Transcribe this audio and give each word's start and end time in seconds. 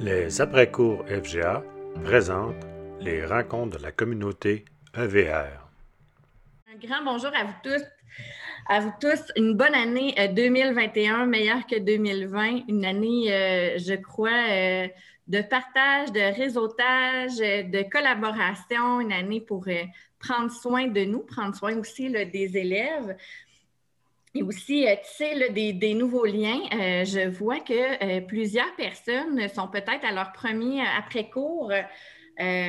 Les 0.00 0.40
après-cours 0.40 1.04
FGA 1.08 1.62
présentent 2.04 2.66
les 3.02 3.26
rencontres 3.26 3.76
de 3.76 3.82
la 3.82 3.92
communauté 3.92 4.64
EVR. 4.96 5.68
Un 6.72 6.78
grand 6.82 7.04
bonjour 7.04 7.30
à 7.36 7.44
vous 7.44 7.54
tous. 7.62 7.82
À 8.66 8.80
vous 8.80 8.92
tous, 8.98 9.20
une 9.36 9.52
bonne 9.52 9.74
année 9.74 10.14
2021, 10.34 11.24
euh, 11.24 11.26
meilleure 11.26 11.66
que 11.66 11.78
2020. 11.78 12.62
Une 12.68 12.86
année, 12.86 13.30
euh, 13.30 13.76
je 13.76 13.92
crois, 13.92 14.30
euh, 14.30 14.88
de 15.28 15.42
partage, 15.42 16.12
de 16.12 16.34
réseautage, 16.34 17.36
de 17.36 17.82
collaboration, 17.90 19.00
une 19.00 19.12
année 19.12 19.42
pour 19.42 19.66
prendre 20.18 20.50
soin 20.50 20.86
de 20.86 21.04
nous, 21.04 21.20
prendre 21.20 21.54
soin 21.54 21.76
aussi 21.76 22.08
des 22.08 22.56
élèves. 22.56 23.16
Et 24.34 24.42
aussi, 24.42 24.86
euh, 24.86 24.94
sais, 25.02 25.50
des, 25.50 25.94
nouveaux 25.94 26.24
liens, 26.24 26.60
euh, 26.72 27.04
je 27.04 27.28
vois 27.28 27.58
que 27.58 27.72
euh, 27.72 28.20
plusieurs 28.20 28.74
personnes 28.76 29.48
sont 29.48 29.66
peut-être 29.66 30.04
à 30.04 30.12
leur 30.12 30.32
premier 30.32 30.82
après-cours, 30.82 31.72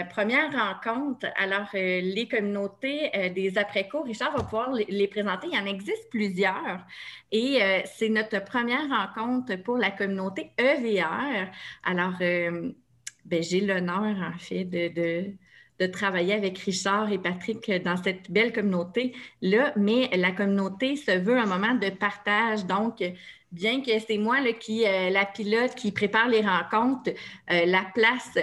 première 0.09 0.51
rencontre. 0.51 1.27
Alors, 1.37 1.69
les 1.73 2.27
communautés 2.29 3.09
des 3.33 3.57
après-cours, 3.57 4.03
Richard 4.03 4.35
va 4.35 4.43
pouvoir 4.43 4.73
les, 4.73 5.07
présenter. 5.07 5.47
Il 5.49 5.57
y 5.57 5.61
en 5.61 5.65
existe 5.65 6.09
plusieurs. 6.09 6.85
Et 7.31 7.59
c'est 7.85 8.09
notre 8.09 8.43
première 8.43 8.89
rencontre 8.89 9.55
pour 9.63 9.77
la 9.77 9.91
communauté 9.91 10.51
EVR. 10.57 11.49
Alors, 11.85 12.15
ben, 12.19 12.73
j'ai 13.41 13.61
l'honneur, 13.61 14.33
en 14.35 14.37
fait, 14.37 14.65
de 14.65 15.31
travailler 15.87 16.33
avec 16.33 16.57
Richard 16.59 17.11
et 17.11 17.17
Patrick 17.17 17.71
dans 17.83 17.97
cette 17.97 18.31
belle 18.31 18.53
communauté-là, 18.53 19.73
mais 19.75 20.09
la 20.15 20.31
communauté 20.31 20.95
se 20.95 21.11
veut 21.11 21.37
un 21.37 21.45
moment 21.45 21.75
de 21.75 21.89
partage. 21.89 22.65
Donc, 22.65 23.01
bien 23.51 23.81
que 23.81 23.91
c'est 23.99 24.17
moi 24.17 24.41
là, 24.41 24.53
qui, 24.53 24.85
euh, 24.85 25.09
la 25.09 25.25
pilote 25.25 25.75
qui 25.75 25.91
prépare 25.91 26.29
les 26.29 26.41
rencontres, 26.41 27.11
euh, 27.51 27.65
la 27.65 27.85
place 27.93 28.37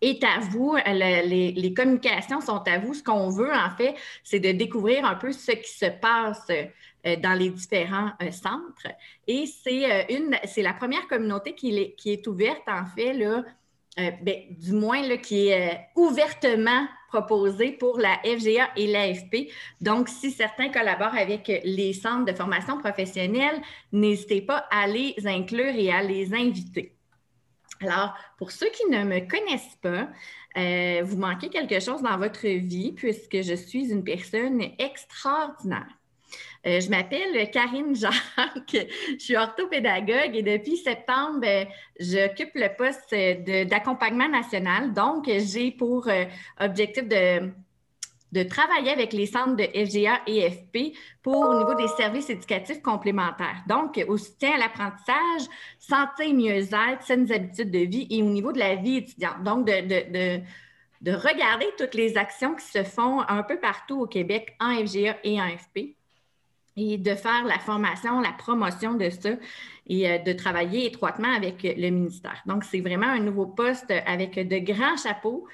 est 0.00 0.24
à 0.24 0.38
vous, 0.40 0.76
les, 0.86 1.74
communications 1.76 2.40
sont 2.40 2.62
à 2.66 2.78
vous. 2.78 2.94
Ce 2.94 3.02
qu'on 3.02 3.28
veut, 3.28 3.52
en 3.52 3.70
fait, 3.76 3.94
c'est 4.24 4.40
de 4.40 4.50
découvrir 4.52 5.04
un 5.04 5.14
peu 5.14 5.30
ce 5.30 5.52
qui 5.52 5.70
se 5.70 5.86
passe 5.86 6.48
euh, 6.50 7.16
dans 7.16 7.34
les 7.34 7.50
différents 7.50 8.10
centres. 8.30 8.88
Et 9.26 9.44
c'est 9.46 10.06
une, 10.10 10.36
c'est 10.44 10.62
la 10.62 10.72
première 10.72 11.06
communauté 11.06 11.54
qui, 11.54 11.94
qui 11.96 12.12
est 12.12 12.26
ouverte, 12.26 12.66
en 12.66 12.86
fait, 12.86 13.12
là, 13.12 13.44
euh, 14.08 14.10
ben, 14.22 14.36
du 14.50 14.72
moins 14.72 15.02
là, 15.06 15.16
qui 15.16 15.48
est 15.48 15.72
euh, 15.72 15.76
ouvertement 15.96 16.86
proposé 17.08 17.72
pour 17.72 17.98
la 17.98 18.18
FGA 18.24 18.70
et 18.76 18.86
l'AFP. 18.86 19.50
Donc, 19.80 20.08
si 20.08 20.30
certains 20.30 20.68
collaborent 20.68 21.16
avec 21.16 21.50
les 21.64 21.92
centres 21.92 22.24
de 22.24 22.36
formation 22.36 22.78
professionnelle, 22.78 23.60
n'hésitez 23.92 24.42
pas 24.42 24.68
à 24.70 24.86
les 24.86 25.14
inclure 25.26 25.74
et 25.74 25.90
à 25.90 26.02
les 26.02 26.32
inviter. 26.32 26.94
Alors, 27.80 28.14
pour 28.38 28.50
ceux 28.50 28.68
qui 28.70 28.86
ne 28.90 29.04
me 29.04 29.20
connaissent 29.20 29.78
pas, 29.82 30.08
euh, 30.56 31.02
vous 31.04 31.16
manquez 31.16 31.48
quelque 31.48 31.80
chose 31.80 32.02
dans 32.02 32.18
votre 32.18 32.46
vie 32.46 32.92
puisque 32.92 33.42
je 33.42 33.54
suis 33.54 33.90
une 33.90 34.04
personne 34.04 34.62
extraordinaire. 34.78 35.88
Euh, 36.66 36.80
je 36.80 36.90
m'appelle 36.90 37.50
Karine 37.50 37.94
Jacques, 37.94 38.14
je 38.72 39.18
suis 39.18 39.36
orthopédagogue 39.36 40.34
et 40.34 40.42
depuis 40.42 40.76
septembre, 40.76 41.40
euh, 41.44 41.64
j'occupe 41.98 42.50
le 42.54 42.68
poste 42.76 43.14
d'accompagnement 43.68 44.28
national. 44.28 44.92
Donc, 44.92 45.24
j'ai 45.26 45.70
pour 45.70 46.06
euh, 46.08 46.24
objectif 46.60 47.08
de, 47.08 47.50
travailler 48.48 48.90
avec 48.90 49.12
les 49.14 49.26
centres 49.26 49.56
de 49.56 49.64
FGA 49.64 50.20
et 50.26 50.50
FP 50.50 50.96
pour 51.22 51.48
au 51.48 51.58
niveau 51.58 51.74
des 51.74 51.88
services 51.88 52.28
éducatifs 52.28 52.82
complémentaires. 52.82 53.64
Donc, 53.66 54.02
au 54.06 54.18
soutien 54.18 54.52
à 54.52 54.58
l'apprentissage, 54.58 55.48
santé, 55.78 56.32
mieux-être, 56.32 57.02
saines 57.02 57.32
habitudes 57.32 57.70
de 57.70 57.80
vie 57.80 58.06
et 58.10 58.22
au 58.22 58.26
niveau 58.26 58.52
de 58.52 58.58
la 58.58 58.76
vie 58.76 58.98
étudiante. 58.98 59.42
Donc, 59.42 59.66
de, 59.66 60.42
de 61.00 61.12
regarder 61.12 61.66
toutes 61.78 61.94
les 61.94 62.16
actions 62.18 62.54
qui 62.54 62.66
se 62.66 62.84
font 62.84 63.20
un 63.26 63.42
peu 63.42 63.58
partout 63.58 64.02
au 64.02 64.06
Québec 64.06 64.54
en 64.60 64.74
FGA 64.74 65.16
et 65.24 65.40
en 65.40 65.48
FP 65.48 65.96
et 66.80 66.96
de 66.96 67.14
faire 67.14 67.44
la 67.44 67.58
formation, 67.58 68.20
la 68.20 68.32
promotion 68.32 68.94
de 68.94 69.10
ça 69.10 69.30
et 69.86 70.10
euh, 70.10 70.18
de 70.18 70.32
travailler 70.32 70.86
étroitement 70.86 71.32
avec 71.32 71.62
le 71.62 71.90
ministère. 71.90 72.42
Donc, 72.46 72.64
c'est 72.64 72.80
vraiment 72.80 73.08
un 73.08 73.20
nouveau 73.20 73.46
poste 73.46 73.92
avec 74.06 74.34
de 74.34 74.58
grands 74.58 74.96
chapeaux 74.96 75.46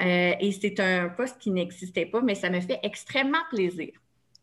euh, 0.00 0.32
et 0.38 0.52
c'est 0.52 0.78
un 0.80 1.08
poste 1.08 1.38
qui 1.38 1.50
n'existait 1.50 2.06
pas, 2.06 2.20
mais 2.20 2.34
ça 2.34 2.50
me 2.50 2.60
fait 2.60 2.80
extrêmement 2.82 3.44
plaisir. 3.50 3.92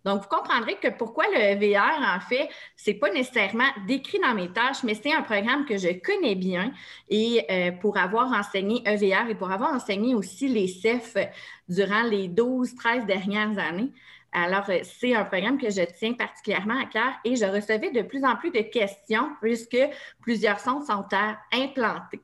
Donc, 0.04 0.24
vous 0.24 0.30
comprendrez 0.30 0.78
que 0.82 0.88
pourquoi 0.88 1.26
le 1.32 1.60
VR, 1.60 2.02
en 2.16 2.20
fait, 2.20 2.50
ce 2.76 2.90
n'est 2.90 2.98
pas 2.98 3.12
nécessairement 3.12 3.68
décrit 3.88 4.20
dans 4.20 4.34
mes 4.34 4.52
tâches, 4.52 4.84
mais 4.84 4.96
c'est 4.96 5.14
un 5.14 5.22
programme 5.22 5.66
que 5.66 5.78
je 5.78 5.90
connais 6.00 6.34
bien. 6.34 6.72
Et 7.10 7.46
euh, 7.52 7.72
pour 7.72 7.98
avoir 7.98 8.32
enseigné 8.32 8.82
EVR 8.86 9.30
et 9.30 9.36
pour 9.36 9.52
avoir 9.52 9.74
enseigné 9.74 10.16
aussi 10.16 10.48
les 10.48 10.68
CEF 10.68 11.16
durant 11.70 12.02
les 12.02 12.28
12, 12.28 12.74
13 12.74 13.06
dernières 13.06 13.60
années, 13.60 13.92
alors, 14.32 14.70
euh, 14.70 14.80
c'est 14.84 15.14
un 15.14 15.26
programme 15.26 15.58
que 15.58 15.70
je 15.70 15.82
tiens 15.98 16.14
particulièrement 16.14 16.80
à 16.80 16.86
cœur 16.86 17.12
et 17.26 17.36
je 17.36 17.46
recevais 17.46 17.92
de 17.92 18.02
plus 18.02 18.24
en 18.24 18.38
plus 18.38 18.52
de 18.52 18.62
questions 18.62 19.30
puisque 19.42 19.78
plusieurs 20.22 20.60
centres 20.60 20.86
sont 20.86 21.06
à 21.12 21.38
implanter. 21.54 22.22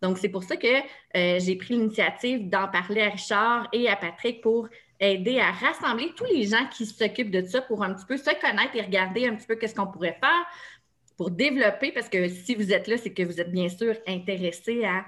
Donc, 0.00 0.18
c'est 0.18 0.28
pour 0.28 0.44
ça 0.44 0.56
que 0.56 0.68
euh, 0.68 1.40
j'ai 1.40 1.56
pris 1.56 1.74
l'initiative 1.74 2.48
d'en 2.48 2.68
parler 2.68 3.02
à 3.02 3.08
Richard 3.08 3.68
et 3.72 3.88
à 3.88 3.96
Patrick 3.96 4.40
pour 4.40 4.68
aider 5.00 5.40
à 5.40 5.50
rassembler 5.50 6.12
tous 6.16 6.24
les 6.24 6.44
gens 6.44 6.66
qui 6.70 6.86
s'occupent 6.86 7.32
de 7.32 7.42
ça 7.42 7.62
pour 7.62 7.82
un 7.82 7.94
petit 7.94 8.06
peu 8.06 8.16
se 8.16 8.30
connaître 8.40 8.74
et 8.74 8.82
regarder 8.82 9.26
un 9.26 9.34
petit 9.34 9.46
peu 9.46 9.56
qu'est-ce 9.56 9.74
qu'on 9.74 9.86
pourrait 9.86 10.18
faire 10.20 10.46
pour 11.16 11.32
développer, 11.32 11.90
parce 11.90 12.08
que 12.08 12.28
si 12.28 12.54
vous 12.54 12.72
êtes 12.72 12.86
là, 12.86 12.96
c'est 12.96 13.12
que 13.12 13.24
vous 13.24 13.40
êtes 13.40 13.50
bien 13.50 13.68
sûr 13.68 13.96
intéressé 14.06 14.84
à, 14.84 15.04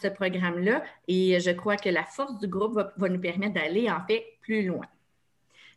ce 0.00 0.08
programme-là. 0.08 0.84
Et 1.08 1.40
je 1.40 1.50
crois 1.50 1.76
que 1.76 1.88
la 1.88 2.04
force 2.04 2.38
du 2.38 2.46
groupe 2.46 2.78
va 2.96 3.08
nous 3.08 3.20
permettre 3.20 3.54
d'aller 3.54 3.90
en 3.90 4.06
fait 4.06 4.24
plus 4.42 4.64
loin. 4.66 4.84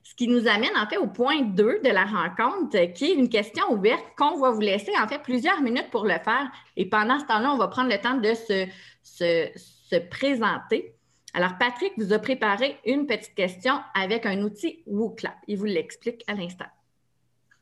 Ce 0.03 0.15
qui 0.15 0.27
nous 0.27 0.47
amène 0.47 0.75
en 0.75 0.87
fait 0.87 0.97
au 0.97 1.07
point 1.07 1.41
2 1.41 1.81
de 1.83 1.89
la 1.89 2.05
rencontre, 2.05 2.77
qui 2.93 3.05
est 3.05 3.13
une 3.13 3.29
question 3.29 3.71
ouverte 3.71 4.03
qu'on 4.17 4.39
va 4.39 4.51
vous 4.51 4.61
laisser 4.61 4.91
en 5.01 5.07
fait 5.07 5.21
plusieurs 5.21 5.61
minutes 5.61 5.89
pour 5.91 6.05
le 6.05 6.17
faire. 6.23 6.49
Et 6.77 6.89
pendant 6.89 7.19
ce 7.19 7.25
temps-là, 7.25 7.51
on 7.53 7.57
va 7.57 7.67
prendre 7.67 7.89
le 7.89 7.99
temps 7.99 8.17
de 8.17 8.33
se, 8.33 8.67
se, 9.03 9.99
présenter. 10.09 10.95
Alors, 11.33 11.57
Patrick 11.59 11.93
vous 11.97 12.13
a 12.13 12.19
préparé 12.19 12.77
une 12.85 13.05
petite 13.05 13.35
question 13.35 13.79
avec 13.93 14.25
un 14.25 14.41
outil 14.41 14.83
WooClap. 14.87 15.35
Il 15.47 15.57
vous 15.57 15.65
l'explique 15.65 16.23
à 16.27 16.33
l'instant. 16.33 16.65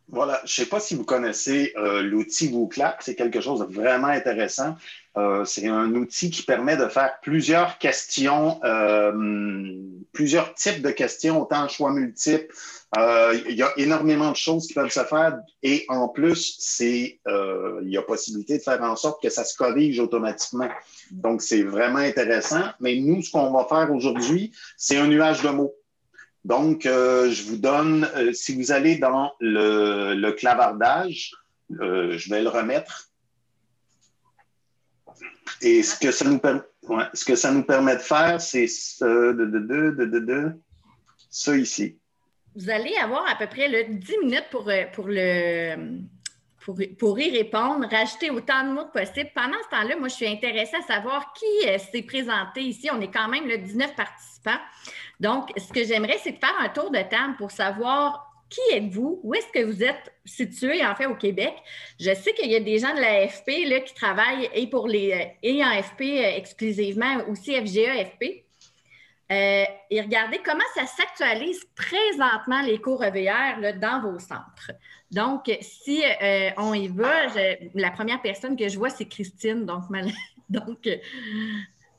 Voilà, 0.09 0.39
je 0.45 0.61
ne 0.61 0.65
sais 0.65 0.69
pas 0.69 0.79
si 0.79 0.95
vous 0.95 1.03
connaissez 1.03 1.73
euh, 1.75 2.01
l'outil 2.01 2.47
WooClap, 2.47 3.01
c'est 3.01 3.15
quelque 3.15 3.41
chose 3.41 3.59
de 3.59 3.65
vraiment 3.65 4.07
intéressant. 4.07 4.75
Euh, 5.17 5.43
c'est 5.43 5.67
un 5.67 5.93
outil 5.95 6.29
qui 6.29 6.43
permet 6.43 6.77
de 6.77 6.87
faire 6.87 7.19
plusieurs 7.21 7.77
questions, 7.77 8.57
euh, 8.63 9.11
plusieurs 10.13 10.53
types 10.53 10.81
de 10.81 10.91
questions, 10.91 11.41
autant 11.41 11.67
choix 11.67 11.91
multiples. 11.91 12.53
il 12.95 13.55
y 13.55 13.63
a 13.63 13.73
énormément 13.75 14.31
de 14.31 14.37
choses 14.37 14.67
qui 14.67 14.73
peuvent 14.73 14.91
se 14.91 15.03
faire 15.03 15.39
et 15.61 15.85
en 15.89 16.07
plus, 16.07 16.55
c'est, 16.59 17.19
il 17.27 17.89
y 17.89 17.97
a 17.97 18.01
possibilité 18.01 18.59
de 18.59 18.63
faire 18.63 18.81
en 18.83 18.95
sorte 18.95 19.21
que 19.21 19.29
ça 19.29 19.43
se 19.43 19.57
corrige 19.57 19.99
automatiquement. 19.99 20.69
Donc, 21.11 21.41
c'est 21.41 21.63
vraiment 21.63 21.99
intéressant. 21.99 22.63
Mais 22.79 22.95
nous, 22.95 23.21
ce 23.21 23.31
qu'on 23.31 23.51
va 23.51 23.65
faire 23.65 23.93
aujourd'hui, 23.93 24.53
c'est 24.77 24.97
un 24.97 25.07
nuage 25.07 25.41
de 25.41 25.49
mots. 25.49 25.73
Donc, 26.47 26.85
euh, 26.85 27.29
je 27.29 27.43
vous 27.43 27.57
donne, 27.57 28.09
euh, 28.15 28.31
si 28.31 28.55
vous 28.55 28.71
allez 28.71 28.95
dans 28.97 29.33
le, 29.41 30.31
clavardage, 30.31 31.33
euh, 31.81 32.17
je 32.17 32.29
vais 32.29 32.41
le 32.41 32.47
remettre. 32.47 33.09
Et 35.61 35.83
ce 35.83 35.99
que 35.99 36.09
ça 36.13 36.23
nous, 37.51 37.63
permet 37.63 37.95
de 37.97 38.01
faire, 38.01 38.39
c'est 38.39 38.67
ce, 38.67 39.33
ça 41.29 41.57
ici. 41.57 41.97
Vous 42.55 42.69
allez 42.69 42.95
avoir 42.95 43.27
à 43.29 43.35
peu 43.37 43.47
près 43.47 43.67
le 43.67 43.95
10 43.95 44.17
minutes 44.23 44.47
pour, 44.49 44.71
pour 44.93 45.07
le, 45.09 45.99
pour, 46.97 47.19
y 47.19 47.29
répondre, 47.29 47.87
rajouter 47.89 48.29
autant 48.29 48.63
de 48.63 48.73
mots 48.73 48.85
que 48.85 48.99
possible. 48.99 49.29
Pendant 49.33 49.57
ce 49.63 49.69
temps-là, 49.69 49.95
moi, 49.97 50.09
je 50.09 50.15
suis 50.15 50.27
intéressée 50.27 50.75
à 50.75 50.81
savoir 50.81 51.31
qui 51.33 51.69
euh, 51.69 51.77
s'est 51.77 52.01
présenté 52.01 52.61
ici. 52.61 52.89
On 52.91 52.99
est 52.99 53.11
quand 53.11 53.29
même 53.29 53.47
le 53.47 53.57
19 53.57 53.95
participants. 53.95 54.59
Donc, 55.19 55.51
ce 55.57 55.71
que 55.71 55.85
j'aimerais, 55.85 56.17
c'est 56.21 56.33
de 56.33 56.37
faire 56.37 56.55
un 56.59 56.69
tour 56.69 56.91
de 56.91 56.99
table 56.99 57.35
pour 57.37 57.51
savoir 57.51 58.25
qui 58.49 58.61
êtes-vous? 58.73 59.19
Où 59.23 59.33
est-ce 59.33 59.47
que 59.47 59.63
vous 59.63 59.83
êtes 59.83 60.13
situé, 60.23 60.85
en 60.85 60.95
fait, 60.95 61.05
au 61.05 61.15
Québec? 61.15 61.53
Je 61.99 62.13
sais 62.13 62.33
qu'il 62.33 62.49
y 62.49 62.55
a 62.55 62.61
des 62.61 62.79
gens 62.79 62.93
de 62.93 63.01
la 63.01 63.27
FP 63.27 63.69
là, 63.69 63.79
qui 63.81 63.93
travaillent 63.93 64.49
et 64.53 64.67
pour 64.67 64.87
les 64.87 65.13
euh, 65.13 65.25
et 65.43 65.63
en 65.63 65.81
FP 65.81 66.01
euh, 66.01 66.35
exclusivement, 66.35 67.17
aussi 67.29 67.55
FGA, 67.55 68.05
FP. 68.05 68.43
et 69.29 70.01
regardez 70.01 70.39
comment 70.45 70.59
ça 70.75 70.85
s'actualise 70.85 71.61
présentement 71.75 72.61
les 72.61 72.79
cours 72.79 73.03
EVR 73.03 73.73
dans 73.79 74.01
vos 74.01 74.19
centres. 74.19 74.71
Donc, 75.11 75.49
si 75.61 76.03
euh, 76.03 76.49
on 76.57 76.73
y 76.73 76.87
va, 76.87 77.27
la 77.73 77.91
première 77.91 78.21
personne 78.21 78.55
que 78.57 78.67
je 78.67 78.77
vois, 78.77 78.89
c'est 78.89 79.05
Christine. 79.05 79.65
Donc, 79.65 79.83
donc, 80.49 80.85
euh, 80.87 80.97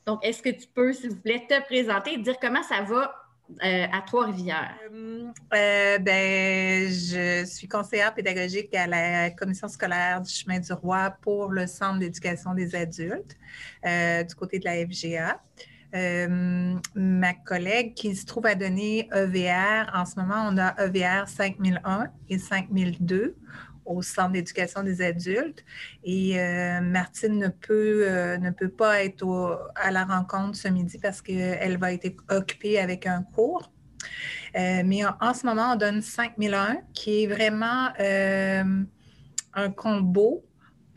donc 0.05 0.25
est-ce 0.25 0.41
que 0.41 0.49
tu 0.49 0.67
peux, 0.67 0.93
s'il 0.93 1.11
vous 1.11 1.21
plaît, 1.21 1.45
te 1.47 1.61
présenter 1.65 2.13
et 2.13 2.17
dire 2.17 2.37
comment 2.39 2.63
ça 2.63 2.81
va 2.81 3.15
à 3.61 4.01
Trois-Rivières? 4.05 4.75
ben, 5.51 6.87
je 6.87 7.45
suis 7.45 7.67
conseillère 7.67 8.13
pédagogique 8.13 8.75
à 8.75 8.85
la 8.85 9.31
commission 9.31 9.67
scolaire 9.67 10.21
du 10.21 10.31
chemin 10.31 10.59
du 10.59 10.71
roi 10.71 11.09
pour 11.21 11.49
le 11.49 11.65
Centre 11.65 11.97
d'éducation 11.97 12.53
des 12.53 12.75
adultes 12.75 13.35
du 13.83 14.35
côté 14.35 14.59
de 14.59 14.65
la 14.65 14.85
FGA. 14.85 15.41
Euh, 15.95 16.75
ma 16.95 17.33
collègue 17.33 17.95
qui 17.95 18.15
se 18.15 18.25
trouve 18.25 18.45
à 18.45 18.55
donner 18.55 19.09
EVR, 19.13 19.89
en 19.93 20.05
ce 20.05 20.19
moment, 20.19 20.47
on 20.47 20.57
a 20.57 20.75
EVR 20.85 21.27
5001 21.27 22.07
et 22.29 22.37
5002 22.37 23.35
au 23.85 24.03
Centre 24.03 24.33
d'éducation 24.33 24.83
des 24.83 25.01
adultes. 25.01 25.65
Et 26.03 26.39
euh, 26.39 26.81
Martine 26.81 27.39
ne 27.39 27.47
peut, 27.47 28.03
euh, 28.07 28.37
ne 28.37 28.51
peut 28.51 28.69
pas 28.69 29.03
être 29.03 29.71
à 29.75 29.89
la 29.89 30.05
rencontre 30.05 30.55
ce 30.55 30.67
midi 30.67 30.99
parce 30.99 31.21
qu'elle 31.21 31.77
va 31.77 31.93
être 31.93 32.23
occupée 32.29 32.79
avec 32.79 33.07
un 33.07 33.23
cours. 33.23 33.71
mais 34.53 35.01
en, 35.05 35.33
ce 35.33 35.45
moment, 35.45 35.73
on 35.73 35.75
donne 35.75 36.01
5001 36.01 36.77
qui 36.93 37.23
est 37.23 37.27
vraiment 37.27 37.89
un 39.55 39.71
combo 39.71 40.45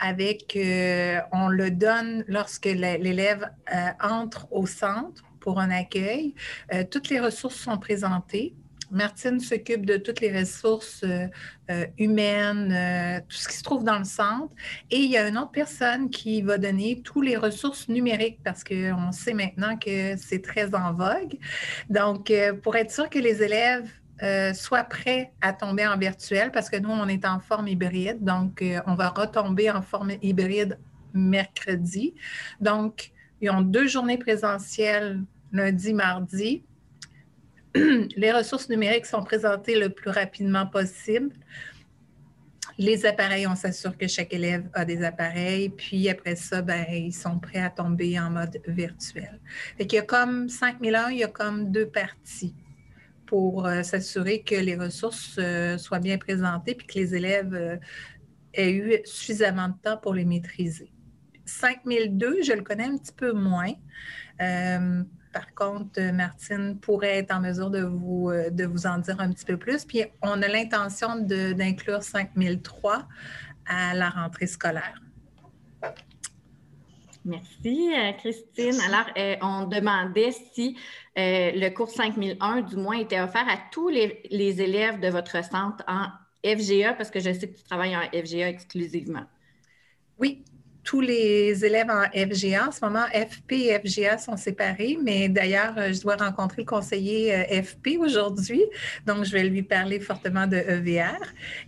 avec, 0.03 0.57
euh, 0.57 1.21
on 1.31 1.49
le 1.49 1.71
donne 1.71 2.25
lorsque 2.27 2.67
l'élève 2.67 3.49
euh, 3.73 3.91
entre 4.03 4.49
au 4.51 4.67
centre 4.67 5.23
pour 5.39 5.61
un 5.61 5.71
accueil. 5.71 6.35
Euh, 6.75 6.83
toutes 6.91 7.09
les 7.09 7.21
ressources 7.21 7.55
sont 7.55 7.79
présentées. 7.79 8.55
Martine 8.91 9.39
s'occupe 9.41 9.87
de 9.87 9.97
toutes 9.97 10.21
les 10.21 10.37
ressources 10.39 11.03
humaines, 11.97 13.23
tout 13.27 13.37
ce 13.37 13.49
qui 13.49 13.57
se 13.57 13.63
trouve 13.63 13.85
dans 13.85 13.97
le 13.97 14.05
centre. 14.05 14.53
Et 14.91 14.99
il 14.99 15.11
y 15.11 15.17
a 15.17 15.27
une 15.27 15.39
autre 15.39 15.51
personne 15.51 16.11
qui 16.11 16.43
va 16.43 16.59
donner 16.59 17.01
toutes 17.01 17.25
les 17.25 17.39
ressources 17.39 17.89
numériques 17.89 18.41
parce 18.45 18.63
qu'on 18.63 19.11
sait 19.13 19.33
maintenant 19.33 19.79
que 19.79 20.15
c'est 20.19 20.43
très 20.43 20.75
en 20.75 20.93
vogue. 20.93 21.39
Donc, 21.89 22.31
pour 22.63 22.77
être 22.77 22.91
sûr 22.91 23.09
que 23.09 23.19
les 23.19 23.43
élèves 23.43 23.89
euh, 24.23 24.55
soit 24.55 24.85
prêt 24.85 25.33
à 25.41 25.53
tomber 25.53 25.85
en 25.87 25.99
virtuel 25.99 26.53
parce 26.53 26.71
que 26.71 26.77
nous, 26.77 26.91
on 26.91 27.09
est 27.09 27.25
en 27.25 27.41
forme 27.41 27.67
hybride. 27.67 28.23
Donc, 28.23 28.63
euh, 28.63 28.81
on 28.87 28.95
va 28.95 29.09
retomber 29.09 29.69
en 29.71 29.83
forme 29.83 30.13
hybride 30.23 30.79
mercredi. 31.13 32.15
Donc, 32.61 33.11
ils 33.41 33.51
ont 33.51 33.63
deux 33.63 33.89
journées 33.89 34.19
présentielles 34.19 35.23
lundi, 35.53 35.93
mardi. 35.93 36.63
Les 37.75 38.33
ressources 38.33 38.69
numériques 38.69 39.07
sont 39.07 39.25
présentées 39.25 39.79
le 39.79 39.89
plus 39.89 40.11
rapidement 40.11 40.67
possible. 40.67 41.35
Les 42.79 43.05
appareils, 43.05 43.47
on 43.49 43.57
s'assure 43.57 43.99
que 43.99 44.07
chaque 44.07 44.33
élève 44.33 44.69
a 44.73 44.85
des 44.85 45.03
appareils. 45.03 45.69
Puis 45.69 46.09
après 46.09 46.37
ça, 46.37 46.63
ben, 46.63 46.87
ils 46.89 47.13
sont 47.13 47.41
prêts 47.41 47.61
à 47.61 47.71
tomber 47.71 48.21
en 48.21 48.31
mode 48.31 48.61
virtuel. 48.69 49.41
Fait 49.77 49.87
qu'il 49.87 49.97
y 49.97 50.01
a 50.01 50.05
comme 50.05 50.49
5001, 50.49 51.11
il 51.11 51.19
y 51.19 51.25
a 51.25 51.29
comme 51.29 51.73
deux 51.73 51.89
parties 51.89 52.55
pour 53.33 53.65
euh, 53.65 53.83
s'assurer 53.83 54.43
que 54.43 54.57
les 54.57 54.77
ressources 54.77 55.37
euh, 55.39 55.79
soient 55.79 56.01
bien 56.01 56.19
présentées 56.19 56.73
et 56.73 56.77
que 56.77 56.99
les 56.99 57.15
élèves 57.15 57.55
euh, 57.55 57.79
aient 58.53 58.73
eu 58.73 59.01
suffisamment 59.07 59.69
de 59.69 59.75
temps 59.83 59.97
pour 59.97 60.13
les 60.13 60.27
maîtriser. 60.27 60.93
5002, 61.47 62.43
je 62.43 62.53
le 62.53 62.61
connais 62.61 62.85
un 62.85 62.99
petit 62.99 63.15
peu 63.15 63.33
moins. 63.33 63.73
par 64.39 65.55
contre, 65.55 65.99
Martine 66.13 66.79
pourrait 66.79 67.21
être 67.21 67.35
en 67.35 67.41
mesure 67.41 67.71
de 67.71 67.81
vous, 67.85 68.31
de 68.31 68.65
vous 68.67 68.87
en 68.87 68.99
dire 68.99 69.19
un 69.19 69.31
petit 69.31 69.47
peu 69.47 69.57
plus. 69.57 69.87
Puis, 69.87 70.05
on 70.21 70.43
a 70.43 70.49
l'intention 70.49 71.17
d'inclure 71.17 72.03
5003 72.03 73.09
à 73.65 73.95
la 73.95 74.11
rentrée 74.11 74.47
scolaire. 74.47 75.01
Merci, 77.25 77.91
Christine. 78.19 78.79
Alors, 78.87 79.07
on 79.43 79.67
demandait 79.67 80.33
si 80.53 80.77
euh, 81.19 81.53
le 81.55 81.69
cours 81.69 81.91
5001, 81.91 82.63
du 82.63 82.77
moins, 82.77 82.99
était 82.99 83.21
offert 83.21 83.47
à 83.49 83.59
tous 83.71 83.89
les, 83.89 84.23
élèves 84.31 84.99
de 85.01 85.09
votre 85.09 85.45
centre 85.45 85.85
en 85.87 86.07
FGA, 86.45 86.95
parce 86.95 87.11
que 87.11 87.21
je 87.21 87.33
sais 87.33 87.49
que 87.49 87.57
tu 87.57 87.65
travailles 87.65 87.97
en 87.97 88.03
FGA 88.13 88.49
exclusivement. 88.49 89.25
Oui, 90.19 90.45
tous 90.85 91.01
les 91.01 91.65
élèves 91.65 91.91
en 91.91 92.05
FGA. 92.11 92.69
En 92.69 92.73
ce 92.73 92.85
moment, 92.85 93.05
FP 93.13 93.53
et 93.53 93.79
FGA 93.79 94.19
sont 94.19 94.37
séparés, 94.37 94.99
mais 95.03 95.29
d'ailleurs, 95.29 95.75
je 95.93 96.01
dois 96.01 96.17
rencontrer 96.17 96.63
le 96.63 96.67
conseiller 96.67 97.35
euh, 97.35 97.63
FP 97.63 97.99
aujourd'hui, 98.01 98.65
donc 99.07 99.25
je 99.25 99.33
vais 99.33 99.45
lui 99.45 99.63
parler 99.63 100.01
fortement 100.01 100.47
de 100.47 100.57
EVR. 100.57 101.21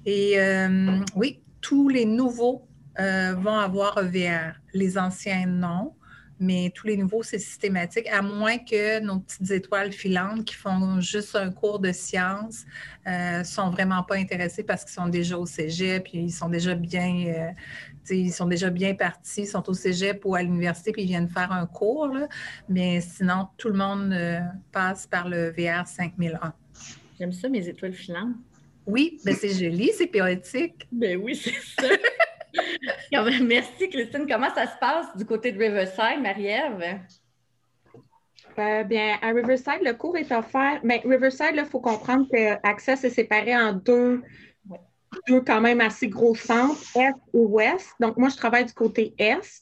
Et 0.07 0.41
euh, 0.41 1.01
oui, 1.15 1.41
tous 1.61 1.89
les 1.89 2.07
nouveaux 2.07 2.67
vont 2.99 3.59
avoir 3.59 3.99
EVR, 3.99 4.55
les 4.73 4.99
anciens 4.99 5.47
non 5.47 5.95
mais 6.41 6.73
tous 6.75 6.87
les 6.87 6.97
nouveaux, 6.97 7.23
c'est 7.23 7.39
systématique, 7.39 8.09
à 8.09 8.21
moins 8.23 8.59
que 8.59 9.01
nos 9.01 9.21
petites 9.21 9.51
étoiles 9.51 9.93
filantes 9.93 10.45
qui 10.45 10.55
font 10.55 11.01
juste 11.01 11.37
un 11.37 11.51
cours 11.51 11.79
de 11.79 11.93
sciences 11.93 12.65
ne 13.07 13.41
euh, 13.41 13.45
sont 13.45 13.71
vraiment 13.71 14.03
pas 14.03 14.17
intéressés 14.17 14.65
parce 14.65 14.85
qu'ils 14.85 14.95
sont 14.95 15.09
déjà 15.09 15.39
au 15.39 15.47
cégep, 15.47 16.05
puis 16.05 16.19
ils 16.19 16.33
sont 16.33 16.49
déjà 16.49 16.75
bien, 16.75 17.27
euh, 17.29 17.51
ils 18.11 18.33
sont 18.33 18.47
déjà 18.47 18.71
bien 18.71 18.95
partis, 18.95 19.43
ils 19.43 19.47
sont 19.47 19.69
au 19.69 19.75
cégep 19.75 20.25
ou 20.25 20.35
à 20.35 20.43
l'université, 20.43 20.93
puis 20.93 21.03
ils 21.03 21.09
viennent 21.09 21.29
faire 21.29 21.53
un 21.53 21.67
cours. 21.67 22.17
Mais 22.69 23.01
sinon, 23.01 23.49
tout 23.57 23.69
le 23.69 23.79
monde 23.79 24.13
euh, 24.13 24.41
passe 24.73 25.07
par 25.07 25.29
le 25.29 25.51
VR 25.51 25.87
5001. 25.87 26.53
J'aime 27.19 27.33
ça, 27.33 27.49
mes 27.49 27.69
étoiles 27.69 27.95
filantes. 27.95 28.35
Oui, 28.87 29.19
mais 29.25 29.35
c'est 29.35 29.55
joli, 29.55 29.93
c'est 29.97 30.09
poétique. 30.09 30.87
Ben 30.93 31.17
oui, 31.17 31.37
c'est 31.37 31.55
ça. 31.81 31.89
Merci, 33.43 33.89
Christine. 33.89 34.27
Comment 34.29 34.55
ça 34.55 34.67
se 34.67 34.79
passe 34.79 35.17
du 35.17 35.25
côté 35.25 35.53
de 35.53 35.59
Riverside, 35.59 36.21
Marie-Ève? 36.21 37.01
Euh, 38.59 38.85
bien, 38.85 39.17
à 39.21 39.29
Riverside, 39.29 39.83
le 39.83 39.95
cours 39.95 40.17
est 40.17 40.31
offert. 40.31 40.81
Mais 40.83 41.01
ben, 41.05 41.11
Riverside, 41.11 41.55
il 41.55 41.65
faut 41.65 41.81
comprendre 41.81 42.27
que 42.33 42.55
Access 42.63 43.05
est 43.05 43.11
séparé 43.11 43.57
en 43.57 43.73
deux, 43.73 44.23
deux 45.29 45.41
quand 45.41 45.61
même 45.61 45.81
assez 45.81 46.09
gros 46.09 46.35
centres, 46.35 46.81
Est 46.97 47.15
et 47.35 47.39
Ouest. 47.39 47.91
Donc, 47.99 48.17
moi, 48.17 48.29
je 48.29 48.37
travaille 48.37 48.65
du 48.65 48.73
côté 48.73 49.13
Est. 49.19 49.61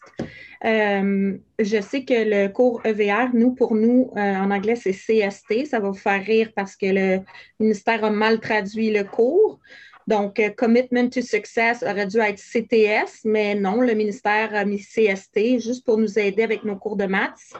Euh, 0.64 1.36
je 1.58 1.80
sais 1.80 2.04
que 2.04 2.14
le 2.14 2.48
cours 2.48 2.80
EVR, 2.84 3.30
nous, 3.32 3.54
pour 3.54 3.74
nous, 3.74 4.12
euh, 4.16 4.20
en 4.20 4.50
anglais, 4.50 4.76
c'est 4.76 4.92
CST. 4.92 5.66
Ça 5.66 5.80
va 5.80 5.88
vous 5.88 5.94
faire 5.94 6.22
rire 6.22 6.52
parce 6.54 6.76
que 6.76 6.86
le 6.86 7.20
ministère 7.58 8.04
a 8.04 8.10
mal 8.10 8.40
traduit 8.40 8.90
le 8.90 9.04
cours. 9.04 9.58
Donc, 10.06 10.40
euh, 10.40 10.50
Commitment 10.50 11.08
to 11.08 11.20
Success 11.20 11.82
aurait 11.82 12.06
dû 12.06 12.18
être 12.18 12.38
CTS, 12.40 13.24
mais 13.24 13.54
non, 13.54 13.80
le 13.80 13.94
ministère 13.94 14.54
a 14.54 14.64
mis 14.64 14.78
CST 14.78 15.60
juste 15.60 15.84
pour 15.84 15.98
nous 15.98 16.18
aider 16.18 16.42
avec 16.42 16.64
nos 16.64 16.76
cours 16.76 16.96
de 16.96 17.06
maths. 17.06 17.52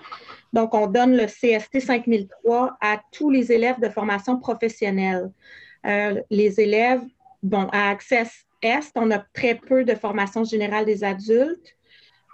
Donc, 0.53 0.75
on 0.75 0.87
donne 0.87 1.17
le 1.17 1.27
CST 1.27 1.81
5003 1.81 2.77
à 2.81 3.01
tous 3.13 3.31
les 3.31 3.53
élèves 3.53 3.81
de 3.81 3.89
formation 3.89 4.39
professionnelle. 4.39 5.31
Euh, 5.87 6.21
les 6.31 6.61
élèves, 6.61 7.03
bon, 7.43 7.69
à 7.73 7.91
Access 7.91 8.45
Est, 8.63 8.93
on 8.97 9.11
a 9.11 9.19
très 9.19 9.55
peu 9.55 9.85
de 9.85 9.95
formation 9.95 10.45
générale 10.45 10.85
des 10.85 11.05
adultes. 11.05 11.77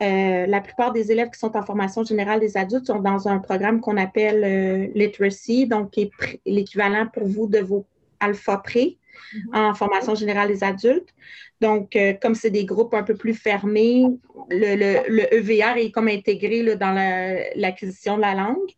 Euh, 0.00 0.46
la 0.46 0.60
plupart 0.60 0.92
des 0.92 1.10
élèves 1.10 1.30
qui 1.30 1.38
sont 1.40 1.56
en 1.56 1.62
formation 1.62 2.04
générale 2.04 2.38
des 2.38 2.56
adultes 2.56 2.86
sont 2.86 3.00
dans 3.00 3.28
un 3.28 3.40
programme 3.40 3.80
qu'on 3.80 3.96
appelle 3.96 4.92
Literacy, 4.94 5.66
donc 5.66 5.90
qui 5.90 6.02
est 6.02 6.38
l'équivalent 6.46 7.08
pour 7.12 7.26
vous 7.26 7.48
de 7.48 7.58
vos 7.58 7.84
Alpha 8.20 8.58
Pré. 8.58 8.97
Mhm. 9.34 9.54
en 9.54 9.74
formation 9.74 10.14
générale 10.14 10.48
des 10.48 10.64
adultes. 10.64 11.14
Donc, 11.60 11.96
euh, 11.96 12.14
comme 12.20 12.34
c'est 12.34 12.50
des 12.50 12.64
groupes 12.64 12.94
un 12.94 13.02
peu 13.02 13.14
plus 13.14 13.34
fermés, 13.34 14.06
le, 14.50 15.34
EVR 15.34 15.76
e 15.76 15.86
est 15.86 15.90
comme 15.90 16.08
intégré 16.08 16.76
dans 16.76 16.94
l'acquisition 17.56 18.16
de 18.16 18.22
la 18.22 18.34
langue. 18.34 18.70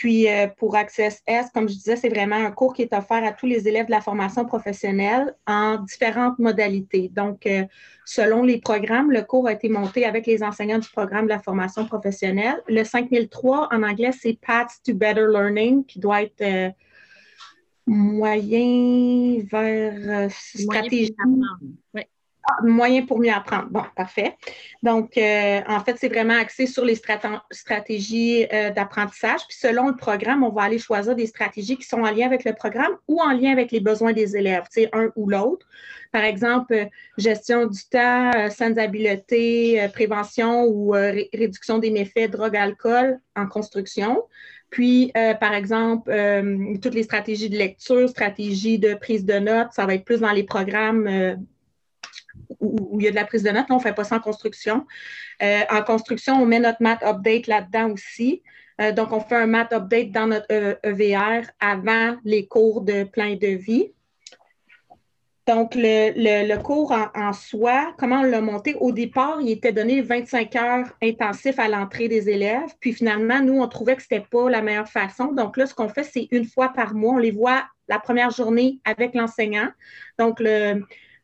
Puis, 0.00 0.30
euh, 0.30 0.46
pour 0.46 0.76
Access 0.76 1.22
S, 1.26 1.48
comme 1.52 1.68
je 1.68 1.74
disais, 1.74 1.94
c'est 1.94 2.08
vraiment 2.08 2.36
un 2.36 2.50
cours 2.50 2.72
qui 2.72 2.80
est 2.80 2.94
offert 2.94 3.22
à 3.22 3.32
tous 3.32 3.44
les 3.44 3.68
élèves 3.68 3.84
de 3.84 3.90
la 3.90 4.00
formation 4.00 4.46
professionnelle 4.46 5.34
en 5.46 5.76
différentes 5.76 6.38
modalités. 6.38 7.10
Donc, 7.14 7.44
euh, 7.44 7.64
selon 8.06 8.42
les 8.42 8.60
programmes, 8.60 9.10
le 9.10 9.20
cours 9.20 9.46
a 9.46 9.52
été 9.52 9.68
monté 9.68 10.06
avec 10.06 10.26
les 10.26 10.42
enseignants 10.42 10.78
du 10.78 10.88
programme 10.88 11.24
de 11.24 11.28
la 11.30 11.38
formation 11.38 11.84
professionnelle. 11.84 12.62
Le 12.66 12.82
5003, 12.82 13.68
en 13.70 13.82
anglais, 13.82 14.12
c'est 14.18 14.38
Paths 14.40 14.80
to 14.86 14.94
Better 14.94 15.26
Learning, 15.30 15.84
qui 15.84 15.98
doit 15.98 16.22
être 16.22 16.72
moyen 17.90 19.42
vers 19.50 20.26
euh, 20.26 20.28
stratégie. 20.30 21.14
Ah, 22.42 22.62
moyen 22.62 23.04
pour 23.04 23.18
mieux 23.18 23.32
apprendre. 23.32 23.68
Bon, 23.70 23.82
parfait. 23.94 24.36
Donc, 24.82 25.18
euh, 25.18 25.60
en 25.68 25.80
fait, 25.80 25.96
c'est 25.98 26.08
vraiment 26.08 26.38
axé 26.38 26.66
sur 26.66 26.84
les 26.84 26.94
stratégies 27.50 28.46
euh, 28.52 28.70
d'apprentissage. 28.70 29.40
Puis, 29.46 29.58
selon 29.58 29.88
le 29.88 29.96
programme, 29.96 30.42
on 30.42 30.50
va 30.50 30.62
aller 30.62 30.78
choisir 30.78 31.14
des 31.14 31.26
stratégies 31.26 31.76
qui 31.76 31.86
sont 31.86 32.00
en 32.00 32.10
lien 32.10 32.26
avec 32.26 32.44
le 32.44 32.54
programme 32.54 32.92
ou 33.08 33.20
en 33.20 33.32
lien 33.32 33.52
avec 33.52 33.72
les 33.72 33.80
besoins 33.80 34.14
des 34.14 34.36
élèves, 34.36 34.64
tu 34.72 34.82
sais, 34.82 34.88
un 34.92 35.10
ou 35.16 35.28
l'autre. 35.28 35.66
Par 36.12 36.24
exemple, 36.24 36.88
gestion 37.18 37.66
du 37.66 37.84
temps, 37.84 38.30
sans 38.50 38.76
habileté, 38.78 39.88
prévention 39.92 40.64
ou 40.64 40.90
réduction 40.90 41.78
des 41.78 41.90
méfaits 41.90 42.30
drogue-alcool 42.30 43.20
en 43.36 43.46
construction. 43.46 44.24
Puis, 44.70 45.10
euh, 45.16 45.34
par 45.34 45.52
exemple, 45.52 46.10
euh, 46.10 46.76
toutes 46.80 46.94
les 46.94 47.02
stratégies 47.02 47.50
de 47.50 47.56
lecture, 47.56 48.08
stratégies 48.08 48.78
de 48.78 48.94
prise 48.94 49.24
de 49.24 49.38
notes, 49.38 49.72
ça 49.72 49.84
va 49.84 49.94
être 49.94 50.04
plus 50.04 50.20
dans 50.20 50.30
les 50.30 50.44
programmes 50.44 51.08
euh, 51.08 51.34
où, 52.60 52.98
il 52.98 53.04
y 53.04 53.08
a 53.08 53.10
de 53.10 53.16
la 53.16 53.24
prise 53.24 53.42
de 53.42 53.50
notes. 53.50 53.66
on 53.70 53.76
ne 53.76 53.80
fait 53.80 53.94
pas 53.94 54.04
ça 54.04 54.16
en 54.16 54.20
construction. 54.20 54.86
Euh, 55.42 55.60
en 55.70 55.82
construction, 55.82 56.34
on 56.42 56.46
met 56.46 56.60
notre 56.60 56.82
math 56.82 57.02
update 57.02 57.46
là-dedans 57.46 57.90
aussi. 57.90 58.42
Euh, 58.80 58.92
donc, 58.92 59.12
on 59.12 59.20
fait 59.20 59.36
un 59.36 59.46
math 59.46 59.72
update 59.72 60.10
dans 60.10 60.26
notre 60.26 60.46
EVR 60.82 61.42
e 61.42 61.50
avant 61.60 62.16
les 62.24 62.46
cours 62.46 62.82
de 62.82 63.04
plein 63.04 63.34
de 63.36 63.48
vie. 63.48 63.92
Donc, 65.46 65.72
le, 65.74 66.56
cours 66.58 66.92
en, 66.92 67.32
soi, 67.32 67.92
comment 67.98 68.20
on 68.20 68.22
l'a 68.22 68.40
monté? 68.40 68.76
Au 68.78 68.92
départ, 68.92 69.38
il 69.40 69.50
était 69.50 69.72
donné 69.72 70.00
25 70.00 70.54
heures 70.54 70.86
intensifs 71.02 71.58
à 71.58 71.66
l'entrée 71.66 72.06
des 72.06 72.28
élèves. 72.30 72.70
Puis 72.78 72.92
finalement, 72.92 73.40
nous, 73.40 73.60
on 73.60 73.66
trouvait 73.66 73.96
que 73.96 74.02
ce 74.02 74.08
n'était 74.12 74.26
pas 74.30 74.48
la 74.48 74.62
meilleure 74.62 74.88
façon. 74.88 75.32
Donc 75.32 75.56
là, 75.56 75.66
ce 75.66 75.74
qu'on 75.74 75.88
fait, 75.88 76.04
c'est 76.04 76.28
une 76.30 76.44
fois 76.44 76.68
par 76.68 76.94
mois. 76.94 77.14
On 77.14 77.18
les 77.18 77.32
voit 77.32 77.64
la 77.88 77.98
première 77.98 78.30
journée 78.30 78.78
avec 78.84 79.14
l'enseignant. 79.14 79.68
Donc, 80.18 80.40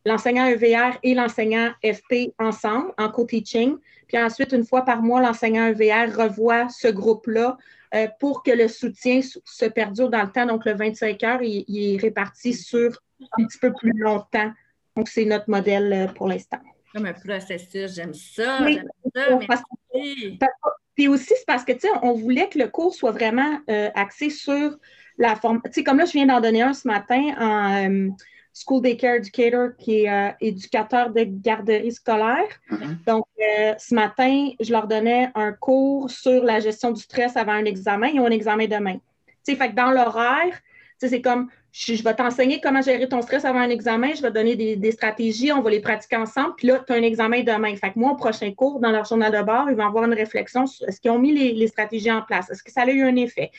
l'enseignant 0.06 0.46
EVR 0.46 0.98
et 1.02 1.14
l'enseignant 1.14 1.72
FP 1.84 2.32
ensemble 2.38 2.92
en 2.96 3.10
co-teaching. 3.10 3.76
Puis 4.06 4.16
ensuite, 4.16 4.52
une 4.52 4.64
fois 4.64 4.82
par 4.82 5.02
mois, 5.02 5.20
l'enseignant 5.20 5.66
EVR 5.66 6.16
revoit 6.16 6.68
ce 6.68 6.86
groupe-là 6.86 7.58
euh, 7.94 8.06
pour 8.20 8.44
que 8.44 8.52
le 8.52 8.68
soutien 8.68 9.20
se 9.20 9.64
perdure 9.66 10.08
dans 10.08 10.22
le 10.22 10.30
temps. 10.30 10.46
Donc, 10.46 10.64
le 10.64 10.74
25 10.74 11.22
heures, 11.24 11.42
il, 11.42 11.64
est 11.68 12.00
réparti 12.00 12.54
sur 12.54 13.02
un 13.20 13.44
petit 13.44 13.58
peu 13.58 13.72
plus 13.72 13.92
longtemps. 13.96 14.52
Donc, 14.96 15.08
c'est 15.08 15.24
notre 15.24 15.50
modèle 15.50 15.92
euh, 15.92 16.06
pour 16.06 16.28
l'instant. 16.28 16.58
Comme 16.94 17.06
un 17.06 17.12
processus, 17.12 17.94
j'aime 17.94 18.14
ça. 18.14 18.60
Oui, 18.62 18.78
ça 19.14 20.46
puis 20.94 21.08
aussi, 21.08 21.34
c'est 21.36 21.46
parce 21.46 21.62
que, 21.62 21.72
tu 21.72 21.80
sais, 21.80 21.88
on 22.02 22.14
voulait 22.14 22.48
que 22.48 22.58
le 22.58 22.68
cours 22.68 22.94
soit 22.94 23.10
vraiment 23.10 23.60
euh, 23.68 23.90
axé 23.94 24.30
sur 24.30 24.78
la 25.18 25.36
forme. 25.36 25.60
Tu 25.66 25.72
sais, 25.72 25.84
comme 25.84 25.98
là, 25.98 26.06
je 26.06 26.12
viens 26.12 26.24
d'en 26.24 26.40
donner 26.40 26.62
un 26.62 26.72
ce 26.72 26.88
matin 26.88 27.34
en 27.38 28.14
School 28.58 28.80
Daycare 28.80 29.16
Educator, 29.16 29.76
qui 29.76 30.04
est 30.04 30.10
euh, 30.10 30.30
éducateur 30.40 31.10
de 31.10 31.24
garderie 31.24 31.92
scolaire. 31.92 32.48
Mm-hmm. 32.70 33.04
Donc, 33.06 33.26
euh, 33.38 33.74
ce 33.78 33.94
matin, 33.94 34.50
je 34.60 34.72
leur 34.72 34.86
donnais 34.86 35.30
un 35.34 35.52
cours 35.52 36.10
sur 36.10 36.42
la 36.42 36.58
gestion 36.60 36.90
du 36.90 37.02
stress 37.02 37.36
avant 37.36 37.52
un 37.52 37.66
examen. 37.66 38.08
Ils 38.08 38.20
ont 38.20 38.26
un 38.26 38.30
examen 38.30 38.66
demain. 38.66 38.94
Tu 38.94 39.52
sais, 39.52 39.56
fait 39.56 39.70
que 39.70 39.74
dans 39.74 39.90
l'horaire, 39.90 40.58
c'est 40.98 41.20
comme 41.20 41.50
je, 41.70 42.02
vais 42.02 42.14
t'enseigner 42.14 42.58
comment 42.62 42.80
gérer 42.80 43.06
ton 43.06 43.20
stress 43.20 43.44
avant 43.44 43.58
un 43.58 43.68
examen, 43.68 44.14
je 44.14 44.22
vais 44.22 44.30
donner 44.30 44.56
des, 44.56 44.92
stratégies, 44.92 45.52
on 45.52 45.60
va 45.60 45.68
les 45.68 45.80
pratiquer 45.80 46.16
ensemble, 46.16 46.54
puis 46.56 46.68
là, 46.68 46.82
tu 46.86 46.94
as 46.94 46.96
un 46.96 47.02
examen 47.02 47.42
demain. 47.42 47.76
Fait 47.76 47.92
que 47.92 47.98
moi, 47.98 48.12
au 48.12 48.16
prochain 48.16 48.50
cours, 48.52 48.80
dans 48.80 48.90
leur 48.90 49.04
journal 49.04 49.30
de 49.30 49.42
bord, 49.42 49.68
ils 49.68 49.76
vont 49.76 49.86
avoir 49.86 50.04
une 50.04 50.14
réflexion 50.14 50.66
sur 50.66 50.88
est-ce 50.88 50.98
qu'ils 50.98 51.10
ont 51.10 51.18
mis 51.18 51.32
les, 51.32 51.66
stratégies 51.66 52.10
en 52.10 52.22
place? 52.22 52.50
Est-ce 52.50 52.62
que 52.62 52.72
ça 52.72 52.82
a 52.82 52.90
eu 52.90 53.02
un 53.02 53.16
effet? 53.16 53.50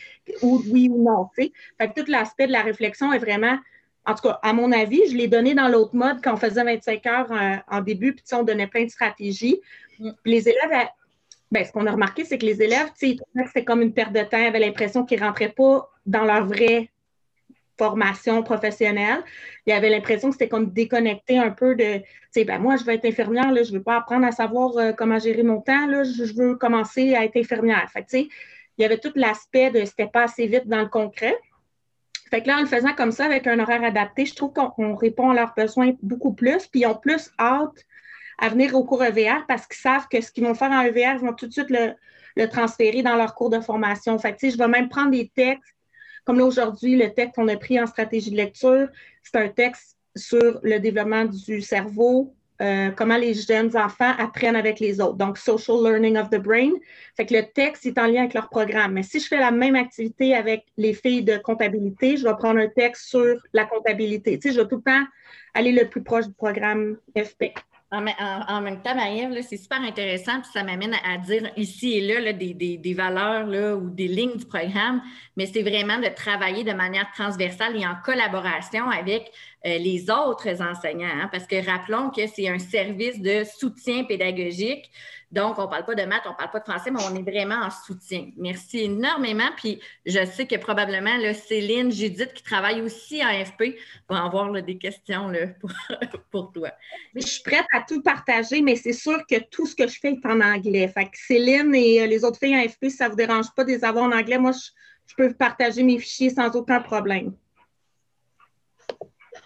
Ou 0.41 0.63
oui 0.71 0.89
ou 0.91 1.03
non, 1.03 1.29
tu 1.37 1.43
sais. 1.43 1.51
Fait 1.77 1.89
que 1.89 2.01
tout 2.01 2.09
l'aspect 2.09 2.47
de 2.47 2.51
la 2.51 2.63
réflexion 2.63 3.13
est 3.13 3.19
vraiment 3.19 3.57
en 4.07 4.15
tout 4.15 4.29
cas, 4.29 4.39
à 4.41 4.53
mon 4.53 4.71
avis, 4.71 5.01
je 5.09 5.17
l'ai 5.17 5.27
donné 5.27 5.53
dans 5.53 5.67
l'autre 5.67 5.93
mode 5.93 6.21
quand 6.23 6.33
on 6.33 6.37
faisait 6.37 6.63
25 6.63 7.05
heures 7.05 7.31
euh, 7.31 7.55
en, 7.69 7.81
début, 7.81 8.13
puis 8.13 8.23
on 8.33 8.43
donnait 8.43 8.67
plein 8.67 8.85
de 8.85 8.89
stratégies. 8.89 9.59
Mm. 9.99 10.11
Puis 10.23 10.31
les 10.31 10.49
élèves, 10.49 10.87
ben, 11.51 11.65
ce 11.65 11.73
qu'on 11.73 11.85
a 11.85 11.91
remarqué, 11.91 12.23
c'est 12.23 12.37
que 12.37 12.45
les 12.45 12.61
élèves, 12.61 12.89
ils 13.01 13.17
trouvaient 13.17 13.43
que 13.43 13.49
c'était 13.49 13.65
comme 13.65 13.81
une 13.81 13.93
perte 13.93 14.13
de 14.13 14.21
temps, 14.21 14.37
ils 14.37 14.47
avaient 14.47 14.59
l'impression 14.59 15.05
qu'ils 15.05 15.19
ne 15.19 15.25
rentraient 15.25 15.53
pas 15.55 15.89
dans 16.05 16.23
leur 16.23 16.45
vraie 16.45 16.89
formation 17.77 18.43
professionnelle. 18.43 19.23
Ils 19.65 19.73
avaient 19.73 19.89
l'impression 19.89 20.29
que 20.29 20.35
c'était 20.35 20.47
comme 20.47 20.71
déconnecté 20.71 21.37
un 21.37 21.51
peu 21.51 21.75
de, 21.75 21.97
tu 21.97 22.03
sais, 22.31 22.45
ben 22.45 22.59
moi, 22.59 22.77
je 22.77 22.85
veux 22.85 22.93
être 22.93 23.05
infirmière, 23.05 23.51
là, 23.51 23.63
je 23.63 23.73
ne 23.73 23.77
veux 23.77 23.83
pas 23.83 23.97
apprendre 23.97 24.25
à 24.25 24.31
savoir 24.31 24.77
euh, 24.77 24.93
comment 24.93 25.19
gérer 25.19 25.43
mon 25.43 25.59
temps, 25.59 25.85
là, 25.85 26.03
je, 26.03 26.33
veux 26.33 26.55
commencer 26.55 27.13
à 27.13 27.25
être 27.25 27.37
infirmière. 27.37 27.87
Fait 27.91 28.03
tu 28.03 28.07
sais, 28.09 28.27
il 28.77 28.83
y 28.83 28.85
avait 28.85 28.97
tout 28.99 29.11
l'aspect 29.15 29.69
de 29.69 29.83
c'était 29.83 30.07
pas 30.07 30.23
assez 30.23 30.47
vite 30.47 30.67
dans 30.67 30.81
le 30.81 30.87
concret. 30.87 31.35
Fait 32.29 32.41
que 32.41 32.47
là, 32.47 32.57
en 32.57 32.61
le 32.61 32.67
faisant 32.67 32.93
comme 32.93 33.11
ça, 33.11 33.25
avec 33.25 33.47
un 33.47 33.59
horaire 33.59 33.83
adapté, 33.83 34.25
je 34.25 34.35
trouve 34.35 34.51
qu'on 34.53 34.95
répond 34.95 35.29
à 35.29 35.33
leurs 35.33 35.53
besoins 35.55 35.93
beaucoup 36.01 36.33
plus, 36.33 36.67
puis 36.67 36.81
ils 36.81 36.85
ont 36.85 36.95
plus 36.95 37.31
hâte 37.39 37.85
à 38.37 38.49
venir 38.49 38.75
au 38.75 38.83
cours 38.83 39.03
EVR 39.03 39.45
parce 39.47 39.65
qu'ils 39.65 39.79
savent 39.79 40.07
que 40.09 40.21
ce 40.21 40.31
qu'ils 40.31 40.43
vont 40.43 40.53
faire 40.53 40.71
en 40.71 40.81
EVR, 40.81 41.15
ils 41.15 41.25
vont 41.25 41.33
tout 41.33 41.47
de 41.47 41.53
suite 41.53 41.69
le, 41.69 42.47
transférer 42.47 43.01
dans 43.01 43.15
leur 43.15 43.33
cours 43.33 43.49
de 43.49 43.59
formation. 43.59 44.17
Fait 44.19 44.35
que, 44.35 44.49
je 44.49 44.57
vais 44.57 44.67
même 44.67 44.89
prendre 44.89 45.11
des 45.11 45.31
textes, 45.33 45.75
comme 46.23 46.37
là 46.37 46.45
aujourd'hui, 46.45 46.95
le 46.95 47.11
texte 47.13 47.35
qu'on 47.35 47.47
a 47.47 47.57
pris 47.57 47.81
en 47.81 47.87
stratégie 47.87 48.29
de 48.29 48.35
lecture, 48.35 48.89
c'est 49.23 49.37
un 49.37 49.47
texte 49.47 49.97
sur 50.15 50.59
le 50.61 50.79
développement 50.79 51.25
du 51.25 51.61
cerveau, 51.61 52.35
euh, 52.61 52.89
comment 52.91 53.17
les 53.17 53.33
jeunes 53.33 53.75
enfants 53.77 54.13
apprennent 54.17 54.55
avec 54.55 54.79
les 54.79 54.99
autres. 54.99 55.17
Donc, 55.17 55.37
Social 55.37 55.77
Learning 55.83 56.17
of 56.17 56.29
the 56.29 56.37
Brain. 56.39 56.71
Fait 57.15 57.25
que 57.25 57.35
le 57.35 57.43
texte 57.43 57.85
est 57.85 57.97
en 57.99 58.07
lien 58.07 58.21
avec 58.21 58.33
leur 58.33 58.49
programme. 58.49 58.93
Mais 58.93 59.03
si 59.03 59.19
je 59.19 59.27
fais 59.27 59.37
la 59.37 59.51
même 59.51 59.75
activité 59.75 60.35
avec 60.35 60.65
les 60.77 60.93
filles 60.93 61.23
de 61.23 61.37
comptabilité, 61.37 62.17
je 62.17 62.23
vais 62.23 62.35
prendre 62.35 62.59
un 62.59 62.67
texte 62.67 63.09
sur 63.09 63.35
la 63.53 63.65
comptabilité. 63.65 64.39
Tu 64.39 64.49
sais, 64.49 64.55
je 64.55 64.61
vais 64.61 64.67
tout 64.67 64.77
le 64.77 64.81
temps 64.81 65.05
aller 65.53 65.71
le 65.71 65.87
plus 65.87 66.03
proche 66.03 66.25
du 66.25 66.33
programme 66.33 66.97
FP. 67.15 67.53
En, 67.89 68.01
même 68.01 68.81
temps, 68.81 68.95
Maëve, 68.95 69.41
c'est 69.47 69.55
super 69.55 69.81
intéressant, 69.81 70.41
puis 70.41 70.49
ça 70.51 70.61
m'amène 70.61 70.93
à, 71.05 71.17
dire 71.19 71.49
ici 71.55 71.93
et 71.93 72.01
là, 72.01 72.33
des, 72.33 72.93
valeurs 72.93 73.47
là, 73.47 73.77
ou 73.77 73.89
des 73.89 74.09
lignes 74.09 74.35
du 74.35 74.45
programme, 74.45 75.01
mais 75.37 75.45
c'est 75.45 75.61
vraiment 75.61 75.97
de 75.97 76.13
travailler 76.13 76.65
de 76.65 76.73
manière 76.73 77.09
transversale 77.13 77.77
et 77.77 77.87
en 77.87 77.95
collaboration 78.03 78.89
avec 78.89 79.31
les 79.65 80.09
autres 80.09 80.61
enseignants, 80.61 81.09
hein, 81.11 81.29
parce 81.31 81.45
que 81.45 81.65
rappelons 81.65 82.09
que 82.09 82.27
c'est 82.27 82.47
un 82.47 82.59
service 82.59 83.19
de 83.19 83.43
soutien 83.43 84.03
pédagogique. 84.03 84.89
Donc, 85.29 85.59
on 85.59 85.63
ne 85.63 85.67
parle 85.67 85.83
pas 85.83 85.95
de 85.95 86.03
maths, 86.03 86.23
on 86.25 86.29
ne 86.29 86.35
parle 86.35 86.51
pas 86.51 86.59
de 86.59 86.63
français, 86.63 86.89
mais 86.89 87.01
on 87.03 87.13
est 87.13 87.29
vraiment 87.29 87.55
en 87.55 87.69
soutien. 87.69 88.29
Merci 88.37 88.79
énormément. 88.83 89.49
Puis, 89.57 89.81
je 90.05 90.25
sais 90.25 90.45
que 90.45 90.55
probablement 90.55 91.11
Céline, 91.33 91.91
Judith, 91.91 92.33
qui 92.33 92.43
travaille 92.43 92.81
aussi 92.81 93.21
en 93.21 93.45
FP, 93.45 93.75
vont 94.07 94.15
avoir 94.15 94.51
des 94.61 94.77
questions 94.77 95.29
pour, 96.31 96.53
toi. 96.53 96.71
Je 97.13 97.25
suis 97.27 97.43
prête 97.43 97.65
à 97.73 97.81
tout 97.81 98.01
partager, 98.01 98.61
mais 98.61 98.77
c'est 98.77 98.93
sûr 98.93 99.25
que 99.29 99.35
tout 99.49 99.65
ce 99.65 99.75
que 99.75 99.87
je 99.87 99.99
fais 99.99 100.13
est 100.13 100.25
en 100.25 100.39
anglais. 100.39 100.87
Fait 100.87 101.05
que 101.05 101.17
Céline 101.17 101.75
et 101.75 102.01
euh, 102.01 102.07
les 102.07 102.23
autres 102.23 102.39
filles 102.39 102.55
en 102.55 102.65
FP, 102.65 102.85
si 102.85 102.91
ça 102.91 103.05
ne 103.05 103.09
vous 103.09 103.17
dérange 103.17 103.47
pas 103.53 103.65
de 103.65 103.69
les 103.69 103.83
avoir 103.83 104.05
en 104.05 104.13
anglais, 104.13 104.37
moi, 104.37 104.51
je 104.53 105.15
peux 105.15 105.33
partager 105.33 105.83
mes 105.83 105.99
fichiers 105.99 106.29
sans 106.29 106.55
aucun 106.55 106.79
problème. 106.79 107.33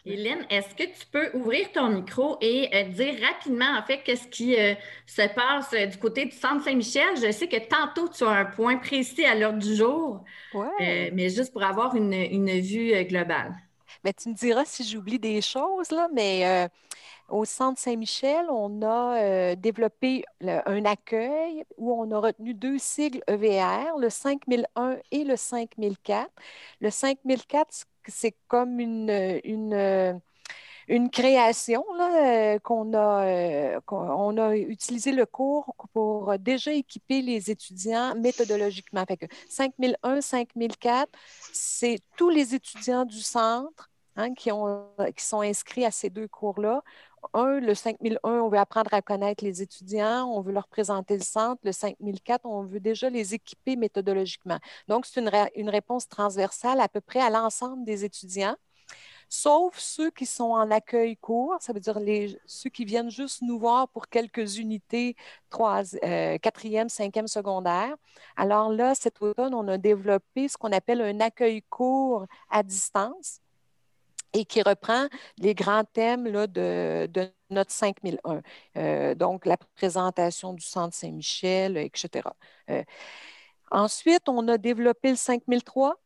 Hélène, 0.04 0.46
est-ce 0.50 0.74
que 0.74 0.84
tu 0.84 1.06
peux 1.12 1.30
ouvrir 1.36 1.72
ton 1.72 1.90
micro 1.90 2.38
et 2.42 2.70
euh, 2.74 2.84
dire 2.86 3.14
rapidement, 3.22 3.78
en 3.78 3.84
fait, 3.84 4.02
qu'est-ce 4.04 4.28
qui 4.28 4.60
euh, 4.60 4.74
se 5.06 5.22
passe 5.34 5.74
euh, 5.74 5.86
du 5.86 5.98
côté 5.98 6.26
du 6.26 6.32
Centre 6.32 6.64
Saint-Michel? 6.64 7.18
Je 7.18 7.32
sais 7.32 7.48
que 7.48 7.58
tantôt, 7.68 8.10
tu 8.10 8.24
as 8.24 8.30
un 8.30 8.46
point 8.46 8.78
précis 8.78 9.24
à 9.26 9.36
l'heure 9.36 9.54
du 9.54 9.76
jour, 9.76 10.24
mais 10.82 11.30
juste 11.30 11.54
pour 11.54 11.64
avoir 11.64 11.96
une, 11.96 12.12
vue 12.62 13.06
globale. 13.06 13.54
Mais 14.04 14.14
tu 14.14 14.30
me 14.30 14.34
diras 14.34 14.66
si 14.66 14.84
j'oublie 14.84 15.20
des 15.20 15.42
choses, 15.42 15.92
là, 15.92 16.10
mais 16.12 16.68
au 17.30 17.46
Centre 17.46 17.80
Saint-Michel, 17.80 18.48
on 18.50 18.82
a 18.82 19.56
développé 19.56 20.24
un 20.42 20.86
accueil 20.86 21.64
où 21.78 21.94
on 21.94 22.12
a 22.12 22.20
retenu 22.20 22.56
deux 22.56 22.80
sigles 22.80 23.22
EVR, 23.28 23.98
le 24.00 24.10
5001 24.10 24.98
et 25.12 25.24
le 25.24 25.36
5004. 25.36 26.30
Le 26.80 26.90
5004, 26.90 27.86
c'est 28.08 28.36
comme 28.48 28.80
une, 28.80 30.20
création 31.12 31.84
euh, 32.00 32.60
qu'on 32.60 32.94
a, 32.94 33.26
euh, 33.26 33.80
a 34.38 34.56
utilisé 34.56 35.12
le 35.12 35.26
cours 35.26 35.76
pour 35.94 36.38
déjà 36.40 36.72
équiper 36.74 37.22
les 37.22 37.52
étudiants 37.52 38.16
méthodologiquement. 38.16 39.06
Fait 39.06 39.18
que 39.18 39.26
5001, 39.50 40.22
5004, 40.22 41.10
c'est 41.54 42.00
tous 42.18 42.30
les 42.30 42.56
étudiants 42.56 43.06
du 43.06 43.20
centre 43.20 43.90
hein, 44.16 44.34
qui 44.34 44.50
sont 44.50 45.42
inscrits 45.42 45.86
à 45.86 45.92
ces 45.92 46.10
deux 46.10 46.28
cours-là 46.28 46.82
le 47.34 47.74
5001, 47.74 48.42
on 48.42 48.50
veut 48.50 48.58
apprendre 48.58 48.94
à 48.94 49.02
connaître 49.02 49.44
les 49.44 49.62
étudiants, 49.62 50.26
on 50.26 50.42
veut 50.42 50.52
leur 50.52 50.68
présenter 50.68 51.18
le 51.18 51.24
centre. 51.24 51.62
Le 51.64 51.72
5004, 51.72 52.46
on 52.46 52.64
veut 52.64 52.80
déjà 52.80 53.10
les 53.10 53.34
équiper 53.34 53.76
méthodologiquement. 53.76 54.60
Donc, 54.88 55.06
c'est 55.06 55.22
une, 55.56 55.70
réponse 55.70 56.08
transversale 56.08 56.80
à 56.82 56.90
peu 56.90 57.02
près 57.02 57.22
à 57.22 57.30
l'ensemble 57.30 57.86
des 57.86 58.04
étudiants, 58.04 58.56
sauf 59.30 59.78
ceux 59.80 60.12
qui 60.12 60.26
sont 60.26 60.52
en 60.52 60.70
accueil 60.72 61.16
court, 61.18 61.58
ça 61.62 61.74
veut 61.74 61.80
dire 61.80 61.98
ceux 62.46 62.70
qui 62.70 62.86
viennent 62.86 63.10
juste 63.10 63.42
nous 63.42 63.58
voir 63.60 63.88
pour 63.90 64.10
quelques 64.10 64.58
unités, 64.58 65.16
euh, 66.04 66.38
quatrième, 66.40 66.90
cinquième 66.90 67.28
secondaire. 67.28 67.96
Alors 68.36 68.72
là, 68.72 68.96
cet 68.96 69.22
automne, 69.22 69.54
on 69.54 69.68
a 69.68 69.78
développé 69.78 70.48
ce 70.48 70.58
qu'on 70.58 70.72
appelle 70.72 71.02
un 71.02 71.20
accueil 71.22 71.62
court 71.64 72.26
à 72.50 72.64
distance 72.64 73.40
et 74.34 74.46
qui 74.46 74.62
reprend 74.62 75.08
les 75.38 75.56
grands 75.56 75.84
thèmes 75.84 76.32
de, 76.32 77.10
notre 77.50 77.72
5001. 77.72 78.42
Euh, 78.78 79.16
donc, 79.16 79.46
la 79.46 79.58
présentation 79.58 80.54
du 80.54 80.66
Centre 80.66 80.96
Saint-Michel, 80.96 81.78
etc. 81.78 82.30
Euh, 82.70 82.84
ensuite, 83.72 84.30
on 84.30 84.48
a 84.48 84.58
développé 84.58 85.10
le 85.10 85.16
5003 85.18 85.98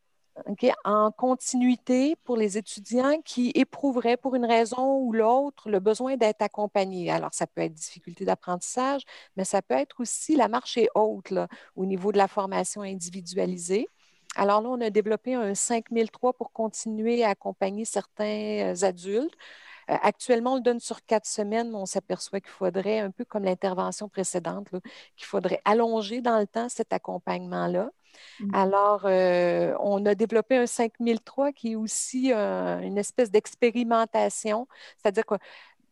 en 0.83 1.11
continuité 1.11 2.15
pour 2.23 2.37
les 2.37 2.57
étudiants 2.57 3.21
qui 3.23 3.51
éprouveraient 3.55 4.17
pour 4.17 4.35
une 4.35 4.45
raison 4.45 4.97
ou 4.97 5.13
l'autre 5.13 5.69
le 5.69 5.79
besoin 5.79 6.17
d'être 6.17 6.41
accompagnés. 6.41 7.09
Alors, 7.09 7.33
ça 7.33 7.47
peut 7.47 7.61
être 7.61 7.73
difficulté 7.73 8.25
d'apprentissage, 8.25 9.03
mais 9.37 9.45
ça 9.45 9.61
peut 9.61 9.75
être 9.75 10.01
aussi 10.01 10.35
la 10.35 10.47
marche 10.49 10.77
est 10.77 10.89
haute 10.95 11.33
au 11.75 11.85
niveau 11.85 12.11
de 12.11 12.17
la 12.17 12.27
formation 12.27 12.81
individualisée. 12.81 13.87
Alors 14.35 14.61
là, 14.61 14.69
on 14.69 14.81
a 14.81 14.89
développé 14.89 15.33
un 15.33 15.55
5003 15.55 16.33
pour 16.33 16.51
continuer 16.51 17.23
à 17.23 17.29
accompagner 17.29 17.85
certains 17.85 18.73
euh, 18.73 18.85
adultes. 18.85 19.35
actuellement, 19.87 20.53
on 20.53 20.55
le 20.57 20.61
donne 20.61 20.79
sur 20.79 21.05
quatre 21.05 21.25
semaines, 21.25 21.69
mais 21.71 21.77
on 21.77 21.85
s'aperçoit 21.85 22.39
qu'il 22.41 22.49
faudrait, 22.49 22.99
un 22.99 23.11
peu 23.11 23.25
comme 23.25 23.43
l'intervention 23.43 24.09
précédente, 24.09 24.67
qu'il 25.15 25.25
faudrait 25.25 25.61
allonger 25.65 26.21
dans 26.21 26.39
le 26.39 26.47
temps 26.47 26.69
cet 26.69 26.91
accompagnement-là. 26.93 27.89
Mmh. 28.39 28.55
Alors, 28.55 29.05
on 29.05 30.05
a 30.05 30.15
développé 30.15 30.57
un 30.57 30.67
5003 30.67 31.51
qui 31.51 31.73
est 31.73 31.75
aussi 31.75 32.31
une 32.31 32.97
espèce 32.97 33.29
d'expérimentation, 33.29 34.67
c'est-à-dire 34.97 35.25
que 35.25 35.35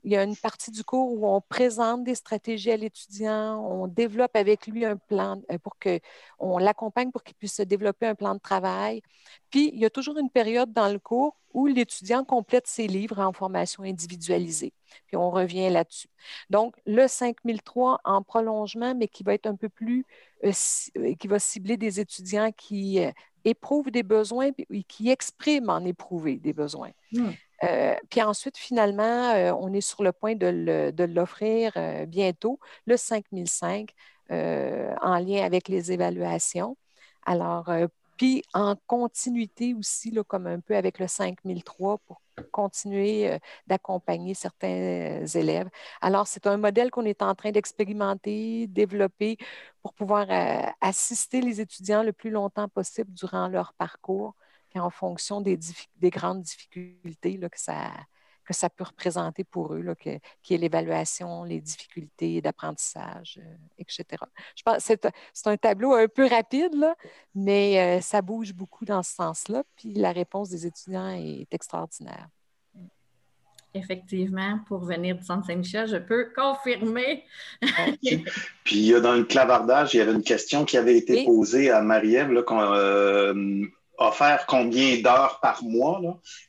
il 0.03 0.11
y 0.11 0.17
a 0.17 0.23
une 0.23 0.35
partie 0.35 0.71
du 0.71 0.83
cours 0.83 1.13
où 1.13 1.27
on 1.27 1.39
présente 1.41 2.03
des 2.03 2.15
stratégies 2.15 2.71
à 2.71 2.77
l'étudiant, 2.77 3.59
on 3.59 3.87
développe 3.87 4.35
avec 4.35 4.67
lui 4.67 4.85
un 4.85 4.97
plan 4.97 5.41
euh, 5.51 5.57
pour 5.57 5.77
que 5.79 5.99
on 6.39 6.57
l'accompagne 6.57 7.11
pour 7.11 7.23
qu'il 7.23 7.35
puisse 7.35 7.55
se 7.55 7.63
développer 7.63 8.05
un 8.07 8.15
plan 8.15 8.33
de 8.35 8.39
travail. 8.39 9.01
Puis 9.49 9.71
il 9.73 9.79
y 9.79 9.85
a 9.85 9.89
toujours 9.89 10.17
une 10.17 10.29
période 10.29 10.73
dans 10.73 10.91
le 10.91 10.99
cours 10.99 11.37
où 11.53 11.67
l'étudiant 11.67 12.25
complète 12.25 12.67
ses 12.67 12.87
livres 12.87 13.19
en 13.19 13.31
formation 13.31 13.83
individualisée. 13.83 14.73
Puis 15.07 15.15
on 15.15 15.29
revient 15.29 15.69
là-dessus. 15.69 16.09
Donc 16.49 16.75
le 16.85 17.07
5003 17.07 18.01
en 18.03 18.23
prolongement, 18.23 18.95
mais 18.95 19.07
qui 19.07 19.23
va 19.23 19.33
être 19.33 19.47
un 19.47 19.55
peu 19.55 19.69
plus, 19.69 20.05
euh, 20.43 20.51
euh, 20.97 21.13
qui 21.15 21.27
va 21.27 21.39
cibler 21.39 21.77
des 21.77 21.99
étudiants 21.99 22.51
qui 22.51 22.99
éprouvent 23.45 23.91
des 23.91 24.03
besoins 24.03 24.51
et 24.69 24.83
qui 24.83 25.09
expriment 25.09 25.69
en 25.69 25.85
éprouver 25.85 26.37
des 26.37 26.53
besoins. 26.53 26.91
Hmm. 27.11 27.31
Euh, 27.63 27.95
puis 28.09 28.21
ensuite, 28.21 28.57
finalement, 28.57 29.31
euh, 29.33 29.53
on 29.53 29.73
est 29.73 29.81
sur 29.81 30.03
le 30.03 30.11
point 30.11 30.35
de 30.35 31.03
l'offrir 31.05 31.73
euh, 31.77 32.05
bientôt, 32.05 32.59
le 32.85 32.97
5005, 32.97 33.93
en 34.29 35.17
lien 35.19 35.43
avec 35.43 35.67
les 35.67 35.91
évaluations. 35.91 36.77
Alors, 37.25 37.69
puis 38.17 38.43
en 38.53 38.75
continuité 38.87 39.73
aussi, 39.75 40.11
là, 40.11 40.23
comme 40.23 40.47
un 40.47 40.59
peu 40.59 40.75
avec 40.75 40.99
le 40.99 41.07
5003 41.07 41.99
pour 41.99 42.21
continuer 42.51 43.37
d'accompagner 43.67 44.33
certains 44.33 45.25
élèves. 45.35 45.69
Alors, 46.01 46.27
c'est 46.27 46.47
un 46.47 46.57
modèle 46.57 46.89
qu'on 46.91 47.05
est 47.05 47.21
en 47.21 47.35
train 47.35 47.51
d'expérimenter, 47.51 48.67
développer 48.67 49.37
pour 49.83 49.93
pouvoir 49.93 50.27
assister 50.81 51.41
les 51.41 51.61
étudiants 51.61 52.03
le 52.03 52.13
plus 52.13 52.31
longtemps 52.31 52.67
possible 52.69 53.13
durant 53.13 53.47
leur 53.47 53.73
parcours 53.73 54.35
en 54.79 54.89
fonction 54.89 55.41
des, 55.41 55.57
grandes 56.03 56.41
difficultés 56.41 57.39
que, 57.39 57.59
ça, 57.59 57.91
que 58.45 58.53
ça 58.53 58.69
peut 58.69 58.83
représenter 58.83 59.43
pour 59.43 59.73
eux, 59.73 59.81
là, 59.81 59.95
qui 59.95 60.09
est 60.09 60.57
l'évaluation, 60.57 61.43
les 61.43 61.61
difficultés 61.61 62.41
d'apprentissage, 62.41 63.39
euh, 63.41 63.55
etc. 63.77 64.05
Je 64.55 64.63
pense 64.63 64.85
que 64.85 65.09
c'est 65.33 65.47
un 65.47 65.57
tableau 65.57 65.93
un 65.93 66.07
peu 66.07 66.27
rapide, 66.27 66.73
là, 66.75 66.95
mais 67.35 67.97
euh, 67.97 68.01
ça 68.01 68.21
bouge 68.21 68.53
beaucoup 68.53 68.85
dans 68.85 69.03
ce 69.03 69.13
sens-là, 69.15 69.63
puis 69.75 69.93
la 69.93 70.11
réponse 70.11 70.49
des 70.49 70.65
étudiants 70.65 71.09
est 71.09 71.53
extraordinaire. 71.53 72.27
Effectivement, 73.75 74.59
pour 74.67 74.85
venir 74.85 75.15
du 75.15 75.23
Centre 75.23 75.47
Saint-Michel, 75.47 75.87
je 75.87 75.97
peux 75.97 76.31
confirmer. 76.35 77.23
puis 78.63 78.91
dans 79.01 79.13
le 79.13 79.23
clavardage, 79.23 79.95
il 79.95 79.97
y 79.97 80.01
avait 80.01 80.11
une 80.11 80.21
question 80.21 80.63
qui 80.63 80.77
avait 80.77 80.95
été 80.95 81.25
posée 81.25 81.71
à 81.71 81.81
Marie-Ève, 81.81 82.31
euh, 82.51 83.65
offert 83.97 84.45
combien 84.47 85.01
d'heures 85.01 85.39
par 85.41 85.63
mois? 85.63 86.01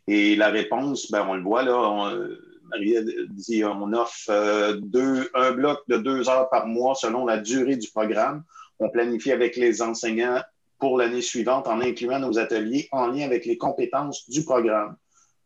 Et 0.06 0.36
la 0.36 0.48
réponse, 0.48 1.10
ben, 1.10 1.26
on 1.28 1.34
le 1.34 1.42
voit, 1.42 1.62
là, 1.62 1.76
on, 1.76 2.28
Marie 2.70 2.96
dit 3.30 3.64
on 3.64 3.92
offre 3.92 4.30
euh, 4.30 4.76
deux, 4.80 5.30
un 5.34 5.52
bloc 5.52 5.80
de 5.88 5.96
deux 5.96 6.28
heures 6.28 6.48
par 6.50 6.66
mois 6.66 6.94
selon 6.94 7.26
la 7.26 7.38
durée 7.38 7.76
du 7.76 7.88
programme. 7.88 8.44
On 8.78 8.88
planifie 8.88 9.32
avec 9.32 9.56
les 9.56 9.82
enseignants 9.82 10.42
pour 10.78 10.98
l'année 10.98 11.22
suivante 11.22 11.68
en 11.68 11.80
incluant 11.80 12.18
nos 12.18 12.38
ateliers 12.38 12.88
en 12.90 13.06
lien 13.06 13.24
avec 13.24 13.46
les 13.46 13.56
compétences 13.56 14.28
du 14.28 14.44
programme. 14.44 14.96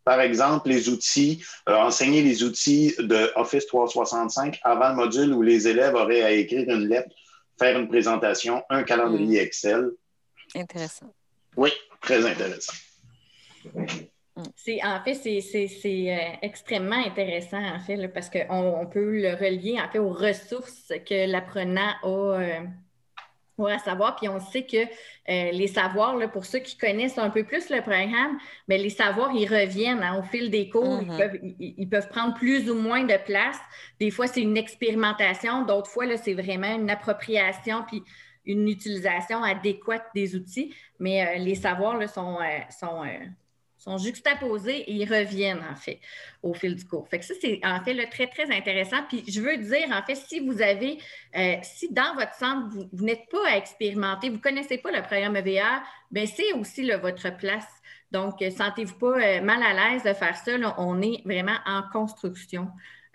Par 0.05 0.21
exemple, 0.21 0.71
les 0.71 0.89
outils, 0.89 1.45
euh, 1.69 1.77
enseigner 1.77 2.23
les 2.23 2.43
outils 2.43 2.95
de 2.99 3.31
Office 3.37 3.67
365 3.67 4.59
avant 4.63 4.91
le 4.91 4.95
module 4.95 5.35
où 5.35 5.43
les 5.43 5.69
élèves 5.69 5.95
auraient 5.95 6.23
à 6.23 6.33
écrire 6.33 6.69
une 6.69 6.89
lettre, 6.89 7.15
faire 7.59 7.79
une 7.79 7.89
présentation, 7.89 8.63
un 8.71 8.85
calendrier 8.85 9.41
mm. 9.41 9.45
Excel. 9.45 9.91
Intéressant. 10.55 11.13
Oui, 11.57 11.71
très 12.01 12.25
intéressant. 12.27 12.75
C'est, 14.55 14.79
en 14.85 15.03
fait, 15.03 15.15
c'est, 15.15 15.83
euh, 15.85 16.37
extrêmement 16.43 17.05
intéressant, 17.05 17.63
en 17.63 17.81
fait, 17.81 18.09
parce 18.09 18.31
qu'on 18.31 18.47
on 18.51 18.87
peut 18.87 19.21
le 19.21 19.35
relier, 19.35 19.81
en 19.81 19.91
fait, 19.91 19.99
aux 19.99 20.13
ressources 20.13 20.93
que 21.07 21.31
l'apprenant 21.31 21.93
a, 22.03 22.41
euh, 22.41 22.61
à 23.67 23.79
savoir. 23.79 24.17
Puis 24.17 24.29
on 24.29 24.39
sait 24.39 24.65
que 24.65 24.77
euh, 24.77 25.51
les 25.51 25.67
savoirs, 25.67 26.17
là, 26.17 26.29
pour 26.29 26.45
ceux 26.45 26.61
qui 26.61 26.77
connaissent 26.77 27.19
un 27.19 27.31
peu 27.31 27.43
plus 27.43 27.71
le 27.71 27.81
programme, 27.81 28.39
mais 28.69 28.79
les 28.79 28.91
savoirs, 28.91 29.33
ils 29.35 29.49
reviennent 29.49 30.03
hein, 30.03 30.21
au 30.21 30.23
fil 30.23 30.51
des 30.51 30.69
cours. 30.69 31.01
ils, 31.03 31.09
mm-hmm. 31.09 31.19
peuvent, 31.19 31.39
ils, 31.59 31.89
peuvent, 31.89 32.09
prendre 32.09 32.35
plus 32.35 32.71
ou 32.71 32.75
moins 32.75 33.05
de 33.05 33.17
place. 33.25 33.59
Des 33.99 34.11
fois, 34.11 34.27
c'est 34.29 34.43
une 34.43 34.57
expérimentation. 34.57 35.65
D'autres 35.65 35.91
fois, 35.91 36.07
là, 36.07 36.17
c'est 36.17 36.35
vraiment 36.35 36.73
une 36.75 36.91
appropriation. 36.91 37.85
Puis 37.89 38.05
une 38.49 38.69
utilisation 38.69 39.45
adéquate 39.45 40.07
des 40.15 40.35
outils, 40.35 40.75
mais 40.99 41.25
euh, 41.25 41.39
les 41.39 41.55
savoirs 41.55 42.09
sont, 42.09 42.39
euh, 42.41 42.61
sont, 42.71 43.05
euh, 43.05 43.09
sont, 43.77 43.99
juxtaposés 43.99 44.79
et 44.79 44.93
ils 44.93 45.05
reviennent, 45.05 45.63
en 45.71 45.77
fait, 45.77 46.01
au 46.43 46.55
fil 46.55 46.75
du 46.75 46.85
cours. 46.85 47.07
Fait 47.09 47.19
que 47.19 47.25
ça, 47.25 47.35
c'est 47.41 47.61
en 47.63 47.85
fait 47.85 47.95
le 47.95 48.09
très, 48.11 48.27
très 48.27 48.51
intéressant. 48.51 49.03
Puis 49.09 49.23
je 49.29 49.41
veux 49.41 49.59
dire, 49.59 49.89
en 49.93 50.03
fait, 50.03 50.17
si 50.17 50.41
vous 50.41 50.61
avez, 50.63 50.99
si 51.63 51.93
dans 51.93 52.15
votre 52.15 52.35
centre, 52.35 52.69
vous, 52.93 53.05
n'êtes 53.05 53.29
pas 53.31 53.47
à 53.47 53.57
expérimenter, 53.57 54.31
vous 54.31 54.37
ne 54.37 54.43
connaissez 54.43 54.79
pas 54.79 54.91
le 54.91 55.03
programme 55.03 55.37
EVR, 55.37 55.83
bien, 56.11 56.27
c'est 56.27 56.53
aussi 56.55 56.91
votre 56.91 57.37
place. 57.37 57.69
Donc, 58.11 58.43
sentez-vous 58.57 58.99
pas 58.99 59.41
mal 59.43 59.63
à 59.63 59.93
l'aise 59.93 60.03
de 60.03 60.15
faire 60.15 60.35
ça. 60.35 60.53
on 60.79 61.03
est 61.03 61.23
vraiment 61.27 61.59
en 61.67 61.83
construction. 61.93 62.69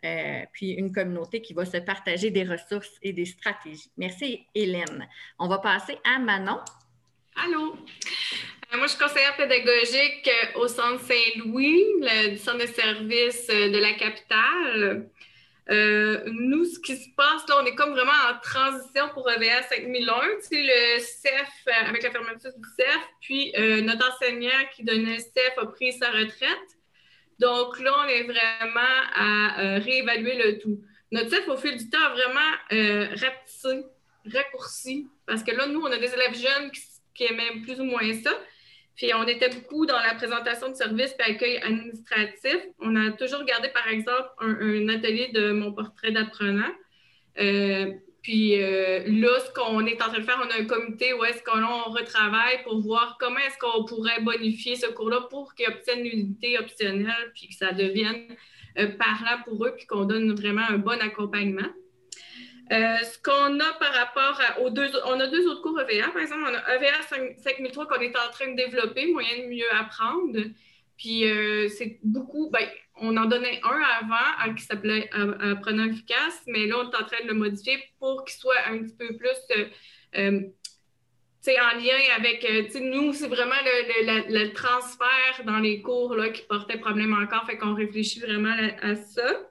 Euh, 0.04 0.42
puis 0.52 0.72
une 0.72 0.92
communauté 0.92 1.42
qui 1.42 1.54
va 1.54 1.64
se 1.64 1.78
partager 1.78 2.30
des 2.30 2.44
ressources 2.44 2.92
et 3.02 3.14
des 3.14 3.26
stratégies. 3.26 3.90
Merci, 3.96 4.46
Hélène. 4.54 5.08
On 5.40 5.48
va 5.48 5.60
passer 5.60 5.98
à 6.04 6.20
Manon. 6.20 6.60
Allô? 7.38 7.74
Euh, 7.74 8.78
moi, 8.78 8.88
je 8.88 8.92
suis 8.92 9.00
conseillère 9.00 9.38
pédagogique 9.38 10.28
euh, 10.28 10.60
au 10.60 10.68
Centre 10.68 11.00
Saint-Louis, 11.06 11.86
le 12.02 12.36
centre 12.36 12.60
de 12.60 12.66
services 12.66 13.48
de 13.48 13.78
la 13.78 13.94
capitale. 13.94 15.10
nous, 15.70 16.66
ce 16.66 16.80
qui 16.82 16.98
se 16.98 17.08
passe, 17.16 17.48
là, 17.48 17.62
on 17.62 17.66
est 17.66 17.76
comme 17.76 17.92
vraiment 17.92 18.12
en 18.30 18.40
transition 18.42 19.08
pour 19.14 19.32
EVA 19.32 19.64
5001. 19.70 20.22
C'est 20.42 20.64
le 20.64 21.00
CEF, 21.00 21.50
avec 21.86 22.04
la 22.04 22.12
fermeture 22.12 22.52
du 22.58 22.70
CEF, 22.76 23.00
puis 23.22 23.54
notre 23.84 24.06
enseignant 24.12 24.50
qui 24.76 24.84
donnait 24.84 25.16
le 25.16 25.20
CEF 25.20 25.58
a 25.62 25.66
pris 25.68 25.94
sa 25.94 26.12
retraite. 26.12 26.78
Donc 27.44 27.78
là, 27.82 27.92
on 28.06 28.08
est 28.08 28.24
vraiment 28.24 29.00
à 29.16 29.62
euh, 29.62 29.80
réévaluer 29.80 30.42
le 30.42 30.60
tout. 30.60 30.80
Notre 31.12 31.30
CEF, 31.30 31.50
au 31.50 31.58
fil 31.58 31.76
du 31.76 31.90
temps, 31.90 32.02
a 32.02 32.10
vraiment 32.14 32.52
euh, 32.72 33.10
rapetissé, 33.10 33.84
raccourci, 34.34 35.08
parce 35.28 35.44
que 35.44 35.52
là, 35.52 35.68
nous, 35.68 35.82
on 35.82 35.92
a 35.92 35.98
des 35.98 36.14
élèves 36.14 36.36
jeunes 36.36 36.72
qui, 37.14 37.26
aimaient 37.26 37.62
plus 37.62 37.82
ou 37.82 37.84
moins 37.84 38.14
ça. 38.14 38.32
Puis 38.96 39.14
on 39.14 39.28
était 39.28 39.50
beaucoup 39.50 39.86
dans 39.86 40.00
la 40.00 40.16
présentation 40.16 40.70
de 40.70 40.76
services 40.76 41.14
et 41.20 41.32
accueil 41.32 41.58
administratif. 41.58 42.60
On 42.80 42.96
a 42.96 43.12
toujours 43.12 43.44
gardé, 43.44 43.68
par 43.70 43.90
exemple, 43.90 44.30
un, 44.40 44.88
atelier 44.88 45.30
de 45.34 45.52
mon 45.52 45.74
portrait 45.74 46.12
d'apprenant. 46.12 46.72
Euh, 47.40 47.92
puis 48.24 48.64
euh, 48.64 49.04
là, 49.06 49.38
ce 49.46 49.52
qu'on 49.54 49.86
est 49.86 50.02
en 50.02 50.08
train 50.08 50.20
de 50.20 50.24
faire, 50.24 50.42
on 50.42 50.50
a 50.50 50.62
un 50.62 50.66
comité 50.66 51.14
où 51.14 51.26
est-ce 51.26 51.44
qu'on 51.44 51.92
retravaille 51.92 52.64
pour 52.64 52.80
voir 52.80 53.18
comment 53.20 53.40
est-ce 53.40 53.58
qu'on 53.58 53.84
pourrait 53.84 54.22
bonifier 54.22 54.78
ce 54.78 54.86
cours-là 54.88 55.28
pour 55.30 55.54
qu'ils 55.54 55.68
obtiennent 55.68 56.06
une 56.06 56.20
unité 56.20 56.58
optionnelle, 56.58 57.32
puis 57.36 57.50
que 57.50 57.54
ça 57.54 57.74
devienne 57.74 58.28
euh, 58.80 58.88
parlant 58.98 59.44
pour 59.44 59.66
eux, 59.66 59.74
puis 59.76 59.86
qu'on 59.86 60.06
donne 60.06 60.34
vraiment 60.34 60.64
un 60.70 60.78
bon 60.78 61.00
accompagnement. 61.02 61.68
Euh, 62.72 62.98
ce 63.00 63.22
qu'on 63.22 63.60
a 63.60 63.74
par 63.74 63.94
rapport 63.94 64.40
aux 64.62 64.70
deux, 64.70 64.90
on 65.06 65.20
a 65.20 65.28
deux 65.28 65.46
autres 65.50 65.62
cours 65.62 65.82
EVA. 65.82 66.08
Par 66.08 66.22
exemple, 66.22 66.44
on 66.50 66.56
a 66.56 66.76
EVA 66.78 67.02
5003 67.44 67.88
qu'on 67.88 68.00
est 68.00 68.16
en 68.16 68.32
train 68.32 68.52
de 68.52 68.56
développer, 68.56 69.12
moyen 69.12 69.40
de 69.40 69.50
mieux 69.50 69.72
apprendre. 69.74 70.40
Puis 70.96 71.26
c'est 71.78 72.00
beaucoup, 72.04 72.50
ben, 72.50 72.66
on 73.04 73.18
en 73.18 73.26
donnait 73.26 73.60
un 73.64 73.82
avant 74.02 74.48
euh, 74.48 74.54
qui 74.54 74.64
s'appelait 74.64 75.10
euh, 75.16 75.54
Apprenant 75.54 75.86
efficace, 75.86 76.42
mais 76.48 76.68
là, 76.68 76.78
on 76.80 76.90
est 76.90 76.96
en 76.96 77.06
train 77.06 77.22
de 77.24 77.28
le 77.28 77.34
modifier 77.34 77.78
pour 78.00 78.24
qu'il 78.24 78.40
soit 78.40 78.66
un 78.68 78.80
petit 78.80 78.96
peu 78.96 79.18
plus 79.18 79.30
euh, 80.16 80.42
en 81.48 81.78
lien 81.78 82.00
avec. 82.16 82.48
nous, 82.80 83.12
c'est 83.14 83.28
vraiment 83.28 83.56
le, 83.66 84.54
transfert 84.54 85.44
dans 85.46 85.60
les 85.60 85.82
cours 85.82 86.16
là, 86.16 86.30
qui 86.30 86.44
portait 86.44 86.78
problème 86.78 87.14
encore, 87.14 87.46
fait 87.46 87.58
qu'on 87.58 87.74
réfléchit 87.74 88.22
vraiment 88.22 88.56
à, 88.82 88.96
ça. 88.96 89.42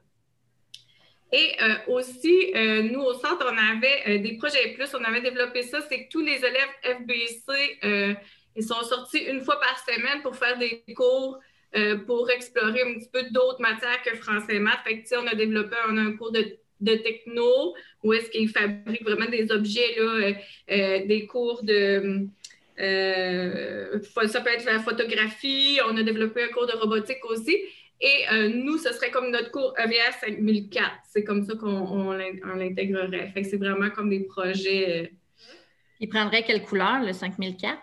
Et 1.34 1.54
aussi, 1.88 2.52
nous, 2.90 3.00
au 3.00 3.12
centre, 3.14 3.46
on 3.46 3.76
avait 3.76 4.18
des 4.18 4.36
projets 4.38 4.72
plus, 4.74 4.94
on 4.94 5.04
avait 5.04 5.20
développé 5.20 5.62
ça, 5.62 5.80
c'est 5.82 6.04
que 6.04 6.10
tous 6.10 6.20
les 6.20 6.36
élèves 6.36 6.70
FBC, 6.82 8.18
ils 8.56 8.64
sont 8.64 8.82
sortis 8.82 9.24
une 9.24 9.42
fois 9.42 9.60
par 9.60 9.78
semaine 9.78 10.22
pour 10.22 10.34
faire 10.36 10.58
des 10.58 10.82
cours 10.94 11.40
euh, 11.74 11.96
pour 11.96 12.30
explorer 12.30 12.82
un 12.82 12.94
petit 12.98 13.08
peu 13.10 13.22
d'autres 13.30 13.60
matières 13.60 14.02
que 14.04 14.14
français 14.16 14.56
et 14.56 14.58
maths. 14.58 14.80
Fait 14.84 15.02
on 15.16 15.26
a 15.26 15.34
développé 15.34 15.74
un 15.88 16.12
cours 16.18 16.30
de, 16.30 16.58
techno 16.84 17.74
où 18.02 18.12
est-ce 18.12 18.28
qu'ils 18.30 18.50
fabriquent 18.50 19.04
vraiment 19.04 19.30
des 19.30 19.50
objets, 19.50 19.94
là, 19.96 20.02
euh, 20.02 20.32
euh, 20.70 21.06
des 21.06 21.26
cours 21.26 21.62
de... 21.62 22.26
ça 22.76 24.40
peut 24.42 24.50
être 24.50 24.66
la 24.66 24.80
photographie, 24.80 25.78
on 25.88 25.96
a 25.96 26.02
développé 26.02 26.42
un 26.42 26.48
cours 26.48 26.66
de 26.66 26.72
robotique 26.72 27.24
aussi. 27.24 27.56
Et 28.04 28.48
nous, 28.48 28.78
ce 28.78 28.92
serait 28.92 29.12
comme 29.12 29.30
notre 29.30 29.52
cours 29.52 29.74
EVS 29.78 30.18
5004. 30.20 30.90
C'est 31.08 31.22
comme 31.22 31.44
ça 31.44 31.54
qu'on 31.54 32.10
l'intégrerait. 32.10 33.30
Fait 33.32 33.42
que 33.42 33.48
c'est 33.48 33.58
vraiment 33.58 33.90
comme 33.90 34.10
des 34.10 34.24
projets. 34.24 35.12
Il 36.00 36.08
prendrait 36.08 36.42
quelle 36.42 36.64
couleur, 36.64 37.00
le 37.00 37.12
5004? 37.12 37.78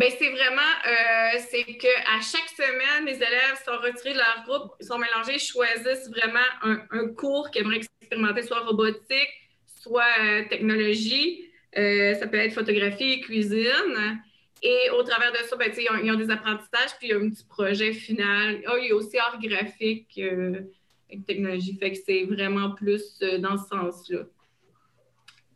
Bien, 0.00 0.08
c'est 0.18 0.30
vraiment, 0.30 0.72
euh, 0.86 1.38
c'est 1.50 1.64
qu'à 1.76 2.20
chaque 2.22 2.48
semaine, 2.48 3.04
les 3.04 3.16
élèves 3.16 3.62
sont 3.64 3.76
retirés 3.76 4.14
de 4.14 4.18
leur 4.18 4.44
groupe, 4.46 4.72
sont 4.80 4.98
mélangés, 4.98 5.38
choisissent 5.38 6.08
vraiment 6.08 6.38
un, 6.90 7.08
cours 7.08 7.50
qu'ils 7.50 7.60
aimeraient 7.60 7.76
expérimenter, 7.76 8.42
soit 8.42 8.60
robotique, 8.60 9.28
soit 9.66 10.46
technologie. 10.48 11.50
ça 11.74 12.26
peut 12.28 12.38
être 12.38 12.54
photographie, 12.54 13.20
cuisine. 13.20 14.22
Et 14.62 14.90
au 14.90 15.02
travers 15.02 15.32
de 15.32 15.38
ça, 15.38 15.56
ben, 15.56 15.72
ils, 15.76 16.10
ont, 16.10 16.16
des 16.16 16.30
apprentissages, 16.30 16.96
puis 16.98 17.08
il 17.08 17.10
y 17.10 17.12
a 17.12 17.16
un 17.16 17.30
petit 17.30 17.44
projet 17.44 17.92
final. 17.92 18.62
Oh, 18.70 18.76
il 18.78 18.88
y 18.88 18.90
a 18.92 18.94
aussi 18.94 19.16
art 19.18 19.38
graphique 19.40 20.12
euh, 20.18 20.60
avec 21.08 21.24
technologie. 21.26 21.76
Fait 21.78 21.92
que 21.92 21.98
c'est 22.04 22.24
vraiment 22.24 22.72
plus 22.72 23.18
euh, 23.22 23.38
dans 23.38 23.56
ce 23.56 23.68
sens-là. 23.68 24.24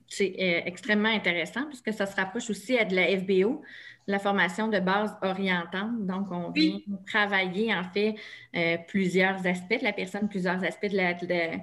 C'est 0.08 0.34
euh, 0.38 0.60
extrêmement 0.64 1.08
intéressant 1.08 1.66
puisque 1.66 1.92
ça 1.92 2.06
se 2.06 2.16
rapproche 2.16 2.48
aussi 2.48 2.78
à 2.78 2.84
de 2.84 2.94
la 2.94 3.08
FBO, 3.18 3.62
la 4.06 4.18
formation 4.18 4.68
de 4.68 4.78
base 4.80 5.16
orientante. 5.22 6.06
Donc, 6.06 6.30
on 6.30 6.50
vient 6.50 6.78
travailler 7.06 7.74
en 7.74 7.84
fait 7.84 8.14
plusieurs 8.88 9.46
aspects 9.46 9.78
de 9.78 9.84
la 9.84 9.92
personne, 9.92 10.28
plusieurs 10.28 10.62
aspects 10.62 10.90
de 10.90 10.96
la, 10.96 11.14
de, 11.14 11.58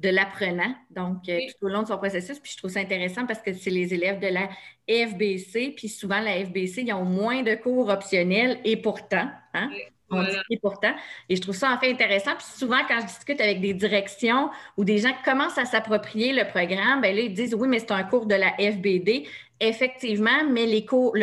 de 0.00 0.08
l'apprenant, 0.08 0.74
donc 0.90 1.28
euh, 1.28 1.38
tout 1.48 1.66
au 1.66 1.68
long 1.68 1.82
de 1.82 1.88
son 1.88 1.96
processus. 1.96 2.38
Puis 2.38 2.52
je 2.52 2.58
trouve 2.58 2.70
ça 2.70 2.80
intéressant 2.80 3.26
parce 3.26 3.40
que 3.40 3.52
c'est 3.52 3.70
les 3.70 3.94
élèves 3.94 4.20
de 4.20 4.26
la 4.26 4.48
FBC, 4.88 5.74
puis 5.76 5.88
souvent 5.88 6.20
la 6.20 6.44
FBC, 6.44 6.82
ils 6.82 6.92
ont 6.92 7.04
moins 7.04 7.42
de 7.42 7.54
cours 7.54 7.88
optionnels 7.88 8.58
et 8.64 8.76
pourtant, 8.76 9.28
hein, 9.54 9.70
on 10.10 10.22
dit 10.22 10.36
et 10.50 10.58
pourtant. 10.58 10.94
Et 11.28 11.36
je 11.36 11.40
trouve 11.40 11.54
ça 11.54 11.72
en 11.72 11.78
fait 11.78 11.90
intéressant. 11.90 12.32
Puis 12.36 12.46
souvent, 12.56 12.80
quand 12.86 13.00
je 13.00 13.06
discute 13.06 13.40
avec 13.40 13.60
des 13.60 13.72
directions 13.72 14.50
ou 14.76 14.84
des 14.84 14.98
gens 14.98 15.12
qui 15.12 15.22
commencent 15.22 15.58
à 15.58 15.64
s'approprier 15.64 16.32
le 16.32 16.46
programme, 16.48 17.00
bien 17.00 17.12
là, 17.12 17.20
ils 17.20 17.32
disent 17.32 17.54
oui, 17.54 17.68
mais 17.68 17.78
c'est 17.78 17.92
un 17.92 18.02
cours 18.02 18.26
de 18.26 18.34
la 18.34 18.52
FBD. 18.58 19.26
Effectivement, 19.60 20.44
mais 20.50 20.66
le 20.66 20.80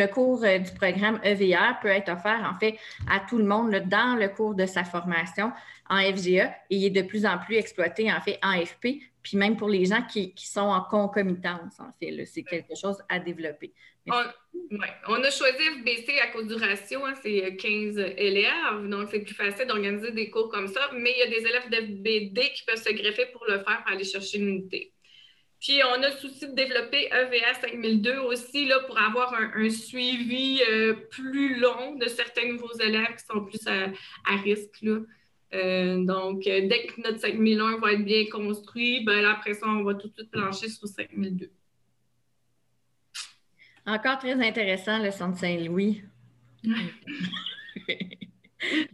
cours 0.08 0.44
euh, 0.44 0.58
du 0.58 0.72
programme 0.72 1.20
EVR 1.22 1.78
peut 1.82 1.88
être 1.88 2.10
offert 2.10 2.50
en 2.50 2.58
fait 2.58 2.78
à 3.08 3.20
tout 3.20 3.36
le 3.36 3.44
monde 3.44 3.70
dans 3.86 4.18
le 4.18 4.28
cours 4.28 4.54
de 4.54 4.64
sa 4.64 4.84
formation 4.84 5.52
en 5.90 6.00
FGA 6.00 6.46
et 6.70 6.76
il 6.76 6.84
est 6.86 6.90
de 6.90 7.02
plus 7.02 7.26
en 7.26 7.38
plus 7.38 7.56
exploité 7.56 8.10
en 8.10 8.20
fait 8.22 8.38
en 8.42 8.58
FP, 8.64 9.02
puis 9.22 9.36
même 9.36 9.56
pour 9.56 9.68
les 9.68 9.84
gens 9.84 10.02
qui, 10.02 10.32
sont 10.36 10.60
en 10.60 10.80
concomitance. 10.82 11.78
C'est 12.00 12.42
quelque 12.42 12.74
chose 12.74 12.96
à 13.08 13.18
développer. 13.18 13.74
On, 14.06 15.22
a 15.22 15.30
choisi 15.30 15.62
FBC 15.62 16.18
à 16.20 16.28
cause 16.28 16.48
du 16.48 16.54
ratio, 16.54 17.04
hein, 17.04 17.14
c'est 17.22 17.56
15 17.56 17.98
élèves, 18.16 18.88
donc 18.88 19.08
c'est 19.10 19.20
plus 19.20 19.34
facile 19.34 19.66
d'organiser 19.66 20.10
des 20.10 20.30
cours 20.30 20.48
comme 20.48 20.66
ça, 20.66 20.90
mais 20.94 21.12
il 21.14 21.18
y 21.18 21.22
a 21.22 21.26
des 21.26 21.46
élèves 21.46 21.70
d'FBD 21.70 22.50
qui 22.54 22.64
peuvent 22.64 22.82
se 22.82 22.92
greffer 22.92 23.26
pour 23.26 23.44
le 23.46 23.58
faire 23.58 23.82
pour 23.84 23.92
aller 23.92 24.04
chercher 24.04 24.38
une 24.38 24.48
unité. 24.48 24.91
Puis, 25.62 25.80
on 25.84 26.02
a 26.02 26.10
souci 26.10 26.48
de 26.48 26.54
développer 26.56 27.06
EVA 27.12 27.54
5002 27.60 28.18
aussi 28.18 28.66
là, 28.66 28.80
pour 28.80 28.98
avoir 28.98 29.32
un, 29.32 29.70
suivi 29.70 30.60
euh, 30.68 30.94
plus 31.08 31.60
long 31.60 31.94
de 31.94 32.06
certains 32.06 32.48
nouveaux 32.48 32.76
élèves 32.80 33.14
qui 33.16 33.24
sont 33.24 33.44
plus 33.44 33.64
à, 33.68 34.36
risque. 34.38 34.82
Là. 34.82 34.98
Euh, 35.54 36.04
donc, 36.04 36.48
euh, 36.48 36.66
dès 36.66 36.86
que 36.86 37.00
notre 37.02 37.20
5001 37.20 37.78
va 37.78 37.92
être 37.92 38.04
bien 38.04 38.24
construit, 38.26 39.04
ben, 39.04 39.24
après 39.24 39.54
ça, 39.54 39.68
on 39.68 39.84
va 39.84 39.94
tout 39.94 40.08
de 40.08 40.14
suite 40.14 40.32
plancher 40.32 40.68
sur 40.68 40.88
5002. 40.88 41.48
Encore 43.86 44.18
très 44.18 44.32
intéressant, 44.32 44.98
le 45.00 45.12
centre 45.12 45.38
Saint-Louis. 45.38 46.02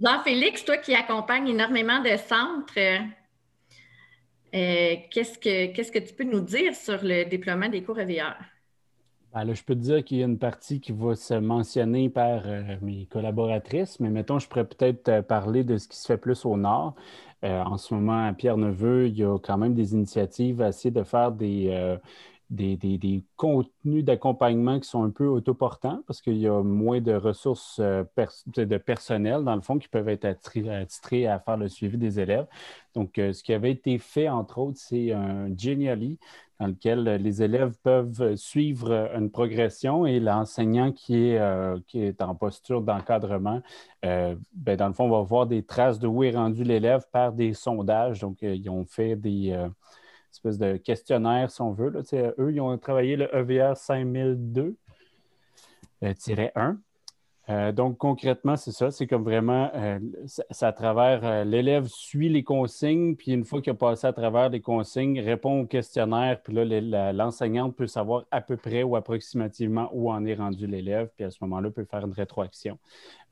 Jean-Félix, 0.02 0.66
toi 0.66 0.76
qui 0.76 0.94
accompagnes 0.94 1.48
énormément 1.48 2.02
de 2.02 2.14
centres, 2.18 2.74
euh, 4.54 4.96
qu'est-ce, 5.10 5.38
que, 5.38 5.72
qu'est-ce 5.72 5.92
que 5.92 5.98
tu 5.98 6.14
peux 6.14 6.24
nous 6.24 6.40
dire 6.40 6.74
sur 6.74 6.98
le 7.02 7.24
déploiement 7.24 7.68
des 7.68 7.82
cours 7.82 7.98
EVR? 7.98 8.34
Ben 9.34 9.54
je 9.54 9.62
peux 9.62 9.74
te 9.74 9.80
dire 9.80 10.02
qu'il 10.02 10.18
y 10.18 10.22
a 10.22 10.26
une 10.26 10.38
partie 10.38 10.80
qui 10.80 10.92
va 10.92 11.14
se 11.14 11.34
mentionner 11.34 12.08
par 12.08 12.42
euh, 12.46 12.76
mes 12.80 13.06
collaboratrices, 13.06 14.00
mais 14.00 14.08
mettons, 14.08 14.38
je 14.38 14.48
pourrais 14.48 14.64
peut-être 14.64 15.08
euh, 15.08 15.22
parler 15.22 15.64
de 15.64 15.76
ce 15.76 15.86
qui 15.86 15.98
se 15.98 16.06
fait 16.06 16.16
plus 16.16 16.46
au 16.46 16.56
nord. 16.56 16.94
en 17.42 17.76
ce 17.76 17.94
moment, 17.94 18.26
à 18.26 18.32
Pierre-Neveu, 18.32 19.08
il 19.08 19.18
y 19.18 19.24
a 19.24 19.38
quand 19.38 19.58
même 19.58 19.74
des 19.74 19.92
initiatives 19.92 20.62
à 20.62 20.68
essayer 20.68 20.90
de 20.90 21.04
faire 21.04 21.30
des, 21.30 21.98
des, 22.50 23.24
contenus 23.36 24.04
d'accompagnement 24.04 24.80
qui 24.80 24.88
sont 24.88 25.02
un 25.02 25.10
peu 25.10 25.26
autoportants 25.26 26.02
parce 26.06 26.22
qu'il 26.22 26.38
y 26.38 26.48
a 26.48 26.62
moins 26.62 27.00
de 27.00 27.12
ressources 27.12 27.78
euh, 27.80 28.04
de 28.56 28.78
personnel, 28.78 29.44
dans 29.44 29.54
le 29.54 29.60
fond, 29.60 29.78
qui 29.78 29.88
peuvent 29.88 30.08
être 30.08 30.24
attitrés, 30.24 31.26
à 31.26 31.38
faire 31.38 31.56
le 31.56 31.68
suivi 31.68 31.98
des 31.98 32.20
élèves. 32.20 32.46
Donc, 32.94 33.18
euh, 33.18 33.32
ce 33.32 33.42
qui 33.42 33.52
avait 33.52 33.70
été 33.70 33.98
fait, 33.98 34.28
entre 34.28 34.58
autres, 34.58 34.78
c'est 34.78 35.12
un 35.12 35.48
Genially 35.56 36.18
dans 36.58 36.66
lequel 36.66 37.04
les 37.04 37.42
élèves 37.42 37.74
peuvent 37.84 38.34
suivre 38.34 39.10
une 39.14 39.30
progression 39.30 40.06
et 40.06 40.18
l'enseignant 40.18 40.90
qui, 40.90 41.28
est 41.28 41.38
euh, 41.38 41.78
qui 41.86 42.02
est 42.02 42.20
en 42.20 42.34
posture 42.34 42.82
d'encadrement, 42.82 43.62
ben, 44.02 44.36
dans 44.76 44.88
le 44.88 44.92
fond, 44.92 45.08
va 45.08 45.20
voir 45.22 45.46
des 45.46 45.62
traces 45.62 46.00
de 46.00 46.08
où 46.08 46.24
est 46.24 46.34
rendu 46.34 46.64
l'élève 46.64 47.06
par 47.12 47.32
des 47.32 47.54
sondages. 47.54 48.20
Donc, 48.20 48.38
ils 48.42 48.68
ont 48.70 48.84
fait 48.84 49.14
des 49.14 49.56
espèce 50.32 50.58
de 50.58 50.76
questionnaire, 50.76 51.50
si 51.50 51.60
on 51.62 51.72
veut. 51.72 51.90
Là. 51.90 52.00
Eux, 52.38 52.52
ils 52.52 52.60
ont 52.60 52.76
travaillé 52.78 53.16
le 53.16 53.34
EVR 53.34 53.74
5002-1. 53.74 54.74
Euh, 56.04 56.74
euh, 57.50 57.72
donc, 57.72 57.96
concrètement, 57.96 58.56
c'est 58.56 58.72
ça. 58.72 58.90
C'est 58.90 59.06
comme 59.06 59.24
vraiment, 59.24 59.70
euh, 59.74 59.98
c'est 60.50 60.66
à 60.66 60.72
travers, 60.72 61.46
l'élève 61.46 61.86
suit 61.86 62.28
les 62.28 62.44
consignes, 62.44 63.16
puis 63.16 63.32
une 63.32 63.44
fois 63.44 63.62
qu'il 63.62 63.70
a 63.70 63.74
passé 63.74 64.06
à 64.06 64.12
travers 64.12 64.50
les 64.50 64.60
consignes, 64.60 65.18
répond 65.20 65.62
au 65.62 65.66
questionnaire, 65.66 66.42
puis 66.42 66.52
là, 66.52 67.12
l'enseignante 67.12 67.74
peut 67.74 67.86
savoir 67.86 68.26
à 68.30 68.42
peu 68.42 68.58
près 68.58 68.82
ou 68.82 68.96
approximativement 68.96 69.88
où 69.94 70.10
en 70.12 70.26
est 70.26 70.34
rendu 70.34 70.66
l'élève, 70.66 71.08
puis 71.16 71.24
à 71.24 71.30
ce 71.30 71.38
moment-là, 71.40 71.70
peut 71.70 71.86
faire 71.86 72.04
une 72.04 72.12
rétroaction. 72.12 72.78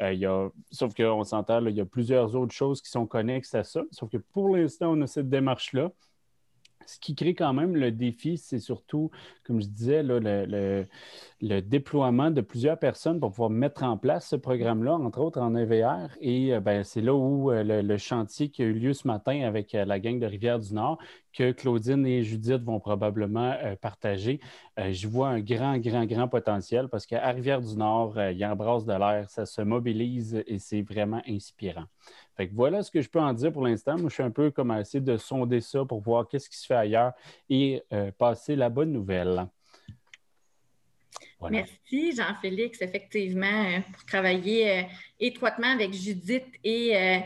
il 0.01 0.19
y 0.19 0.25
a, 0.25 0.49
sauf 0.71 0.95
qu'on 0.95 1.25
s'entend, 1.25 1.65
il 1.67 1.77
y 1.77 1.81
a 1.83 1.85
plusieurs 1.85 2.35
autres 2.37 2.55
choses 2.55 2.81
qui 2.81 2.91
sont 2.91 3.07
connexes 3.07 3.55
à 3.55 3.65
ça, 3.65 3.83
sauf 3.91 4.09
que 4.09 4.17
pour 4.17 4.57
l'instant, 4.57 4.93
on 4.93 5.03
a 5.03 5.07
cette 5.07 5.29
démarche-là. 5.29 5.93
Ce 6.87 6.99
qui 6.99 7.15
crée 7.15 7.35
quand 7.35 7.53
même 7.53 7.77
le 7.77 7.91
défi, 7.91 8.39
c'est 8.39 8.59
surtout, 8.59 9.11
comme 9.45 9.61
je 9.61 9.67
disais, 9.67 10.03
le, 10.03 10.87
déploiement 11.61 12.31
de 12.31 12.41
plusieurs 12.41 12.79
personnes 12.79 13.21
pour 13.21 13.31
pouvoir 13.31 13.51
mettre 13.51 13.83
en 13.83 13.97
place 13.97 14.29
ce 14.29 14.37
programme-là, 14.37 14.95
entre 14.95 15.21
autres 15.21 15.41
en 15.41 15.55
EVR. 15.55 16.09
Et 16.21 16.55
euh, 16.55 16.61
ben, 16.61 16.85
c'est 16.85 17.01
là 17.01 17.15
où 17.15 17.51
euh, 17.51 17.83
le, 17.83 17.97
chantier 17.97 18.49
qui 18.49 18.63
a 18.63 18.67
eu 18.67 18.73
lieu 18.73 18.93
ce 18.93 19.07
matin 19.07 19.43
avec 19.43 19.75
euh, 19.75 19.85
la 19.85 19.99
gang 19.99 20.19
de 20.19 20.27
Rivière-du-Nord, 20.27 20.99
que 21.37 21.53
Claudine 21.53 22.07
et 22.07 22.23
Judith 22.23 22.63
vont 22.63 22.81
probablement 22.81 23.55
partager. 23.81 24.41
je 24.77 25.07
vois 25.07 25.29
un 25.29 25.41
grand, 25.41 25.79
grand, 25.79 26.07
grand 26.07 26.29
potentiel 26.29 26.89
parce 26.89 27.07
qu'à 27.07 27.31
Rivière-du-Nord, 27.31 28.15
il 28.31 28.39
y 28.39 28.45
a 28.45 28.51
un 28.51 28.57
brasse 28.57 28.85
de 28.85 28.93
l'air, 28.93 29.29
ça 29.29 29.45
se 29.47 29.63
mobilise 29.63 30.43
et 30.47 30.59
c'est 30.59 30.83
vraiment 30.83 31.23
inspirant 31.29 31.87
voilà 32.53 32.83
ce 32.83 32.91
que 32.91 33.01
je 33.01 33.09
peux 33.09 33.21
en 33.21 33.33
dire 33.33 33.53
pour 33.53 33.67
l'instant. 33.67 33.97
Moi, 33.97 34.09
je 34.09 34.15
suis 34.15 34.23
un 34.23 34.31
peu 34.31 34.51
comme 34.51 34.71
à 34.71 34.81
essayer 34.81 35.01
de 35.01 35.17
sonder 35.17 35.61
ça 35.61 35.85
pour 35.85 36.01
voir 36.01 36.29
qu'est-ce 36.29 36.49
qui 36.49 36.57
se 36.57 36.67
fait 36.67 36.75
ailleurs 36.75 37.13
et 37.49 37.83
euh, 37.93 38.11
passer 38.13 38.57
la 38.57 38.69
bonne 38.69 38.93
nouvelle. 38.93 39.47
Merci, 41.51 42.15
Jean-Félix. 42.17 42.83
Effectivement, 42.83 43.47
euh, 43.47 43.81
pour 43.93 44.05
travailler 44.05 44.71
euh, 44.71 44.83
étroitement 45.21 45.69
avec 45.69 45.93
Judith 45.93 46.47
et, 46.65 47.23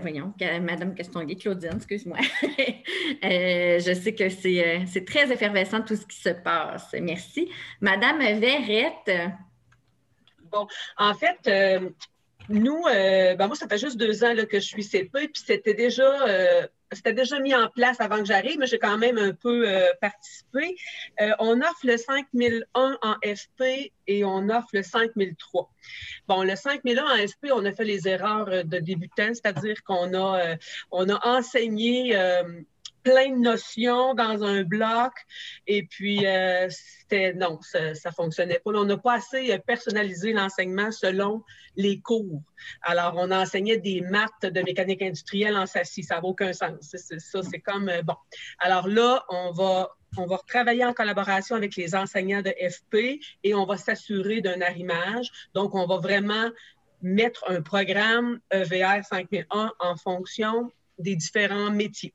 voyons, 0.00 0.32
Madame 0.60 0.94
Castonguay, 0.94 1.36
Claudine, 1.36 1.76
excuse-moi. 1.76 2.18
je 3.22 4.00
sais 4.02 4.14
que 4.14 4.28
c'est 4.28 5.04
très 5.04 5.32
effervescent 5.32 5.82
tout 5.82 5.96
ce 5.96 6.06
qui 6.06 6.16
se 6.16 6.30
passe. 6.30 6.94
Merci. 7.00 7.50
Madame 7.80 8.18
Verrette. 8.18 9.10
Bon, 10.50 10.66
en 10.96 11.14
fait, 11.14 11.46
nous, 12.48 12.82
euh, 12.86 13.34
ben 13.34 13.46
moi, 13.46 13.56
ça 13.56 13.68
fait 13.68 13.78
juste 13.78 13.96
deux 13.96 14.24
ans 14.24 14.32
là, 14.32 14.46
que 14.46 14.58
je 14.58 14.66
suis 14.66 14.82
CP, 14.82 15.28
puis 15.28 15.42
c'était 15.44 15.74
déjà, 15.74 16.26
euh, 16.26 16.66
c'était 16.92 17.12
déjà 17.12 17.38
mis 17.40 17.54
en 17.54 17.68
place 17.68 18.00
avant 18.00 18.18
que 18.18 18.24
j'arrive, 18.24 18.58
mais 18.58 18.66
j'ai 18.66 18.78
quand 18.78 18.98
même 18.98 19.18
un 19.18 19.32
peu 19.32 19.68
euh, 19.68 19.86
participé. 20.00 20.76
on 21.38 21.60
offre 21.60 21.84
le 21.84 21.96
5001 21.96 22.98
en 23.02 23.14
FP 23.24 23.92
et 24.06 24.24
on 24.24 24.48
offre 24.48 24.68
le 24.72 24.82
5003. 24.82 25.70
Bon, 26.26 26.42
le 26.42 26.56
5001 26.56 27.02
en 27.02 27.26
FP, 27.26 27.48
on 27.52 27.64
a 27.64 27.72
fait 27.72 27.84
les 27.84 28.08
erreurs 28.08 28.64
de 28.64 28.78
débutants, 28.78 29.34
c'est-à-dire 29.34 29.82
qu'on 29.84 30.14
a, 30.14 30.56
on 30.90 31.08
a 31.08 31.28
enseigné 31.28 32.16
plein 33.02 33.30
de 33.30 33.40
notions 33.40 34.14
dans 34.14 34.42
un 34.44 34.62
bloc. 34.62 35.12
Et 35.66 35.84
puis, 35.84 36.26
euh, 36.26 36.68
c'était 36.70 37.32
non, 37.34 37.58
ça 37.62 37.90
ne 37.92 38.14
fonctionnait 38.14 38.60
pas. 38.64 38.70
On 38.74 38.84
n'a 38.84 38.96
pas 38.96 39.14
assez 39.14 39.52
euh, 39.52 39.58
personnalisé 39.58 40.32
l'enseignement 40.32 40.90
selon 40.90 41.42
les 41.76 42.00
cours. 42.00 42.42
Alors, 42.82 43.14
on 43.16 43.30
enseignait 43.30 43.78
des 43.78 44.00
maths 44.00 44.42
de 44.42 44.60
mécanique 44.62 45.02
industrielle 45.02 45.56
en 45.56 45.66
SASSI. 45.66 46.02
Ça 46.02 46.16
n'a 46.16 46.24
aucun 46.24 46.52
sens. 46.52 46.76
ça, 46.80 47.42
c'est 47.42 47.60
comme, 47.60 47.88
euh, 47.88 48.02
bon. 48.02 48.16
Alors 48.58 48.88
là, 48.88 49.24
on 49.28 49.52
va 49.52 49.90
on 50.16 50.26
va 50.26 50.38
travailler 50.46 50.86
en 50.86 50.94
collaboration 50.94 51.54
avec 51.54 51.76
les 51.76 51.94
enseignants 51.94 52.40
de 52.40 52.50
FP 52.50 53.20
et 53.44 53.54
on 53.54 53.66
va 53.66 53.76
s'assurer 53.76 54.40
d'un 54.40 54.60
arrimage. 54.62 55.30
Donc, 55.52 55.74
on 55.74 55.86
va 55.86 55.98
vraiment 55.98 56.48
mettre 57.02 57.44
un 57.48 57.60
programme 57.60 58.40
EVR 58.50 59.04
5001 59.04 59.72
en 59.78 59.96
fonction 59.96 60.72
des 60.98 61.14
différents 61.14 61.70
métiers. 61.70 62.14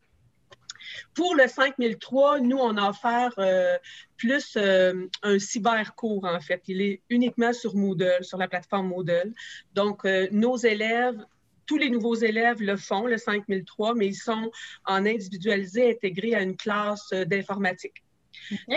Pour 1.14 1.36
le 1.36 1.48
5003, 1.48 2.40
nous, 2.40 2.58
on 2.58 2.78
a 2.78 2.90
offert 2.90 3.34
euh, 3.38 3.78
plus 4.18 4.56
euh, 4.58 5.08
un 5.22 5.40
cybercours, 5.40 6.26
en 6.26 6.40
fait. 6.40 6.62
Il 6.68 6.82
est 6.82 7.02
uniquement 7.10 7.54
sur 7.54 7.76
Moodle, 7.76 8.24
sur 8.24 8.38
la 8.38 8.48
plateforme 8.48 8.88
Moodle. 8.88 9.34
Donc, 9.74 10.06
euh, 10.06 10.28
nos 10.32 10.58
élèves, 10.58 11.24
tous 11.66 11.78
les 11.78 11.90
nouveaux 11.90 12.16
élèves 12.16 12.62
le 12.62 12.76
font, 12.78 13.06
le 13.08 13.18
5003, 13.18 13.96
mais 13.96 14.08
ils 14.08 14.16
sont 14.16 14.52
en 14.86 15.06
individualisé 15.06 15.92
intégrés 15.92 16.36
à 16.36 16.42
une 16.42 16.58
classe 16.58 17.10
d'informatique. 17.12 18.03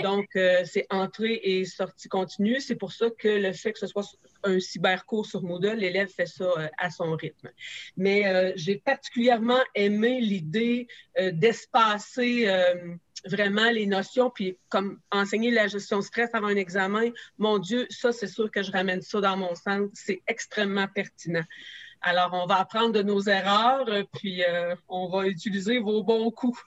Donc, 0.03 0.29
euh, 0.37 0.63
c'est 0.65 0.87
entrée 0.91 1.41
et 1.43 1.65
sortie 1.65 2.09
continue. 2.09 2.61
C'est 2.61 2.77
pour 2.77 2.93
ça 2.93 3.07
que 3.11 3.29
le 3.29 3.53
fait 3.53 3.73
que 3.73 3.79
ce 3.79 3.87
soit 3.87 4.05
un 4.43 4.61
cybercours 4.61 5.27
sur 5.27 5.43
Moodle, 5.43 5.77
l'élève 5.77 6.09
fait 6.09 6.27
ça 6.27 6.45
euh, 6.45 6.69
à 6.79 6.91
son 6.91 7.13
rythme. 7.17 7.51
Mais 7.97 8.27
euh, 8.27 8.53
j'ai 8.57 8.77
particulièrement 8.77 9.61
aimé 9.75 10.21
l'idée 10.21 10.89
d'espacer 11.33 12.49
vraiment 13.25 13.71
les 13.71 13.87
notions, 13.87 14.31
puis 14.31 14.59
comme 14.69 15.01
enseigner 15.11 15.51
la 15.51 15.67
gestion 15.67 15.99
de 15.99 16.05
stress 16.05 16.31
avant 16.35 16.49
un 16.49 16.57
examen, 16.57 17.11
mon 17.39 17.59
Dieu, 17.59 17.87
ça, 17.91 18.13
c'est 18.13 18.27
sûr 18.27 18.51
que 18.51 18.63
je 18.63 18.71
ramène 18.71 19.03
ça 19.03 19.21
dans 19.21 19.37
mon 19.37 19.55
centre. 19.55 19.91
C'est 19.95 20.23
extrêmement 20.27 20.87
pertinent. 20.89 21.45
Alors, 22.03 22.31
on 22.35 22.47
va 22.47 22.59
apprendre 22.61 22.93
de 22.93 23.03
nos 23.03 23.23
erreurs, 23.23 23.89
puis 24.13 24.43
on 24.89 25.09
va 25.09 25.27
utiliser 25.27 25.79
vos 25.79 26.03
bons 26.03 26.31
coups. 26.31 26.63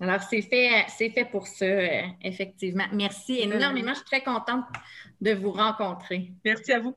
Alors, 0.00 0.22
c'est 0.22 0.42
fait, 0.42 0.86
c'est 0.88 1.10
fait 1.10 1.26
pour 1.26 1.46
ça, 1.46 1.66
euh, 1.66 2.02
effectivement. 2.22 2.86
Merci 2.92 3.40
énormément. 3.40 3.90
Je 3.90 3.96
suis 3.96 4.04
très 4.04 4.22
contente 4.22 4.64
de 5.20 5.32
vous 5.32 5.52
rencontrer. 5.52 6.32
Merci 6.44 6.72
à 6.72 6.80
vous. 6.80 6.96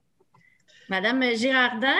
Madame 0.90 1.22
Girardin? 1.36 1.98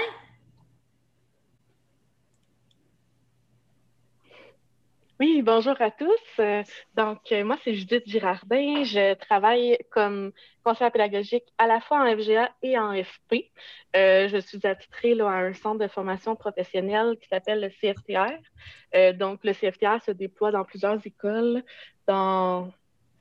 Oui, 5.20 5.42
bonjour 5.44 5.80
à 5.80 5.92
tous. 5.92 6.10
Euh, 6.40 6.64
donc, 6.96 7.32
euh, 7.32 7.44
moi, 7.44 7.58
c'est 7.64 7.74
Judith 7.76 8.04
Girardin. 8.08 8.84
Je 8.84 9.14
travaille 9.14 9.78
comme 9.92 10.32
conseillère 10.64 10.92
pédagogique 10.92 11.44
à 11.58 11.68
la 11.68 11.80
fois 11.80 12.02
en 12.02 12.18
FGA 12.18 12.52
et 12.64 12.78
en 12.80 12.94
FP. 12.94 13.52
Euh, 13.96 14.28
je 14.28 14.38
suis 14.38 14.66
attitrée 14.66 15.14
là, 15.14 15.30
à 15.30 15.36
un 15.36 15.54
centre 15.54 15.80
de 15.80 15.88
formation 15.88 16.36
professionnelle 16.36 17.18
qui 17.22 17.28
s'appelle 17.28 17.62
le 17.62 17.70
CFTR. 17.70 19.14
Donc, 19.18 19.44
le 19.44 19.54
CFTR 19.54 20.04
se 20.04 20.12
déploie 20.12 20.52
dans 20.52 20.66
plusieurs 20.66 21.00
écoles 21.06 21.64
dans 22.08 22.72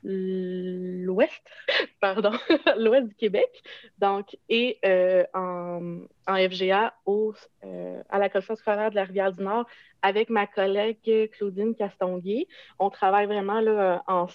l'ouest, 0.03 1.43
pardon, 2.01 2.31
l'ouest 2.77 3.07
du 3.07 3.15
Québec, 3.15 3.63
donc, 3.97 4.37
et 4.49 4.79
euh, 4.85 5.23
en, 5.33 6.01
en 6.27 6.35
FGA 6.35 6.93
au, 7.05 7.33
euh, 7.63 8.01
à 8.09 8.19
la 8.19 8.29
commission 8.29 8.55
scolaire 8.55 8.89
de 8.91 8.95
la 8.95 9.05
Rivière-du-Nord 9.05 9.65
avec 10.01 10.29
ma 10.29 10.47
collègue 10.47 11.29
Claudine 11.31 11.75
Castonguay. 11.75 12.47
On 12.79 12.89
travaille 12.89 13.25
vraiment 13.25 13.61
là, 13.61 14.03
en, 14.07 14.27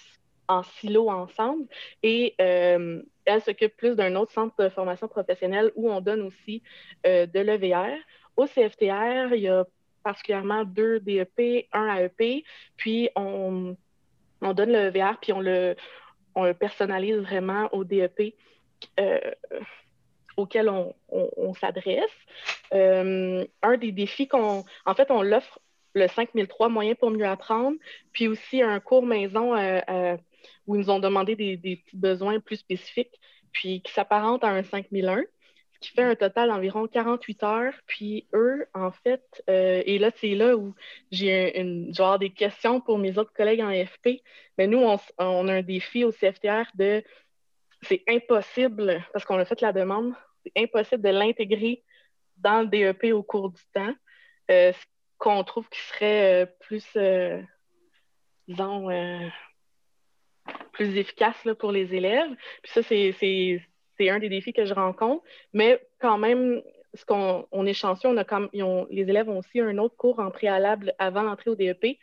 en 0.47 0.63
silo 0.63 1.09
ensemble 1.09 1.65
et 2.01 2.35
euh, 2.41 3.01
elle 3.25 3.41
s'occupe 3.41 3.77
plus 3.77 3.95
d'un 3.95 4.15
autre 4.15 4.31
centre 4.31 4.55
de 4.63 4.69
formation 4.69 5.07
professionnelle 5.07 5.71
où 5.75 5.91
on 5.91 6.01
donne 6.01 6.21
aussi 6.21 6.63
de 7.05 7.39
l'EVR. 7.39 7.95
Au 8.35 8.47
CFTR, 8.47 9.35
il 9.35 9.41
y 9.41 9.47
a 9.47 9.65
particulièrement 10.03 10.63
deux 10.63 10.99
DEP, 10.99 11.67
un 11.71 11.95
AEP, 11.95 12.43
puis 12.77 13.09
on, 13.15 13.75
on 14.41 14.53
donne 14.53 14.71
le 14.71 14.87
EVR, 14.87 15.17
puis 15.21 15.33
on 15.33 15.39
le, 15.39 15.75
on 16.35 16.43
le 16.45 16.53
personnalise 16.53 17.17
vraiment 17.17 17.69
au 17.73 17.83
DEP 17.83 18.35
euh, 18.99 19.19
auquel 20.37 20.69
on, 20.69 20.95
on- 21.09 21.53
s'adresse. 21.53 22.11
Euh, 22.73 23.45
un 23.61 23.77
des 23.77 23.91
défis 23.91 24.27
qu'on... 24.27 24.63
En 24.85 24.93
fait, 24.93 25.11
on 25.11 25.21
l'offre 25.21 25.59
le 25.95 26.07
5003 26.07 26.69
moyens 26.69 26.97
pour 26.97 27.09
mieux 27.11 27.25
apprendre, 27.25 27.75
puis 28.13 28.27
aussi 28.27 28.61
un 28.61 28.79
cours 28.79 29.05
maison 29.05 29.55
euh, 29.57 30.15
où 30.67 30.75
ils 30.75 30.79
nous 30.81 30.89
ont 30.89 30.99
demandé 30.99 31.35
des, 31.35 31.57
des 31.57 31.77
petits 31.77 31.97
besoins 31.97 32.39
plus 32.39 32.57
spécifiques, 32.57 33.19
puis 33.51 33.81
qui 33.81 33.91
s'apparente 33.91 34.43
à 34.43 34.49
un 34.49 34.63
5001 34.63 35.23
qui 35.79 35.91
fait 35.91 36.03
un 36.03 36.15
total 36.15 36.49
d'environ 36.49 36.87
48 36.87 37.43
heures. 37.43 37.73
Puis 37.85 38.27
eux, 38.33 38.67
en 38.73 38.91
fait, 38.91 39.43
euh, 39.49 39.81
et 39.85 39.97
là, 39.99 40.11
c'est 40.17 40.35
là 40.35 40.55
où 40.57 40.75
j'ai 41.11 41.53
un- 41.55 41.61
une, 41.61 41.91
des 42.19 42.29
questions 42.31 42.81
pour 42.81 42.97
mes 42.97 43.17
autres 43.17 43.33
collègues 43.33 43.61
en 43.61 43.71
FP. 43.71 44.21
Mais 44.57 44.67
nous, 44.67 44.79
on, 44.79 44.97
on 45.17 45.47
a 45.47 45.53
un 45.55 45.61
défi 45.61 46.03
au 46.03 46.11
CFTR 46.11 46.65
de 46.75 47.03
c'est 47.83 48.03
impossible, 48.09 49.05
parce 49.13 49.23
qu'on 49.23 49.39
a 49.39 49.45
fait 49.45 49.61
la 49.61 49.71
demande, 49.71 50.13
c'est 50.43 50.51
impossible 50.63 51.01
de 51.01 51.09
l'intégrer 51.09 51.81
dans 52.35 52.61
le 52.61 52.67
DEP 52.67 53.13
au 53.13 53.23
cours 53.23 53.49
du 53.51 53.61
temps. 53.73 53.93
Euh, 54.51 54.73
ce 54.73 54.85
qu'on 55.17 55.43
trouve 55.45 55.69
qui 55.69 55.79
serait 55.79 56.43
euh, 56.43 56.45
plus, 56.59 56.85
disons, 58.47 58.89
plus 60.73 60.97
efficace 60.97 61.43
là, 61.45 61.55
pour 61.55 61.71
les 61.71 61.93
élèves. 61.93 62.29
Puis 62.63 62.71
ça, 62.73 62.83
c'est- 62.83 63.61
c'est 63.99 64.09
un 64.09 64.19
des 64.19 64.29
défis 64.29 64.53
que 64.53 64.65
je 64.65 64.73
rencontre. 64.73 65.23
Mais 65.53 65.81
quand 65.99 66.17
même, 66.17 66.61
ce 66.93 67.05
qu'on 67.05 67.47
on 67.51 67.65
est 67.65 67.73
chanceux, 67.73 68.07
on 68.07 68.17
a 68.17 68.23
comme, 68.23 68.49
les 68.53 69.09
élèves 69.09 69.29
ont 69.29 69.39
aussi 69.39 69.59
un 69.59 69.77
autre 69.77 69.95
cours 69.95 70.19
en 70.19 70.31
préalable 70.31 70.93
avant 70.97 71.23
l'entrée 71.23 71.51
au 71.51 71.55
DEP. 71.55 71.97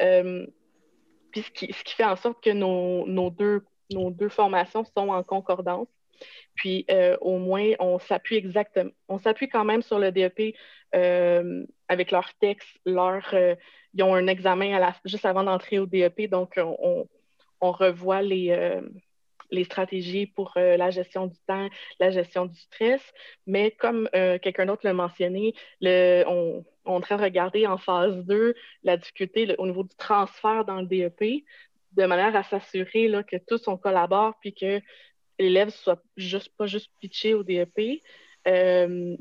Euh, 0.00 0.46
puis 1.30 1.42
ce 1.42 1.50
qui, 1.50 1.94
fait 1.94 2.04
en 2.04 2.16
sorte 2.16 2.42
que 2.42 2.50
nos, 2.50 3.30
deux, 3.30 4.28
formations 4.28 4.84
sont 4.84 5.08
en 5.08 5.22
concordance. 5.22 5.88
Puis 6.54 6.86
euh, 6.90 7.16
au 7.20 7.38
moins, 7.38 7.72
on 7.78 7.98
s'appuie 7.98 8.36
exactement, 8.36 8.90
on 9.08 9.18
s'appuie 9.18 9.50
quand 9.50 9.64
même 9.64 9.82
sur 9.82 9.98
le 9.98 10.10
DEP 10.10 10.54
euh, 10.94 11.66
avec 11.88 12.10
leurs 12.10 12.32
textes, 12.38 12.80
leur, 12.86 13.34
ils 13.92 14.02
ont 14.02 14.14
un 14.14 14.26
examen 14.26 14.94
juste 15.04 15.26
avant 15.26 15.44
d'entrer 15.44 15.78
au 15.78 15.84
DEP, 15.84 16.30
donc 16.30 16.58
on, 16.58 17.06
revoit 17.60 18.22
les, 18.22 18.80
les 19.50 19.64
stratégies 19.64 20.26
pour 20.26 20.52
euh, 20.56 20.76
la 20.76 20.90
gestion 20.90 21.26
du 21.26 21.36
temps, 21.46 21.68
la 22.00 22.10
gestion 22.10 22.46
du 22.46 22.58
stress. 22.58 23.02
Mais 23.46 23.70
comme 23.70 24.08
euh, 24.14 24.38
quelqu'un 24.38 24.66
d'autre 24.66 24.82
l'a 24.84 24.92
mentionné, 24.92 25.54
on, 25.82 26.64
on 26.84 27.00
train 27.00 27.16
de 27.16 27.22
regarder 27.22 27.66
en 27.66 27.78
phase 27.78 28.16
2 28.24 28.54
la 28.84 28.96
difficulté 28.96 29.54
au 29.58 29.66
niveau 29.66 29.82
du 29.82 29.94
transfert 29.96 30.64
dans 30.64 30.80
le 30.80 30.86
DEP, 30.86 31.44
de 31.92 32.06
manière 32.06 32.36
à 32.36 32.42
s'assurer 32.42 33.10
que 33.28 33.36
tous 33.46 33.68
on 33.68 33.76
collabore 33.76 34.34
puis 34.40 34.52
que 34.52 34.80
l'élève 35.38 35.70
soit 35.70 36.02
juste 36.16 36.50
pas 36.56 36.66
juste 36.66 36.90
pitché 37.00 37.34
au 37.34 37.42
DEP. 37.42 38.02
Euh, 38.46 39.16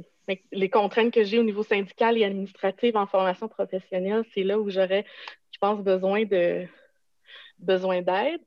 les 0.51 0.69
contraintes 0.69 1.13
que 1.13 1.23
j'ai 1.23 1.39
au 1.39 1.43
niveau 1.43 1.63
syndical 1.63 2.17
et 2.17 2.23
administratif 2.23 2.95
en 2.95 3.05
formation 3.05 3.47
professionnelle, 3.47 4.23
c'est 4.33 4.43
là 4.43 4.59
où 4.59 4.69
j'aurais, 4.69 5.05
je 5.51 5.57
pense, 5.59 5.81
besoin 5.81 6.23
besoin 7.59 8.01
d'aide. 8.01 8.41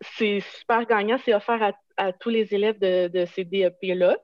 C'est 0.00 0.40
super 0.40 0.86
gagnant, 0.86 1.18
c'est 1.24 1.34
offert 1.34 1.74
à, 1.96 2.12
tous 2.12 2.30
les 2.30 2.54
élèves 2.54 2.78
de, 2.78 3.24
ces 3.26 3.44
DEP-là. 3.44 4.16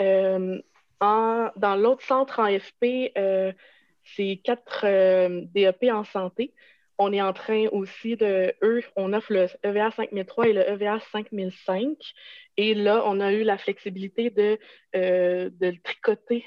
Euh, 0.00 0.60
dans 1.00 1.76
l'autre 1.78 2.02
centre 2.02 2.40
en 2.40 2.46
FP, 2.58 3.12
euh, 3.18 3.52
c'est 4.04 4.40
quatre 4.42 4.84
euh, 4.84 5.42
DEP 5.54 5.90
en 5.90 6.04
santé. 6.04 6.54
On 6.98 7.12
est 7.12 7.20
en 7.20 7.34
train 7.34 7.66
aussi 7.72 8.16
de, 8.16 8.54
eux, 8.62 8.82
on 8.96 9.12
offre 9.12 9.30
le 9.32 9.46
EVA 9.62 9.90
5003 9.90 10.48
et 10.48 10.52
le 10.54 10.66
EVA 10.66 10.98
5005. 11.12 11.98
Et 12.56 12.72
là, 12.72 13.02
on 13.04 13.20
a 13.20 13.34
eu 13.34 13.42
la 13.42 13.58
flexibilité 13.58 14.30
de, 14.30 14.58
de 14.94 15.66
le 15.66 15.82
tricoter 15.82 16.42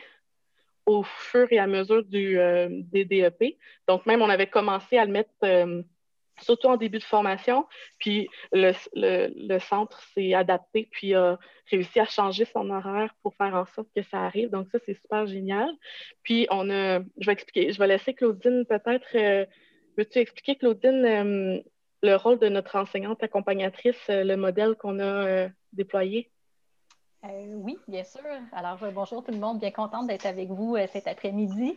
au 0.88 1.03
fur 1.03 1.47
et 1.51 1.59
à 1.59 1.67
mesure 1.67 2.03
du, 2.03 2.39
des 2.69 3.05
DEP. 3.05 3.59
Donc, 3.88 4.07
même, 4.07 4.23
on 4.23 4.29
avait 4.29 4.47
commencé 4.47 4.97
à 4.97 5.05
le 5.05 5.12
mettre 5.12 5.29
surtout 6.41 6.67
en 6.67 6.78
début 6.78 6.99
de 6.99 7.04
formation. 7.04 7.67
Puis, 7.97 8.28
le, 8.52 9.60
centre 9.60 10.02
s'est 10.13 10.34
adapté, 10.34 10.88
puis 10.91 11.13
a 11.15 11.38
réussi 11.69 11.99
à 11.99 12.06
changer 12.06 12.45
son 12.45 12.69
horaire 12.69 13.13
pour 13.21 13.36
faire 13.36 13.56
en 13.56 13.65
sorte 13.65 13.88
que 13.95 14.02
ça 14.04 14.19
arrive. 14.19 14.49
Donc, 14.49 14.67
ça, 14.71 14.80
c'est 14.86 14.99
super 14.99 15.28
génial. 15.28 15.69
Puis, 16.23 16.47
on 16.49 16.69
a, 16.69 16.99
je 16.99 17.25
vais 17.25 17.34
expliquer, 17.34 17.71
je 17.71 17.80
vais 17.80 17.88
laisser 17.88 18.13
Claudine 18.13 18.65
peut-être. 18.65 19.08
euh, 19.15 19.45
Veux-tu 19.97 20.19
expliquer, 20.19 20.56
Claudine, 20.56 21.06
euh, 21.06 21.60
le 22.02 22.15
rôle 22.15 22.39
de 22.39 22.47
notre 22.47 22.75
enseignante 22.78 23.21
accompagnatrice, 23.21 24.10
euh, 24.10 24.23
le 24.23 24.38
modèle 24.38 24.75
qu'on 24.75 24.99
a 24.99 25.47
déployé? 25.73 26.32
Oui, 27.23 27.78
bien 27.88 28.06
sûr. 28.06 28.21
Alors, 28.54 28.80
bonjour 28.93 29.23
tout 29.23 29.32
le 29.32 29.39
monde, 29.39 29.60
bien 29.60 29.71
contente 29.71 30.08
d'être 30.08 30.25
avec 30.25 30.47
vous 30.47 30.78
cet 30.88 31.06
après-midi. 31.06 31.75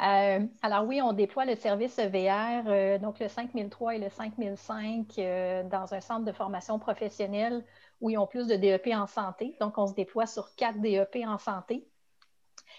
Euh, 0.00 0.46
alors 0.62 0.84
oui, 0.84 1.02
on 1.02 1.12
déploie 1.12 1.44
le 1.44 1.56
service 1.56 1.98
EVR, 1.98 2.62
euh, 2.68 2.98
donc 2.98 3.18
le 3.18 3.28
5003 3.28 3.96
et 3.96 3.98
le 3.98 4.08
5005 4.08 5.18
euh, 5.18 5.64
dans 5.64 5.92
un 5.92 6.00
centre 6.00 6.24
de 6.24 6.30
formation 6.30 6.78
professionnelle 6.78 7.64
où 8.00 8.08
ils 8.10 8.16
ont 8.16 8.28
plus 8.28 8.46
de 8.46 8.54
DEP 8.54 8.88
en 8.94 9.08
santé. 9.08 9.56
Donc, 9.60 9.76
on 9.76 9.88
se 9.88 9.94
déploie 9.94 10.26
sur 10.26 10.54
quatre 10.54 10.80
DEP 10.80 11.16
en 11.26 11.38
santé. 11.38 11.88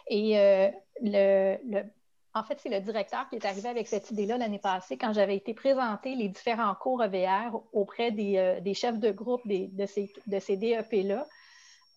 Et 0.08 0.36
le, 1.01 1.84
en 2.34 2.43
fait, 2.43 2.58
c'est 2.62 2.69
le 2.69 2.79
directeur 2.79 3.27
qui 3.27 3.36
est 3.36 3.45
arrivé 3.45 3.67
avec 3.67 3.88
cette 3.88 4.10
idée-là 4.12 4.38
l'année 4.38 4.60
passée 4.60 4.97
quand 4.97 5.12
j'avais 5.12 5.36
été 5.36 5.53
présenter 5.53 6.15
les 6.15 6.29
différents 6.29 6.73
cours 6.73 7.03
EVR 7.03 7.60
auprès 7.73 8.12
des, 8.12 8.73
chefs 8.73 8.97
de 8.97 9.12
groupe 9.12 9.41
de 9.45 9.86
ces, 9.86 10.13
de 10.25 10.39
ces 10.39 10.55
DEP-là. 10.55 11.27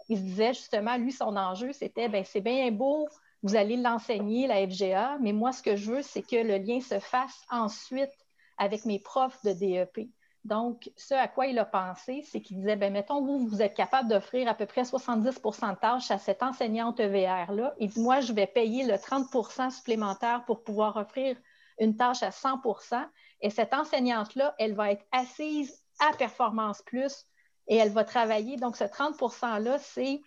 il 0.09 0.19
se 0.19 0.23
disait 0.23 0.55
justement, 0.55 0.97
lui, 0.97 1.13
son 1.13 1.37
enjeu, 1.37 1.73
c'était, 1.73 2.09
ben 2.09 2.25
c'est 2.25 2.41
bien 2.41 2.73
beau, 2.73 3.09
vous 3.43 3.57
allez 3.57 3.77
l'enseigner, 3.77 4.47
la 4.47 4.67
FGA, 4.67 5.19
mais 5.21 5.33
moi, 5.33 5.53
ce 5.53 5.63
que 5.63 5.77
je 5.77 5.91
veux, 5.91 6.03
c'est 6.03 6.23
que 6.23 6.37
le 6.37 6.59
lien 6.59 6.81
se 6.81 6.99
fasse 6.99 7.45
ensuite 7.51 8.13
avec 8.57 8.85
mes 8.85 8.99
profs 8.99 9.43
de 9.45 9.53
DEP. 9.53 10.09
Donc, 10.45 10.91
ce 10.97 11.15
à 11.15 11.29
quoi 11.29 11.47
il 11.47 11.59
a 11.59 11.65
pensé, 11.65 12.25
c'est 12.29 12.41
qu'il 12.41 12.59
disait, 12.59 12.77
ben 12.77 12.93
mettons, 12.93 13.25
vous, 13.25 13.47
vous 13.47 13.63
êtes 13.63 13.75
capable 13.75 14.09
d'offrir 14.09 14.49
à 14.49 14.55
peu 14.55 14.67
près 14.67 14.83
70% 14.83 15.75
de 15.75 15.79
tâches 15.79 16.11
à 16.11 16.19
cette 16.19 16.43
enseignante 16.43 16.99
EVR-là. 16.99 17.75
Il 17.79 17.91
dit, 17.91 18.01
moi, 18.01 18.21
je 18.21 18.33
vais 18.33 18.47
payer 18.47 18.85
le 18.85 18.95
30% 18.95 19.71
supplémentaire 19.71 20.45
pour 20.45 20.65
pouvoir 20.65 20.97
offrir 20.97 21.37
une 21.79 21.97
tâche 21.97 22.23
à 22.23 22.31
100% 22.31 23.07
et 23.41 23.51
cette 23.51 23.73
enseignante-là, 23.73 24.55
elle 24.59 24.75
va 24.75 24.91
être 24.93 25.05
assise 25.13 25.83
à 26.01 26.17
Performance 26.17 26.83
Plus 26.83 27.27
et 27.69 27.77
elle 27.77 27.91
va 27.91 28.05
travailler. 28.05 28.57
Donc, 28.57 28.77
ce 28.77 28.85
30 28.85 29.17
%-là, 29.17 29.79
c'est 29.79 30.21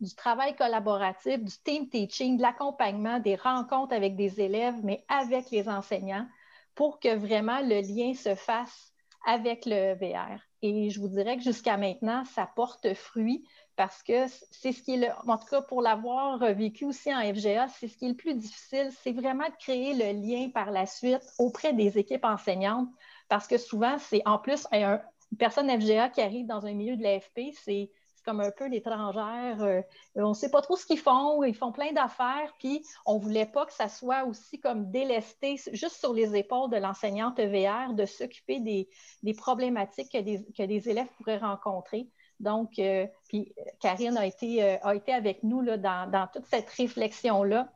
du 0.00 0.14
travail 0.14 0.54
collaboratif, 0.56 1.42
du 1.42 1.52
team 1.64 1.88
teaching, 1.88 2.36
de 2.36 2.42
l'accompagnement, 2.42 3.18
des 3.18 3.36
rencontres 3.36 3.94
avec 3.94 4.16
des 4.16 4.40
élèves, 4.40 4.76
mais 4.82 5.04
avec 5.08 5.50
les 5.50 5.68
enseignants 5.68 6.26
pour 6.74 7.00
que 7.00 7.14
vraiment 7.14 7.60
le 7.60 7.80
lien 7.80 8.14
se 8.14 8.34
fasse 8.34 8.92
avec 9.26 9.66
le 9.66 9.94
VR. 9.94 10.40
Et 10.62 10.90
je 10.90 11.00
vous 11.00 11.08
dirais 11.08 11.36
que 11.36 11.42
jusqu'à 11.42 11.76
maintenant, 11.76 12.24
ça 12.24 12.46
porte 12.54 12.94
fruit 12.94 13.46
parce 13.76 14.02
que 14.02 14.26
c'est 14.50 14.72
ce 14.72 14.82
qui 14.82 14.94
est 14.94 14.96
le, 14.98 15.08
en 15.26 15.38
tout 15.38 15.46
cas 15.46 15.62
pour 15.62 15.80
l'avoir 15.80 16.38
vécu 16.54 16.84
aussi 16.84 17.14
en 17.14 17.20
FGA, 17.20 17.68
c'est 17.68 17.88
ce 17.88 17.96
qui 17.96 18.06
est 18.06 18.10
le 18.10 18.14
plus 18.14 18.34
difficile, 18.34 18.90
c'est 19.02 19.12
vraiment 19.12 19.46
de 19.46 19.56
créer 19.58 19.94
le 19.94 20.20
lien 20.20 20.50
par 20.50 20.70
la 20.70 20.86
suite 20.86 21.22
auprès 21.38 21.72
des 21.72 21.98
équipes 21.98 22.24
enseignantes 22.24 22.88
parce 23.28 23.46
que 23.46 23.58
souvent, 23.58 23.96
c'est 23.98 24.22
en 24.26 24.38
plus 24.38 24.66
un, 24.72 25.00
une 25.32 25.38
personne 25.38 25.70
FGA 25.70 26.08
qui 26.10 26.20
arrive 26.20 26.46
dans 26.46 26.66
un 26.66 26.74
milieu 26.74 26.96
de 26.96 27.02
l'AFP, 27.02 27.54
c'est 27.62 27.90
comme 28.24 28.40
un 28.40 28.50
peu 28.50 28.66
l'étrangère. 28.66 29.62
Euh, 29.62 29.80
on 30.16 30.30
ne 30.30 30.34
sait 30.34 30.50
pas 30.50 30.62
trop 30.62 30.76
ce 30.76 30.86
qu'ils 30.86 30.98
font, 30.98 31.42
ils 31.42 31.54
font 31.54 31.72
plein 31.72 31.92
d'affaires, 31.92 32.54
puis 32.58 32.84
on 33.06 33.16
ne 33.16 33.20
voulait 33.20 33.46
pas 33.46 33.66
que 33.66 33.72
ça 33.72 33.88
soit 33.88 34.24
aussi 34.24 34.60
comme 34.60 34.90
délesté 34.90 35.56
juste 35.72 35.96
sur 35.96 36.12
les 36.12 36.36
épaules 36.36 36.70
de 36.70 36.76
l'enseignante 36.76 37.38
EVR 37.38 37.94
de 37.94 38.06
s'occuper 38.06 38.60
des, 38.60 39.34
problématiques 39.34 40.10
que 40.12 40.66
des, 40.66 40.88
élèves 40.88 41.08
pourraient 41.16 41.38
rencontrer. 41.38 42.08
Donc, 42.40 42.78
euh, 42.78 43.06
puis 43.28 43.52
Karine 43.80 44.16
a 44.16 44.26
été, 44.26 44.62
euh, 44.62 44.76
a 44.82 44.94
été 44.94 45.12
avec 45.12 45.42
nous 45.42 45.60
là, 45.60 45.76
dans, 45.76 46.28
toute 46.32 46.46
cette 46.46 46.70
réflexion-là 46.70 47.68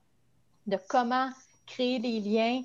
de 0.66 0.78
comment 0.88 1.28
créer 1.66 1.98
des 1.98 2.20
liens, 2.20 2.62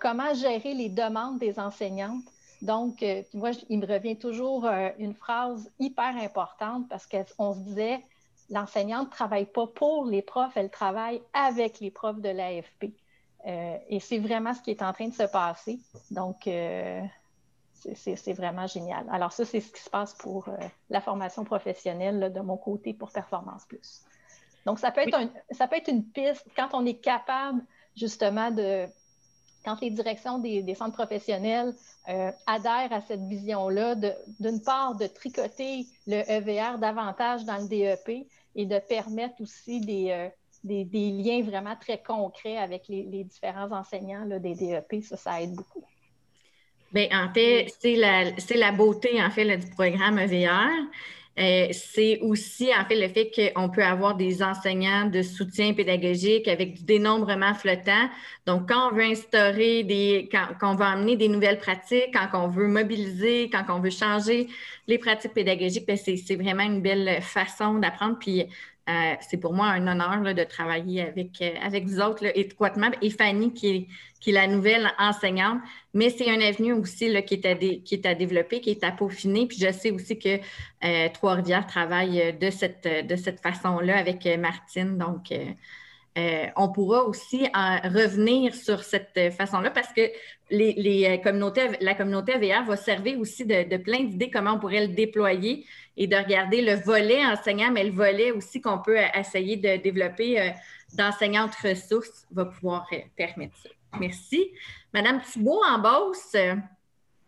comment 0.00 0.32
gérer 0.34 0.72
les 0.74 0.88
demandes 0.88 1.38
des 1.38 1.58
enseignantes. 1.58 2.24
Donc, 2.64 3.02
euh, 3.02 3.22
moi, 3.34 3.50
il 3.68 3.78
me 3.78 3.86
revient 3.86 4.16
toujours 4.16 4.64
euh, 4.64 4.88
une 4.98 5.14
phrase 5.14 5.70
hyper 5.78 6.16
importante 6.16 6.88
parce 6.88 7.06
qu'on 7.06 7.52
se 7.52 7.58
disait, 7.58 8.00
l'enseignante 8.48 9.08
ne 9.08 9.10
travaille 9.10 9.44
pas 9.44 9.66
pour 9.66 10.06
les 10.06 10.22
profs, 10.22 10.56
elle 10.56 10.70
travaille 10.70 11.20
avec 11.34 11.80
les 11.80 11.90
profs 11.90 12.22
de 12.22 12.30
l'AFP. 12.30 12.94
Euh, 13.46 13.76
et 13.90 14.00
c'est 14.00 14.18
vraiment 14.18 14.54
ce 14.54 14.62
qui 14.62 14.70
est 14.70 14.82
en 14.82 14.94
train 14.94 15.08
de 15.08 15.12
se 15.12 15.24
passer. 15.24 15.78
Donc, 16.10 16.48
c'est 17.94 18.32
vraiment 18.32 18.66
génial. 18.66 19.06
Alors, 19.10 19.32
ça, 19.32 19.44
c'est 19.44 19.60
ce 19.60 19.70
qui 19.70 19.82
se 19.82 19.90
passe 19.90 20.14
pour 20.14 20.48
la 20.88 21.02
formation 21.02 21.44
professionnelle 21.44 22.32
de 22.32 22.40
mon 22.40 22.56
côté 22.56 22.94
pour 22.94 23.12
Performance 23.12 23.66
Plus. 23.66 24.04
Donc, 24.64 24.78
ça 24.78 24.90
peut, 24.90 25.02
être 25.02 25.18
ça 25.50 25.68
peut 25.68 25.76
être 25.76 25.88
une 25.88 26.02
piste 26.02 26.46
quand 26.56 26.70
on 26.72 26.86
est 26.86 26.94
capable 26.94 27.62
justement 27.94 28.50
de 28.50 28.86
quand 29.64 29.80
les 29.80 29.90
directions 29.90 30.38
des, 30.38 30.74
centres 30.74 30.96
professionnels 30.96 31.74
euh, 32.08 32.30
adhèrent 32.46 32.92
à 32.92 33.00
cette 33.00 33.26
vision-là, 33.26 33.94
d'une 34.38 34.62
part, 34.62 34.96
de 34.96 35.06
tricoter 35.06 35.86
le 36.06 36.22
EVR 36.30 36.78
davantage 36.78 37.44
dans 37.44 37.56
le 37.56 37.68
DEP 37.68 38.26
et 38.54 38.66
de 38.66 38.78
permettre 38.78 39.40
aussi 39.40 39.80
des, 39.80 40.10
euh, 40.10 40.28
des, 40.62 41.10
liens 41.10 41.42
vraiment 41.42 41.76
très 41.76 42.02
concrets 42.02 42.58
avec 42.58 42.88
les, 42.88 43.24
différents 43.24 43.72
enseignants 43.72 44.26
des 44.26 44.54
DEP, 44.54 45.02
ça, 45.02 45.16
ça 45.16 45.40
aide 45.40 45.54
beaucoup. 45.54 45.84
Bien, 46.92 47.08
en 47.12 47.32
fait, 47.32 47.66
c'est 47.80 47.96
la, 47.96 48.30
la, 48.30 48.72
beauté 48.72 49.20
en 49.20 49.30
fait, 49.30 49.56
du 49.56 49.68
programme 49.70 50.18
EVR. 50.18 50.70
Euh, 51.38 51.68
c'est 51.72 52.20
aussi, 52.20 52.70
en 52.72 52.84
fait, 52.84 52.94
le 52.94 53.08
fait 53.12 53.30
qu'on 53.54 53.68
peut 53.68 53.82
avoir 53.82 54.14
des 54.14 54.42
enseignants 54.42 55.06
de 55.06 55.22
soutien 55.22 55.74
pédagogique 55.74 56.46
avec 56.46 56.74
du 56.74 56.84
dénombrement 56.84 57.54
flottant. 57.54 58.08
Donc, 58.46 58.68
quand 58.68 58.90
on 58.90 58.94
veut 58.94 59.02
instaurer 59.02 59.82
des, 59.82 60.28
quand, 60.30 60.46
on 60.62 60.76
veut 60.76 60.84
amener 60.84 61.16
des 61.16 61.28
nouvelles 61.28 61.58
pratiques, 61.58 62.12
quand 62.12 62.28
on 62.34 62.48
veut 62.48 62.68
mobiliser, 62.68 63.50
quand 63.50 63.64
on 63.68 63.80
veut 63.80 63.90
changer 63.90 64.46
les 64.86 64.98
pratiques 64.98 65.34
pédagogiques, 65.34 65.86
ben, 65.86 65.96
c'est 65.96 66.36
vraiment 66.36 66.62
une 66.62 66.80
belle 66.80 67.20
façon 67.20 67.74
d'apprendre. 67.74 68.16
Puis, 68.20 68.46
euh, 68.88 69.14
c'est 69.20 69.38
pour 69.38 69.54
moi 69.54 69.68
un 69.68 69.86
honneur 69.86 70.34
de 70.34 70.44
travailler 70.44 71.02
avec, 71.02 71.40
euh, 71.40 71.54
avec 71.62 71.86
vous 71.86 72.00
autres 72.00 72.26
étroitement. 72.36 72.90
Et 73.00 73.10
Fanny, 73.10 73.52
qui 73.54 73.68
est, 73.68 73.86
qui 74.20 74.32
la 74.32 74.46
nouvelle 74.46 74.92
enseignante, 74.98 75.60
mais 75.94 76.10
c'est 76.10 76.30
un 76.30 76.40
avenue 76.40 76.74
aussi 76.74 77.10
là, 77.10 77.22
qui, 77.22 77.34
est 77.34 77.46
à 77.46 77.54
qui 77.54 77.94
est 77.94 78.06
à 78.06 78.14
développer, 78.14 78.60
qui 78.60 78.70
est 78.70 78.84
à 78.84 78.92
peaufiner. 78.92 79.46
Puis 79.46 79.58
je 79.58 79.72
sais 79.72 79.90
aussi 79.90 80.18
que 80.18 80.38
euh, 80.84 81.08
Trois-Rivières 81.14 81.66
travaille 81.66 82.36
de 82.38 82.50
cette, 82.50 82.86
de 82.86 83.16
cette 83.16 83.40
façon-là 83.40 83.96
avec 83.98 84.26
Martine. 84.38 84.98
Donc, 84.98 85.32
on 86.16 86.68
pourra 86.70 87.04
aussi 87.04 87.48
en 87.54 87.80
revenir 87.82 88.54
sur 88.54 88.84
cette 88.84 89.32
façon-là 89.36 89.70
parce 89.70 89.92
que 89.92 90.02
communautés, 91.22 91.70
la 91.80 91.94
communauté 91.94 92.34
AVR 92.34 92.64
va 92.64 92.76
servir 92.76 93.18
aussi 93.18 93.44
de, 93.44 93.76
plein 93.76 94.04
d'idées 94.04 94.30
comment 94.30 94.52
on 94.52 94.58
pourrait 94.58 94.86
le 94.86 94.94
déployer 94.94 95.66
et 95.96 96.06
de 96.06 96.16
regarder 96.16 96.62
le 96.62 96.74
volet 96.74 97.24
enseignant, 97.24 97.70
mais 97.70 97.84
le 97.84 97.92
volet 97.92 98.32
aussi 98.32 98.60
qu'on 98.60 98.78
peut 98.78 98.98
essayer 99.14 99.56
de 99.56 99.82
développer 99.82 100.40
euh, 100.40 100.50
d'enseignantes 100.94 101.54
ressources 101.62 102.26
va 102.32 102.46
pouvoir 102.46 102.86
euh, 102.92 102.98
permettre 103.16 103.56
ça. 103.56 103.68
Merci. 103.98 104.50
Madame 104.92 105.20
Thibault 105.20 105.62
en 105.64 105.78
Beauce. 105.78 106.36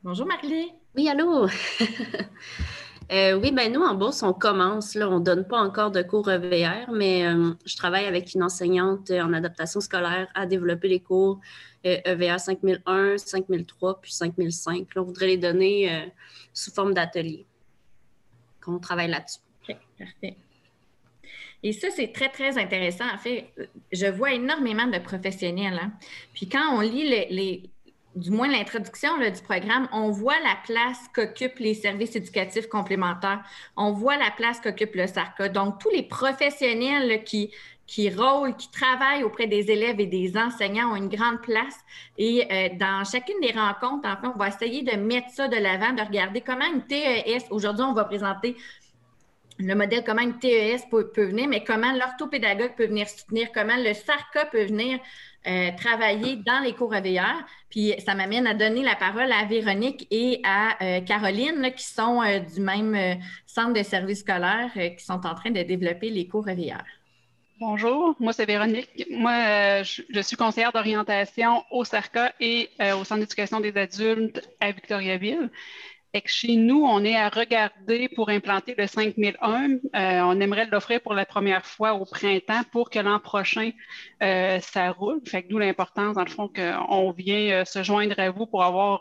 Bonjour 0.02 0.26
Marlie. 0.26 0.72
Oui, 0.96 1.08
allô. 1.08 1.48
Euh, 3.12 3.38
oui, 3.40 3.52
ben 3.52 3.72
nous, 3.72 3.82
en 3.82 3.94
Beauce, 3.94 4.22
on 4.22 4.32
commence. 4.32 4.94
Là, 4.94 5.08
on 5.08 5.20
ne 5.20 5.24
donne 5.24 5.46
pas 5.46 5.58
encore 5.60 5.90
de 5.90 6.02
cours 6.02 6.30
EVR, 6.30 6.90
mais 6.92 7.22
je 7.64 7.76
travaille 7.76 8.04
avec 8.04 8.34
une 8.34 8.42
enseignante 8.42 9.10
en 9.10 9.32
adaptation 9.32 9.80
scolaire 9.80 10.26
à 10.34 10.46
développer 10.46 10.88
les 10.88 11.00
cours 11.00 11.40
EVR 11.84 12.40
5001, 12.40 13.18
5003 13.18 14.00
puis 14.00 14.12
5005. 14.12 14.94
Là, 14.94 15.02
on 15.02 15.04
voudrait 15.04 15.28
les 15.28 15.36
donner 15.36 16.10
sous 16.52 16.72
forme 16.72 16.94
d'atelier 16.94 17.46
qu'on 18.60 18.78
travaille 18.80 19.08
là-dessus. 19.08 19.38
Parfait. 19.98 20.36
Et 21.62 21.72
ça, 21.72 21.88
c'est 21.90 22.12
très, 22.12 22.28
très 22.28 22.58
intéressant. 22.58 23.06
En 23.12 23.18
fait, 23.18 23.50
je 23.90 24.06
vois 24.06 24.32
énormément 24.32 24.86
de 24.86 24.98
professionnels. 24.98 25.78
Hein. 25.82 25.92
Puis 26.34 26.48
quand 26.48 26.76
on 26.76 26.80
lit 26.80 27.08
les, 27.08 27.70
du 28.16 28.30
moins 28.30 28.48
l'introduction 28.48 29.18
du 29.18 29.42
programme, 29.42 29.88
on 29.92 30.10
voit 30.10 30.40
la 30.40 30.56
place 30.64 30.98
qu'occupent 31.14 31.58
les 31.58 31.74
services 31.74 32.16
éducatifs 32.16 32.66
complémentaires. 32.66 33.42
On 33.76 33.92
voit 33.92 34.16
la 34.16 34.30
place 34.30 34.58
qu'occupe 34.60 34.94
le 34.94 35.06
SARCA. 35.06 35.50
Donc, 35.50 35.78
tous 35.78 35.90
les 35.90 36.02
professionnels 36.02 37.22
qui, 37.24 37.52
qui 37.86 38.08
rôlent, 38.08 38.56
qui 38.56 38.70
travaillent 38.70 39.22
auprès 39.22 39.46
des 39.46 39.70
élèves 39.70 40.00
et 40.00 40.06
des 40.06 40.36
enseignants 40.36 40.92
ont 40.92 40.96
une 40.96 41.10
grande 41.10 41.42
place. 41.42 41.76
Et 42.16 42.46
euh, 42.50 42.68
dans 42.78 43.04
chacune 43.04 43.38
des 43.42 43.52
rencontres, 43.52 44.08
en 44.08 44.16
fait, 44.16 44.28
on 44.34 44.38
va 44.38 44.48
essayer 44.48 44.82
de 44.82 44.96
mettre 44.96 45.28
ça 45.30 45.48
de 45.48 45.56
l'avant, 45.56 45.92
de 45.92 46.02
regarder 46.02 46.40
comment 46.40 46.66
une 46.72 46.86
TES, 46.86 47.44
aujourd'hui, 47.50 47.84
on 47.84 47.92
va 47.92 48.04
présenter 48.04 48.56
le 49.58 49.74
modèle, 49.74 50.04
comment 50.04 50.22
une 50.22 50.38
TES 50.38 50.88
peut, 50.90 51.10
venir, 51.16 51.48
mais 51.48 51.64
comment 51.64 51.92
l'orthopédagogue 51.92 52.74
peut 52.76 52.86
venir 52.86 53.08
soutenir, 53.08 53.48
comment 53.54 53.76
le 53.76 53.94
SARCA 53.94 54.46
peut 54.46 54.64
venir 54.64 54.98
euh, 55.46 55.70
travailler 55.76 56.36
dans 56.36 56.60
les 56.60 56.72
cours 56.72 56.94
AVR. 56.94 57.44
Puis 57.70 57.94
ça 58.04 58.14
m'amène 58.14 58.46
à 58.46 58.54
donner 58.54 58.82
la 58.82 58.96
parole 58.96 59.30
à 59.32 59.44
Véronique 59.44 60.06
et 60.10 60.40
à 60.44 60.82
euh, 60.82 61.00
Caroline, 61.00 61.72
qui 61.76 61.84
sont 61.84 62.22
du 62.54 62.60
même 62.60 63.20
centre 63.46 63.72
de 63.72 63.82
services 63.82 64.20
scolaires, 64.20 64.72
qui 64.74 65.04
sont 65.04 65.26
en 65.26 65.34
train 65.34 65.50
de 65.50 65.62
développer 65.62 66.10
les 66.10 66.28
cours 66.28 66.48
AVR. 66.48 66.84
Bonjour, 67.58 68.14
moi 68.20 68.34
c'est 68.34 68.44
Véronique. 68.44 69.06
Moi, 69.10 69.32
euh, 69.32 69.82
je, 69.82 70.20
suis 70.20 70.36
conseillère 70.36 70.72
d'orientation 70.72 71.64
au 71.70 71.84
CERCA 71.84 72.34
et 72.38 72.68
euh, 72.82 72.94
au 72.96 73.04
Centre 73.04 73.20
d'éducation 73.20 73.60
des 73.60 73.74
adultes 73.78 74.46
à 74.60 74.72
Victoriaville. 74.72 75.50
Que 76.20 76.30
chez 76.30 76.56
nous, 76.56 76.84
on 76.84 77.04
est 77.04 77.16
à 77.16 77.28
regarder 77.28 78.08
pour 78.08 78.28
implanter 78.28 78.74
le 78.76 78.86
5001. 78.86 79.70
Euh, 79.70 79.78
on 79.92 80.40
aimerait 80.40 80.66
l'offrir 80.66 81.00
pour 81.00 81.14
la 81.14 81.26
première 81.26 81.64
fois 81.64 81.94
au 81.94 82.04
printemps 82.04 82.62
pour 82.72 82.90
que 82.90 82.98
l'an 82.98 83.20
prochain, 83.20 83.70
ça 84.20 84.92
roule. 84.92 85.20
Fait 85.26 85.42
que 85.42 85.48
d'où 85.48 85.58
l'importance, 85.58 86.16
dans 86.16 86.24
le 86.24 86.30
fond, 86.30 86.48
qu'on 86.48 87.12
vient 87.12 87.64
se 87.64 87.82
joindre 87.82 88.18
à 88.18 88.30
vous 88.30 88.46
pour 88.46 88.64
avoir 88.64 89.00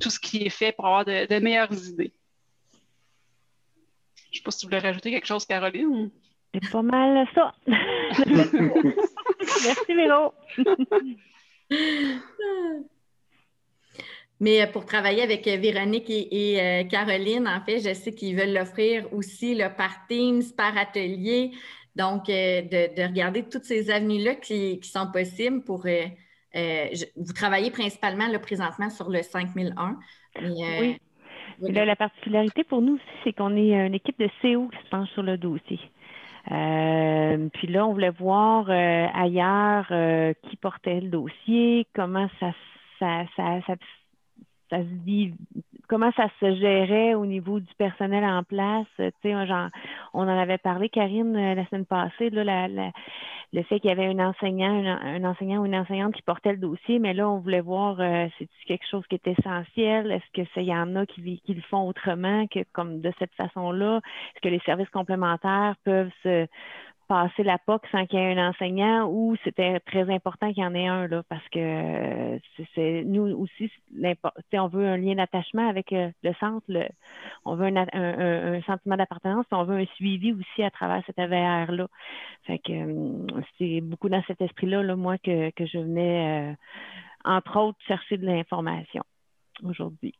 tout 0.00 0.10
ce 0.10 0.20
qui 0.20 0.44
est 0.44 0.50
fait, 0.50 0.72
pour 0.72 0.86
avoir 0.86 1.04
de, 1.04 1.26
de 1.26 1.38
meilleures 1.40 1.72
idées. 1.72 2.12
Je 4.34 4.38
ne 4.38 4.40
sais 4.40 4.42
pas 4.42 4.50
si 4.50 4.58
tu 4.58 4.66
voulais 4.66 4.80
rajouter 4.80 5.12
quelque 5.12 5.26
chose, 5.26 5.46
Caroline. 5.46 6.10
C'est 6.52 6.70
pas 6.70 6.82
mal 6.82 7.26
ça. 7.34 7.54
Merci, 9.64 9.94
Vélo. 9.94 10.34
Mais 14.44 14.66
pour 14.70 14.84
travailler 14.84 15.22
avec 15.22 15.46
Véronique 15.46 16.10
et, 16.10 16.86
Caroline, 16.90 17.48
en 17.48 17.60
fait, 17.64 17.78
je 17.78 17.94
sais 17.94 18.12
qu'ils 18.14 18.36
veulent 18.36 18.52
l'offrir 18.52 19.10
aussi 19.12 19.54
là, 19.54 19.70
par 19.70 20.06
Teams, 20.06 20.42
par 20.54 20.76
atelier. 20.76 21.52
Donc, 21.96 22.26
de, 22.26 23.08
regarder 23.08 23.44
toutes 23.44 23.64
ces 23.64 23.90
avenues-là 23.90 24.34
qui, 24.34 24.78
sont 24.82 25.10
possibles 25.10 25.62
pour. 25.64 25.86
vous 25.86 27.32
travaillez 27.34 27.70
principalement 27.70 28.28
là, 28.28 28.38
présentement 28.38 28.90
sur 28.90 29.08
le 29.08 29.22
5001. 29.22 29.96
oui. 30.40 30.98
la 31.60 31.96
particularité 31.96 32.64
pour 32.64 32.82
nous 32.82 32.96
aussi, 32.96 33.14
c'est 33.24 33.32
qu'on 33.32 33.56
est 33.56 33.86
une 33.86 33.94
équipe 33.94 34.18
de 34.18 34.28
CO 34.42 34.68
qui 34.68 34.76
se 34.84 34.90
penche 34.90 35.08
sur 35.14 35.22
le 35.22 35.38
dossier. 35.38 35.80
Euh, 36.50 37.48
puis 37.54 37.68
là, 37.68 37.86
on 37.86 37.92
voulait 37.92 38.10
voir 38.10 38.66
euh, 38.68 39.06
ailleurs 39.14 39.86
euh, 39.90 40.34
qui 40.48 40.56
portait 40.56 41.00
le 41.00 41.08
dossier, 41.08 41.86
comment 41.94 42.28
ça, 42.38 42.52
ça, 42.98 43.24
ça, 43.36 43.60
ça, 43.66 43.74
comment 45.88 46.10
ça 46.12 46.28
se 46.40 46.54
gérait 46.56 47.14
au 47.14 47.26
niveau 47.26 47.60
du 47.60 47.72
personnel 47.78 48.24
en 48.24 48.42
place? 48.42 48.86
Genre, 49.24 49.68
on 50.12 50.22
en 50.22 50.38
avait 50.38 50.58
parlé, 50.58 50.88
Karine, 50.88 51.54
la 51.54 51.66
semaine 51.66 51.86
passée, 51.86 52.30
le 53.54 53.62
fait 53.62 53.78
qu'il 53.78 53.88
y 53.88 53.92
avait 53.92 54.06
un 54.06 54.18
enseignant, 54.18 54.84
un, 54.84 55.22
enseignant 55.24 55.62
ou 55.62 55.66
une 55.66 55.76
enseignante 55.76 56.14
qui 56.14 56.22
portait 56.22 56.52
le 56.52 56.58
dossier, 56.58 56.98
mais 56.98 57.14
là, 57.14 57.28
on 57.30 57.38
voulait 57.38 57.60
voir 57.60 58.00
euh, 58.00 58.26
c'est 58.38 58.48
quelque 58.66 58.86
chose 58.90 59.04
qui 59.08 59.14
est 59.14 59.26
essentiel? 59.28 60.10
Est-ce 60.10 60.42
que 60.42 60.60
il 60.60 60.64
y 60.64 60.74
en 60.74 60.96
a 60.96 61.06
qui, 61.06 61.40
qui, 61.44 61.54
le 61.54 61.62
font 61.62 61.86
autrement 61.86 62.46
que 62.48 62.64
comme 62.72 63.00
de 63.00 63.12
cette 63.20 63.32
façon-là? 63.34 63.98
Est-ce 63.98 64.40
que 64.40 64.48
les 64.48 64.60
services 64.60 64.90
complémentaires 64.90 65.76
peuvent 65.84 66.10
se 66.24 66.46
passer 67.06 67.42
la 67.42 67.58
POC 67.58 67.86
sans 67.92 68.06
qu'il 68.06 68.18
y 68.18 68.22
ait 68.22 68.38
un 68.38 68.48
enseignant 68.48 69.08
ou 69.08 69.36
c'était 69.44 69.80
très 69.80 70.12
important 70.12 70.52
qu'il 70.52 70.62
y 70.62 70.66
en 70.66 70.74
ait 70.74 70.86
un 70.86 71.06
là 71.06 71.22
parce 71.28 71.46
que 71.48 71.58
euh, 71.58 72.38
c'est 72.74 73.04
nous 73.04 73.22
aussi 73.36 73.70
on 74.52 74.68
veut 74.68 74.86
un 74.86 74.96
lien 74.96 75.14
d'attachement 75.14 75.68
avec 75.68 75.92
euh, 75.92 76.10
le 76.22 76.32
centre 76.34 76.66
on 77.44 77.56
veut 77.56 77.66
un, 77.66 78.62
sentiment 78.62 78.96
d'appartenance 78.96 79.46
on 79.50 79.64
veut 79.64 79.78
un 79.78 79.86
suivi 79.96 80.32
aussi 80.32 80.62
à 80.62 80.70
travers 80.70 81.02
cet 81.06 81.18
AVR 81.18 81.72
là 81.72 81.88
fait 82.44 82.58
que 82.58 82.72
euh, 82.72 83.40
c'est 83.58 83.80
beaucoup 83.80 84.08
dans 84.08 84.22
cet 84.26 84.40
esprit 84.40 84.66
là, 84.66 84.96
moi 84.96 85.18
que, 85.18 85.50
que 85.50 85.66
je 85.66 85.78
venais 85.78 86.56
entre 87.24 87.58
autres 87.58 87.78
chercher 87.86 88.18
de 88.18 88.26
l'information 88.26 89.02
aujourd'hui. 89.62 90.14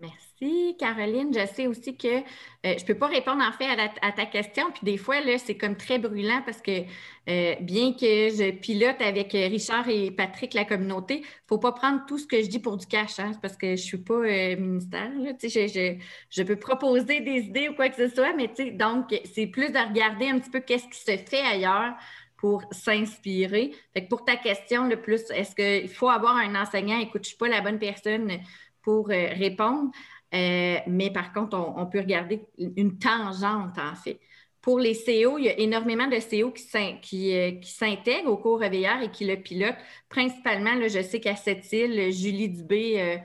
Merci, 0.00 0.29
Caroline. 0.78 1.32
Je 1.34 1.46
sais 1.46 1.66
aussi 1.66 1.96
que 1.96 2.08
euh, 2.08 2.22
je 2.64 2.70
ne 2.70 2.86
peux 2.86 2.94
pas 2.94 3.08
répondre 3.08 3.42
en 3.42 3.52
fait 3.52 3.66
à, 4.00 4.12
ta 4.12 4.26
question. 4.26 4.70
Puis 4.72 4.82
des 4.84 4.96
fois, 4.96 5.16
c'est 5.38 5.56
comme 5.56 5.76
très 5.76 5.98
brûlant 5.98 6.42
parce 6.44 6.62
que 6.62 6.82
euh, 7.28 7.54
bien 7.60 7.92
que 7.92 8.00
je 8.30 8.50
pilote 8.52 9.00
avec 9.00 9.34
euh, 9.34 9.48
Richard 9.48 9.88
et 9.88 10.10
Patrick 10.10 10.54
la 10.54 10.64
communauté, 10.64 11.16
il 11.16 11.20
ne 11.20 11.26
faut 11.48 11.58
pas 11.58 11.72
prendre 11.72 12.04
tout 12.06 12.18
ce 12.18 12.26
que 12.26 12.42
je 12.42 12.48
dis 12.48 12.58
pour 12.58 12.76
du 12.76 12.86
cash, 12.86 13.18
hein, 13.18 13.32
parce 13.42 13.56
que 13.56 13.68
je 13.68 13.72
ne 13.72 13.76
suis 13.76 13.98
pas 13.98 14.20
ministère. 14.56 15.10
je, 15.42 15.98
je, 16.30 16.42
peux 16.42 16.56
proposer 16.56 17.20
des 17.20 17.40
idées 17.40 17.68
ou 17.68 17.74
quoi 17.74 17.88
que 17.90 17.96
ce 17.96 18.14
soit, 18.14 18.32
mais 18.34 18.50
donc, 18.72 19.14
c'est 19.32 19.46
plus 19.46 19.70
de 19.70 19.78
regarder 19.78 20.28
un 20.28 20.38
petit 20.38 20.50
peu 20.50 20.60
qu'est-ce 20.60 20.88
qui 20.88 20.98
se 20.98 21.16
fait 21.22 21.40
ailleurs 21.40 21.94
pour 22.38 22.64
s'inspirer. 22.70 23.72
pour 24.08 24.24
ta 24.24 24.36
question, 24.36 24.86
le 24.86 25.00
plus, 25.00 25.30
est-ce 25.30 25.54
qu'il 25.54 25.90
faut 25.90 26.08
avoir 26.08 26.36
un 26.36 26.54
enseignant? 26.54 26.98
Écoute, 26.98 27.24
je 27.24 27.28
ne 27.28 27.34
suis 27.34 27.36
pas 27.36 27.48
la 27.48 27.60
bonne 27.60 27.78
personne 27.78 28.38
pour 28.82 29.08
répondre. 29.08 29.90
Euh, 30.34 30.78
mais 30.86 31.10
par 31.10 31.32
contre, 31.32 31.56
on, 31.56 31.86
peut 31.86 32.00
regarder 32.00 32.42
une 32.58 32.98
tangente, 32.98 33.78
en 33.78 33.94
fait. 33.94 34.20
Pour 34.60 34.78
les 34.78 34.94
CO, 34.94 35.38
il 35.38 35.44
y 35.44 35.48
a 35.48 35.58
énormément 35.58 36.06
de 36.06 36.16
CO 36.16 36.52
qui, 36.52 37.34
euh, 37.34 37.52
qui, 37.52 37.70
s'intègrent 37.70 38.30
au 38.30 38.36
cours 38.36 38.60
réveillard 38.60 39.02
et 39.02 39.10
qui 39.10 39.24
le 39.24 39.36
pilotent. 39.36 39.78
Principalement, 40.08 40.76
je 40.86 41.02
sais 41.02 41.20
qu'à 41.20 41.36
cette 41.36 41.72
île, 41.72 42.12
Julie 42.12 42.48
Dubé 42.48 43.18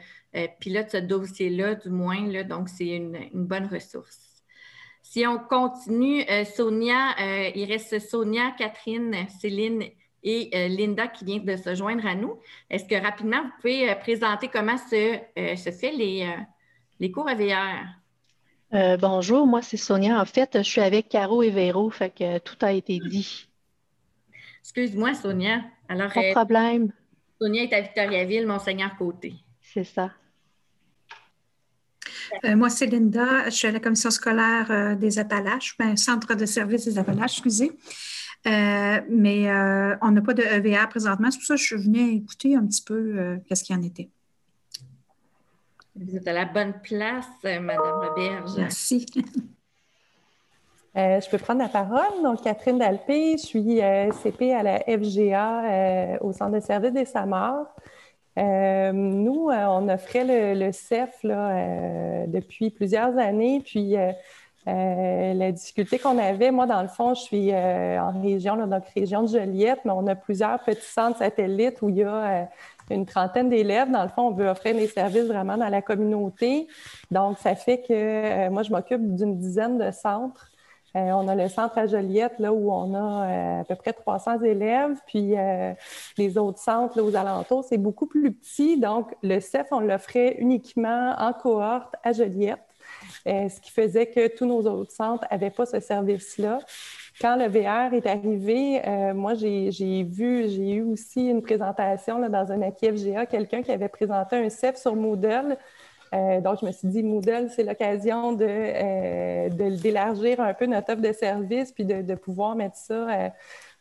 pilote 0.60 0.90
ce 0.92 0.98
dossier-là, 0.98 1.76
du 1.76 1.90
moins. 1.90 2.26
Là, 2.28 2.44
donc, 2.44 2.70
c'est 2.70 2.88
une, 2.88 3.30
bonne 3.34 3.68
ressource. 3.68 4.44
Si 5.02 5.26
on 5.28 5.38
continue, 5.38 6.24
Sonia, 6.46 7.16
il 7.54 7.66
reste 7.66 8.00
Sonia, 8.00 8.52
Catherine, 8.58 9.28
Céline 9.40 9.84
et 10.26 10.50
euh, 10.54 10.68
Linda 10.68 11.08
qui 11.08 11.24
vient 11.24 11.38
de 11.38 11.56
se 11.56 11.76
joindre 11.76 12.06
à 12.06 12.16
nous. 12.16 12.40
Est-ce 12.70 12.86
que 12.86 13.02
rapidement, 13.02 13.44
vous 13.44 13.52
pouvez 13.62 13.90
euh, 13.90 13.96
présenter 13.96 14.50
comment 14.50 14.78
se, 14.78 15.18
euh, 15.40 15.56
se 15.56 15.72
fait 15.72 15.92
les, 15.92 16.28
les 17.00 17.12
cours 17.12 17.28
AVR? 17.28 17.86
bonjour, 19.00 19.48
moi 19.48 19.62
c'est 19.62 19.78
Sonia. 19.78 20.20
En 20.20 20.26
fait, 20.26 20.58
je 20.58 20.64
suis 20.64 20.82
avec 20.82 21.08
Caro 21.08 21.42
et 21.44 21.50
Véro, 21.50 21.90
fait 21.90 22.10
que 22.10 22.40
tout 22.40 22.58
a 22.62 22.74
été 22.74 23.00
dit. 23.00 23.48
Excuse-moi, 24.62 25.14
Sonia. 25.14 25.62
Alors, 25.88 26.12
Pas 26.12 26.22
de 26.22 26.32
problème. 26.32 26.92
Sonia 27.40 27.64
est 27.64 27.74
à 27.74 27.82
Victoriaville, 27.82 28.48
Monseigneur 28.48 28.98
Côté. 28.98 29.34
C'est 29.62 29.84
ça. 29.84 30.12
moi, 32.44 32.70
c'est 32.70 32.88
Linda. 32.88 33.46
Je 33.46 33.52
suis 33.52 33.68
à 33.68 33.72
la 33.72 33.80
commission 33.80 34.12
scolaire 34.12 34.98
des 34.98 35.20
Appalaches, 35.20 35.78
ben, 35.78 35.96
centre 35.96 36.36
de 36.36 36.46
service 36.46 36.86
des 36.86 36.98
Appalaches, 36.98 37.34
excusez. 37.34 37.72
Euh, 38.48 39.02
mais 39.10 39.50
euh, 39.50 39.96
on 40.02 40.12
n'a 40.12 40.22
pas 40.22 40.34
de 40.34 40.44
EVA 40.44 40.86
présentement. 40.88 41.32
C'est 41.32 41.40
pour 41.40 41.48
ça 41.48 41.56
que 41.56 41.62
je 41.62 41.66
suis 41.66 41.78
venue 41.78 42.16
écouter 42.16 42.56
un 42.56 42.66
petit 42.66 42.84
peu 42.84 42.94
euh, 42.94 43.38
qu'est-ce 43.48 43.64
qu'il 43.64 43.76
y 43.76 43.80
en 43.80 43.82
était. 43.82 44.10
Vous 45.96 46.18
êtes 46.18 46.28
à 46.28 46.34
la 46.34 46.46
bonne 46.46 46.74
place, 46.82 47.26
Madame 47.44 48.02
Roberge. 48.02 48.52
Merci. 48.58 49.06
je 50.96 51.30
peux 51.30 51.38
prendre 51.38 51.62
la 51.62 51.70
parole. 51.70 52.22
Donc, 52.24 52.44
Catherine 52.44 52.78
Dalpé, 52.78 53.38
je 53.38 53.46
suis 53.46 53.82
CP 54.24 54.54
à 54.54 54.64
la 54.64 54.80
FGA 54.80 56.20
au 56.22 56.34
Centre 56.34 56.52
de 56.52 56.60
service 56.60 56.92
des 56.92 57.06
SAMAR. 57.06 57.66
nous, 58.38 59.50
on 59.52 59.90
offrait 59.90 60.26
le, 60.26 60.66
le 60.66 60.72
CEF 60.72 61.24
là, 61.24 62.28
depuis 62.28 62.72
plusieurs 62.72 63.18
années, 63.18 63.62
puis 63.66 63.96
euh, 64.68 65.34
la 65.36 65.52
difficulté 65.52 66.00
qu'on 66.00 66.18
avait, 66.18 66.50
moi, 66.50 66.66
dans 66.66 66.82
le 66.82 66.88
fond, 66.88 67.14
je 67.14 67.22
suis 67.22 67.52
euh, 67.52 68.00
en 68.00 68.20
région, 68.20 68.56
donc 68.66 68.84
région 68.96 69.22
de 69.22 69.28
Joliette, 69.28 69.82
mais 69.86 69.92
on 69.92 70.08
a 70.08 70.16
plusieurs 70.16 70.60
petits 70.64 70.82
centres 70.82 71.20
satellites 71.20 71.82
où 71.84 71.90
il 71.90 71.98
y 71.98 72.04
a 72.04 72.16
euh, 72.16 72.44
une 72.90 73.06
trentaine 73.06 73.50
d'élèves. 73.50 73.92
Dans 73.92 74.04
le 74.04 74.10
fond, 74.10 74.24
on 74.28 74.32
veut 74.32 74.48
offrir 74.48 74.76
des 74.76 74.88
services 74.88 75.26
vraiment 75.26 75.58
dans 75.58 75.70
la 75.70 75.82
communauté. 75.82 76.68
Donc, 77.12 77.38
ça 77.40 77.56
fait 77.56 77.82
que 77.82 78.50
moi, 78.50 78.64
je 78.64 78.72
m'occupe 78.72 79.16
d'une 79.16 79.38
dizaine 79.38 79.78
de 79.78 79.92
centres. 79.92 80.52
on 80.94 81.28
a 81.28 81.36
le 81.36 81.50
centre 81.50 81.78
à 81.78 81.88
Joliette, 81.88 82.40
là, 82.40 82.54
où 82.54 82.72
on 82.72 82.94
a 82.94 83.60
à 83.60 83.64
peu 83.64 83.76
près 83.76 83.94
300 83.94 84.42
élèves. 84.42 84.98
Puis 85.08 85.36
les 86.18 86.38
autres 86.38 86.60
centres, 86.60 86.98
là, 86.98 87.04
aux 87.04 87.16
alentours, 87.16 87.64
c'est 87.64 87.78
beaucoup 87.78 88.06
plus 88.08 88.32
petit. 88.34 88.80
Donc, 88.80 89.16
le 89.24 89.40
CEF, 89.40 89.68
on 89.72 89.80
l'offrait 89.80 90.36
uniquement 90.40 91.16
en 91.18 91.34
cohorte 91.34 91.96
à 92.04 92.14
Joliette. 92.14 92.60
Euh, 93.28 93.50
ce 93.50 93.60
qui 93.60 93.72
faisait 93.72 94.08
que 94.08 94.28
tous 94.36 94.46
nos 94.46 94.62
autres 94.68 94.92
centres 94.92 95.26
n'avaient 95.32 95.50
pas 95.50 95.66
ce 95.66 95.80
service-là. 95.80 96.60
Quand 97.22 97.38
le 97.38 97.48
VR 97.48 97.94
est 97.94 98.06
arrivé, 98.08 98.82
euh, 98.86 99.14
moi, 99.14 99.36
j'ai 99.36 100.04
vu, 100.04 100.50
j'ai 100.50 100.74
eu 100.74 100.84
aussi 100.84 101.30
une 101.30 101.42
présentation 101.42 102.20
dans 102.28 102.52
un 102.52 102.62
acquis 102.62 102.92
FGA, 102.92 103.26
quelqu'un 103.26 103.62
qui 103.62 103.72
avait 103.72 103.88
présenté 103.88 104.36
un 104.36 104.50
CEF 104.50 104.76
sur 104.76 104.96
Moodle. 104.98 105.58
Euh, 106.14 106.42
donc, 106.42 106.60
je 106.60 106.66
me 106.66 106.72
suis 106.74 106.90
dit, 106.90 107.04
Moodle, 107.04 107.50
c'est 107.50 107.64
l'occasion 107.64 108.34
de, 108.34 109.48
d'élargir 109.78 110.42
un 110.42 110.54
peu 110.54 110.66
notre 110.66 110.92
offre 110.92 111.02
de 111.02 111.14
service 111.14 111.72
puis 111.72 111.86
de, 111.86 112.16
pouvoir 112.16 112.56
mettre 112.56 112.76
ça 112.76 113.32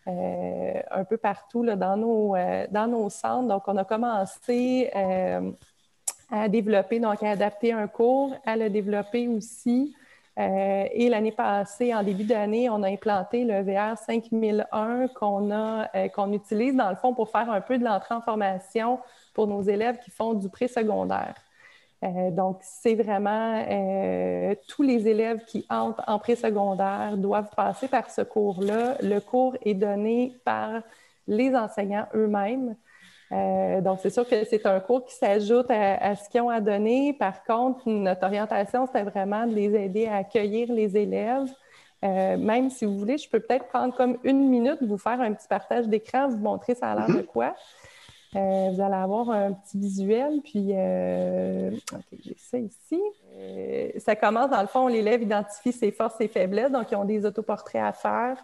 un 0.06 1.04
peu 1.04 1.16
partout 1.16 1.64
dans, 1.64 1.96
nos, 1.96 2.36
dans 2.70 2.86
nos 2.86 3.10
centres. 3.10 3.48
Donc, 3.48 3.64
on 3.66 3.76
a 3.76 3.84
commencé 3.84 4.90
à 6.30 6.48
développer, 6.48 7.00
donc 7.00 7.20
à 7.22 7.30
adapter 7.30 7.72
un 7.72 7.88
cours, 7.88 8.32
à 8.46 8.56
le 8.56 8.70
développer 8.70 9.26
aussi. 9.26 9.94
Euh, 10.38 10.86
et 10.92 11.08
l'année 11.08 11.32
passée, 11.32 11.94
en 11.94 12.02
début 12.02 12.24
d'année, 12.24 12.68
on 12.68 12.82
a 12.82 12.88
implanté 12.88 13.44
le 13.44 13.62
VR 13.62 13.96
5001 13.96 15.08
qu'on 15.08 15.50
euh, 15.50 16.08
qu'on 16.08 16.32
utilise 16.32 16.74
dans 16.74 16.90
le 16.90 16.96
fond 16.96 17.14
pour 17.14 17.30
faire 17.30 17.50
un 17.50 17.60
peu 17.60 17.78
de 17.78 17.84
l'entrée 17.84 18.14
en 18.16 18.20
formation 18.20 18.98
pour 19.32 19.46
nos 19.46 19.62
élèves 19.62 19.98
qui 20.00 20.10
font 20.10 20.34
du 20.34 20.48
préscolaire. 20.48 21.34
Euh, 22.02 22.30
donc, 22.32 22.58
c'est 22.62 22.96
vraiment 22.96 23.64
tous 24.68 24.82
les 24.82 25.06
élèves 25.08 25.44
qui 25.44 25.64
entrent 25.70 26.02
en 26.06 26.18
préscolaire 26.18 27.16
doivent 27.16 27.50
passer 27.56 27.86
par 27.86 28.10
ce 28.10 28.22
cours-là. 28.22 28.96
Le 29.02 29.20
cours 29.20 29.56
est 29.64 29.74
donné 29.74 30.36
par 30.44 30.82
les 31.28 31.54
enseignants 31.54 32.06
eux-mêmes. 32.14 32.76
Euh, 33.32 33.80
donc, 33.80 33.98
c'est 34.02 34.10
sûr 34.10 34.28
que 34.28 34.44
c'est 34.44 34.64
un 34.66 34.80
cours 34.80 35.04
qui 35.04 35.14
s'ajoute 35.14 35.70
à, 35.70 36.14
ce 36.14 36.28
qu'ils 36.28 36.40
ont 36.40 36.50
à 36.50 36.60
donner. 36.60 37.12
Par 37.12 37.42
contre, 37.44 37.88
notre 37.88 38.24
orientation, 38.24 38.86
c'était 38.86 39.02
vraiment 39.02 39.46
de 39.46 39.54
les 39.54 39.74
aider 39.74 40.06
à 40.06 40.16
accueillir 40.16 40.72
les 40.72 40.96
élèves. 40.96 41.48
Euh, 42.04 42.36
même 42.36 42.68
si 42.68 42.84
vous 42.84 42.98
voulez, 42.98 43.16
je 43.16 43.28
peux 43.28 43.40
peut-être 43.40 43.66
prendre 43.68 43.94
comme 43.96 44.18
une 44.24 44.48
minute, 44.48 44.78
vous 44.82 44.98
faire 44.98 45.20
un 45.20 45.32
petit 45.32 45.48
partage 45.48 45.88
d'écran, 45.88 46.28
vous 46.28 46.36
montrer 46.36 46.74
ça 46.74 46.90
a 46.90 46.94
l'air 46.96 47.06
de 47.06 47.22
mm-hmm. 47.22 47.26
quoi. 47.26 47.54
Euh, 48.36 48.70
vous 48.72 48.80
allez 48.80 48.94
avoir 48.94 49.30
un 49.30 49.52
petit 49.52 49.78
visuel, 49.78 50.40
puis 50.42 50.72
OK, 51.92 52.18
j'ai 52.24 52.36
ça 52.36 52.58
ici. 52.58 53.00
ça 53.98 54.16
commence, 54.16 54.50
dans 54.50 54.60
le 54.60 54.66
fond, 54.66 54.88
l'élève 54.88 55.22
identifie 55.22 55.72
ses 55.72 55.92
forces 55.92 56.20
et 56.20 56.28
faiblesses, 56.28 56.72
donc 56.72 56.90
ils 56.90 56.96
ont 56.96 57.04
des 57.04 57.24
autoportraits 57.24 57.82
à 57.82 57.92
faire. 57.92 58.36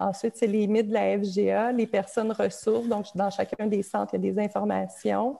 Ensuite, 0.00 0.36
c'est 0.36 0.48
les 0.48 0.66
mythes 0.66 0.88
de 0.88 0.94
la 0.94 1.18
FGA, 1.18 1.72
les 1.72 1.86
personnes 1.86 2.32
ressources. 2.32 2.88
Donc, 2.88 3.06
dans 3.14 3.30
chacun 3.30 3.66
des 3.66 3.82
centres, 3.82 4.14
il 4.14 4.24
y 4.24 4.28
a 4.28 4.32
des 4.32 4.40
informations. 4.40 5.38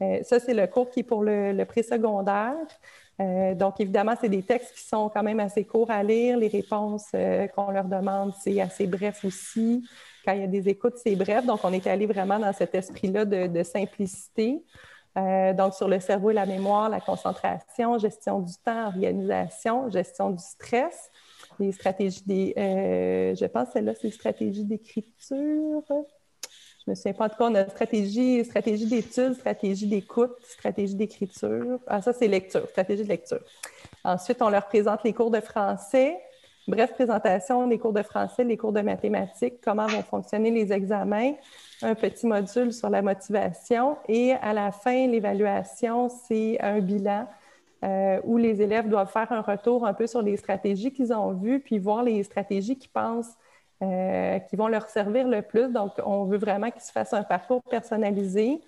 ça, 0.00 0.40
c'est 0.40 0.54
le 0.54 0.66
cours 0.66 0.90
qui 0.90 1.00
est 1.00 1.04
pour 1.04 1.22
le, 1.22 1.52
le 1.52 1.64
préscolaire. 1.64 2.54
donc, 3.18 3.80
évidemment, 3.80 4.14
c'est 4.20 4.28
des 4.28 4.42
textes 4.42 4.74
qui 4.74 4.82
sont 4.82 5.08
quand 5.08 5.22
même 5.22 5.38
assez 5.38 5.64
courts 5.64 5.92
à 5.92 6.02
lire. 6.02 6.36
Les 6.38 6.48
réponses 6.48 7.12
qu'on 7.54 7.70
leur 7.70 7.84
demande, 7.84 8.32
c'est 8.42 8.60
assez 8.60 8.88
bref 8.88 9.24
aussi. 9.24 9.84
Quand 10.24 10.32
il 10.32 10.40
y 10.40 10.44
a 10.44 10.48
des 10.48 10.68
écoutes, 10.68 10.96
c'est 10.96 11.16
bref. 11.16 11.44
Donc, 11.44 11.60
on 11.64 11.72
est 11.72 11.86
allé 11.86 12.06
vraiment 12.06 12.38
dans 12.38 12.52
cet 12.52 12.74
esprit-là 12.74 13.24
de, 13.24 13.62
simplicité. 13.62 14.62
donc, 15.16 15.74
sur 15.74 15.88
le 15.88 16.00
cerveau 16.00 16.30
et 16.30 16.34
la 16.34 16.46
mémoire, 16.46 16.88
la 16.88 17.00
concentration, 17.00 17.98
gestion 17.98 18.40
du 18.40 18.54
temps, 18.64 18.86
organisation, 18.86 19.90
gestion 19.90 20.30
du 20.30 20.42
stress 20.42 21.10
les 21.58 21.72
stratégies 21.72 22.22
des. 22.24 22.54
Euh, 22.56 23.34
je 23.34 23.44
pense 23.46 23.68
que 23.68 23.72
celle-là, 23.74 23.94
c'est 24.00 24.10
stratégie 24.10 24.64
d'écriture. 24.64 25.82
Je 25.90 26.90
me 26.90 26.94
souviens 26.94 27.12
pas. 27.14 27.26
En 27.26 27.28
tout 27.28 27.36
cas, 27.36 27.44
on 27.44 27.54
a 27.54 27.68
stratégie, 27.68 28.44
stratégie 28.44 28.86
d'étude, 28.86 29.34
stratégie 29.34 29.86
d'écoute, 29.86 30.34
stratégie 30.42 30.94
d'écriture. 30.94 31.80
Ah, 31.86 32.02
ça, 32.02 32.12
c'est 32.12 32.28
lecture, 32.28 32.68
stratégie 32.68 33.04
de 33.04 33.08
lecture. 33.08 33.40
Ensuite, 34.04 34.42
on 34.42 34.50
leur 34.50 34.66
présente 34.66 35.02
les 35.04 35.12
cours 35.12 35.30
de 35.30 35.40
français. 35.40 36.18
Bref, 36.66 36.94
présentation 36.94 37.66
des 37.66 37.78
cours 37.78 37.92
de 37.92 38.02
français, 38.02 38.42
les 38.42 38.56
cours 38.56 38.72
de 38.72 38.80
mathématiques, 38.80 39.60
comment 39.62 39.86
vont 39.86 40.02
fonctionner 40.02 40.50
les 40.50 40.72
examens, 40.72 41.32
un 41.82 41.94
petit 41.94 42.26
module 42.26 42.72
sur 42.72 42.88
la 42.88 43.02
motivation 43.02 43.98
et 44.08 44.32
à 44.32 44.54
la 44.54 44.72
fin, 44.72 45.06
l'évaluation, 45.06 46.08
c'est 46.08 46.58
un 46.62 46.80
bilan 46.80 47.28
euh, 47.84 48.18
où 48.24 48.38
les 48.38 48.62
élèves 48.62 48.88
doivent 48.88 49.10
faire 49.10 49.30
un 49.30 49.42
retour 49.42 49.86
un 49.86 49.92
peu 49.92 50.06
sur 50.06 50.22
les 50.22 50.38
stratégies 50.38 50.90
qu'ils 50.90 51.12
ont 51.12 51.34
vues, 51.34 51.60
puis 51.60 51.78
voir 51.78 52.02
les 52.02 52.22
stratégies 52.22 52.78
qu'ils 52.78 52.90
pensent 52.90 53.34
euh, 53.82 54.38
qui 54.38 54.56
vont 54.56 54.68
leur 54.68 54.88
servir 54.88 55.28
le 55.28 55.42
plus. 55.42 55.70
Donc, 55.70 55.92
on 56.06 56.24
veut 56.24 56.38
vraiment 56.38 56.70
qu'ils 56.70 56.80
se 56.80 56.92
fassent 56.92 57.12
un 57.12 57.24
parcours 57.24 57.62
personnalisé. 57.68 58.62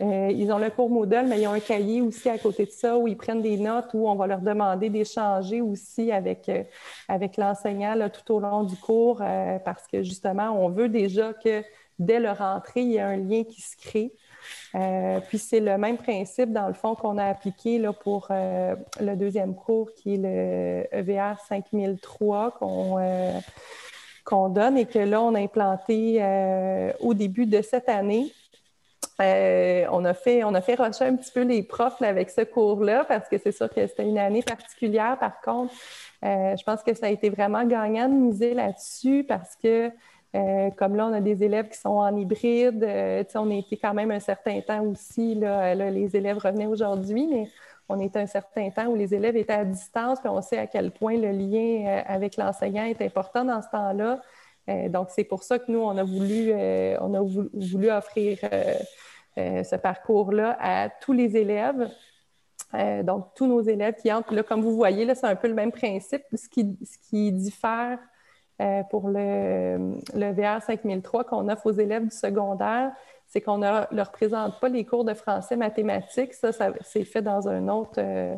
Euh, 0.00 0.30
ils 0.30 0.52
ont 0.52 0.58
le 0.58 0.70
cours 0.70 0.90
Moodle, 0.90 1.26
mais 1.28 1.40
ils 1.40 1.48
ont 1.48 1.52
un 1.52 1.60
cahier 1.60 2.00
aussi 2.00 2.28
à 2.28 2.38
côté 2.38 2.66
de 2.66 2.70
ça 2.70 2.96
où 2.96 3.08
ils 3.08 3.16
prennent 3.16 3.42
des 3.42 3.56
notes, 3.56 3.90
où 3.94 4.08
on 4.08 4.14
va 4.14 4.26
leur 4.26 4.40
demander 4.40 4.90
d'échanger 4.90 5.60
aussi 5.60 6.12
avec, 6.12 6.50
avec 7.08 7.36
l'enseignant 7.36 7.96
tout 8.08 8.34
au 8.34 8.40
long 8.40 8.62
du 8.62 8.76
cours, 8.76 9.18
parce 9.64 9.86
que 9.88 10.02
justement, 10.02 10.50
on 10.50 10.68
veut 10.68 10.88
déjà 10.88 11.32
que 11.32 11.62
dès 11.98 12.20
leur 12.20 12.40
entrée, 12.40 12.82
il 12.82 12.92
y 12.92 12.96
ait 12.96 13.00
un 13.00 13.16
lien 13.16 13.44
qui 13.44 13.60
se 13.60 13.76
crée. 13.76 14.12
Euh, 14.74 15.20
puis 15.28 15.38
c'est 15.38 15.60
le 15.60 15.76
même 15.78 15.96
principe, 15.96 16.52
dans 16.52 16.68
le 16.68 16.74
fond, 16.74 16.94
qu'on 16.94 17.18
a 17.18 17.24
appliqué 17.24 17.78
là, 17.78 17.92
pour 17.92 18.28
euh, 18.30 18.76
le 19.00 19.16
deuxième 19.16 19.54
cours, 19.54 19.92
qui 19.94 20.14
est 20.14 20.18
le 20.18 20.86
EVR 20.92 21.38
5003 21.48 22.58
euh, 22.62 23.40
qu'on 24.24 24.48
donne 24.48 24.76
et 24.76 24.86
que 24.86 24.98
là, 24.98 25.22
on 25.22 25.34
a 25.34 25.40
implanté 25.40 26.22
au 27.00 27.14
début 27.14 27.46
de 27.46 27.62
cette 27.62 27.88
année. 27.88 28.32
On, 29.20 30.04
a 30.04 30.14
fait, 30.14 30.44
on 30.44 30.54
a 30.54 30.60
fait 30.60 30.74
rusher 30.74 31.04
un 31.04 31.16
petit 31.16 31.32
peu 31.32 31.42
les 31.42 31.62
profs 31.62 32.00
avec 32.02 32.30
ce 32.30 32.42
cours-là 32.42 33.04
parce 33.04 33.28
que 33.28 33.36
c'est 33.38 33.52
sûr 33.52 33.68
que 33.68 33.86
c'était 33.86 34.04
une 34.04 34.18
année 34.18 34.42
particulière. 34.42 35.18
Par 35.18 35.40
contre, 35.40 35.74
je 36.22 36.62
pense 36.64 36.82
que 36.82 36.94
ça 36.94 37.06
a 37.06 37.10
été 37.10 37.28
vraiment 37.30 37.64
gagnant 37.64 38.08
de 38.08 38.14
miser 38.14 38.54
là-dessus 38.54 39.24
parce 39.26 39.56
que 39.56 39.90
euh, 40.34 40.70
comme 40.72 40.94
là, 40.94 41.06
on 41.06 41.12
a 41.12 41.20
des 41.20 41.42
élèves 41.42 41.68
qui 41.68 41.78
sont 41.78 41.88
en 41.88 42.14
hybride. 42.16 42.84
Euh, 42.84 43.24
on 43.34 43.50
été 43.50 43.76
quand 43.76 43.94
même 43.94 44.10
un 44.10 44.20
certain 44.20 44.60
temps 44.60 44.82
aussi, 44.84 45.34
là, 45.34 45.74
les 45.74 46.16
élèves 46.16 46.38
revenaient 46.38 46.66
aujourd'hui, 46.66 47.26
mais 47.26 47.48
on 47.88 47.98
était 48.00 48.20
un 48.20 48.26
certain 48.26 48.68
temps 48.70 48.86
où 48.88 48.94
les 48.94 49.14
élèves 49.14 49.36
étaient 49.36 49.54
à 49.54 49.64
distance, 49.64 50.20
puis 50.20 50.28
on 50.28 50.42
sait 50.42 50.58
à 50.58 50.66
quel 50.66 50.90
point 50.90 51.16
le 51.16 51.30
lien 51.30 51.86
euh, 51.86 52.02
avec 52.06 52.36
l'enseignant 52.36 52.84
est 52.84 53.00
important 53.00 53.44
dans 53.44 53.62
ce 53.62 53.68
temps-là. 53.70 54.20
donc, 54.90 55.08
c'est 55.10 55.24
pour 55.24 55.42
ça 55.42 55.58
que 55.58 55.72
nous, 55.72 55.80
on 55.80 55.96
a 55.96 56.04
voulu, 56.04 56.52
on 57.00 57.14
a 57.14 57.20
voulu, 57.22 57.90
offrir 57.90 58.38
ce 59.64 59.76
parcours-là 59.76 60.56
à 60.60 60.88
tous 60.88 61.12
les 61.12 61.36
élèves. 61.36 61.90
donc, 63.04 63.34
tous 63.34 63.46
nos 63.46 63.60
élèves 63.60 63.94
qui 63.94 64.12
entrent. 64.12 64.34
Là, 64.34 64.42
comme 64.42 64.62
vous 64.62 64.74
voyez, 64.74 65.04
là, 65.04 65.14
c'est 65.14 65.26
un 65.26 65.36
peu 65.36 65.48
le 65.48 65.54
même 65.54 65.72
principe. 65.72 66.22
Ce 66.34 66.48
qui, 66.48 66.78
ce 66.84 66.98
qui 67.08 67.32
diffère 67.32 67.98
euh, 68.60 68.82
pour 68.90 69.08
le, 69.08 69.94
le 70.14 70.32
VR 70.32 70.60
5003 70.60 71.22
qu'on 71.24 71.48
offre 71.48 71.66
aux 71.66 71.72
élèves 71.72 72.06
du 72.08 72.16
secondaire, 72.16 72.90
c'est 73.28 73.40
qu'on 73.40 73.58
ne 73.58 73.94
leur 73.94 74.10
présente 74.10 74.58
pas 74.58 74.68
les 74.68 74.84
cours 74.84 75.04
de 75.04 75.14
français 75.14 75.56
mathématiques. 75.56 76.34
Ça, 76.34 76.50
c'est 76.80 77.04
fait 77.04 77.22
dans 77.22 77.48
un 77.48 77.68
autre, 77.68 77.98
euh, 77.98 78.34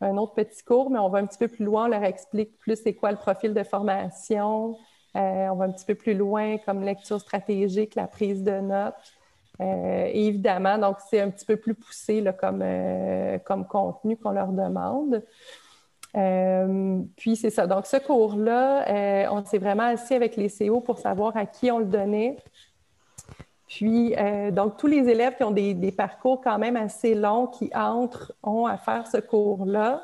un 0.00 0.16
autre 0.16 0.32
petit 0.32 0.64
cours, 0.64 0.88
mais 0.88 0.98
on 0.98 1.10
va 1.10 1.18
un 1.18 1.26
petit 1.26 1.36
peu 1.36 1.48
plus 1.48 1.66
loin, 1.66 1.84
on 1.84 1.88
leur 1.88 2.04
explique 2.04 2.56
plus 2.58 2.76
c'est 2.82 2.94
quoi 2.94 3.10
le 3.10 3.18
profil 3.18 3.52
de 3.52 3.62
formation. 3.62 4.78
Euh, 5.16 5.48
on 5.48 5.56
va 5.56 5.66
un 5.66 5.72
petit 5.72 5.84
peu 5.84 5.96
plus 5.96 6.14
loin 6.14 6.56
comme 6.64 6.82
lecture 6.82 7.20
stratégique, 7.20 7.94
la 7.94 8.06
prise 8.06 8.42
de 8.42 8.58
notes. 8.58 8.94
Et 9.60 10.26
évidemment, 10.26 10.78
donc 10.78 10.96
c'est 11.08 11.20
un 11.20 11.30
petit 11.30 11.44
peu 11.44 11.56
plus 11.56 11.74
poussé 11.74 12.24
comme, 12.40 12.64
comme 13.44 13.66
contenu 13.66 14.16
qu'on 14.16 14.32
leur 14.32 14.48
demande. 14.48 15.22
Euh, 16.16 17.00
puis 17.16 17.36
c'est 17.36 17.50
ça. 17.50 17.66
Donc, 17.66 17.86
ce 17.86 17.96
cours-là, 17.96 18.88
euh, 18.88 19.26
on 19.30 19.44
s'est 19.44 19.58
vraiment 19.58 19.84
assis 19.84 20.14
avec 20.14 20.36
les 20.36 20.48
CO 20.48 20.80
pour 20.80 20.98
savoir 20.98 21.36
à 21.36 21.46
qui 21.46 21.70
on 21.70 21.78
le 21.78 21.86
donnait. 21.86 22.36
Puis, 23.66 24.14
euh, 24.18 24.50
donc, 24.50 24.76
tous 24.76 24.86
les 24.86 25.08
élèves 25.08 25.36
qui 25.36 25.44
ont 25.44 25.50
des, 25.50 25.92
parcours 25.92 26.40
quand 26.42 26.58
même 26.58 26.76
assez 26.76 27.14
longs, 27.14 27.46
qui 27.46 27.70
entrent, 27.74 28.32
ont 28.42 28.66
à 28.66 28.76
faire 28.76 29.06
ce 29.06 29.18
cours-là. 29.18 30.02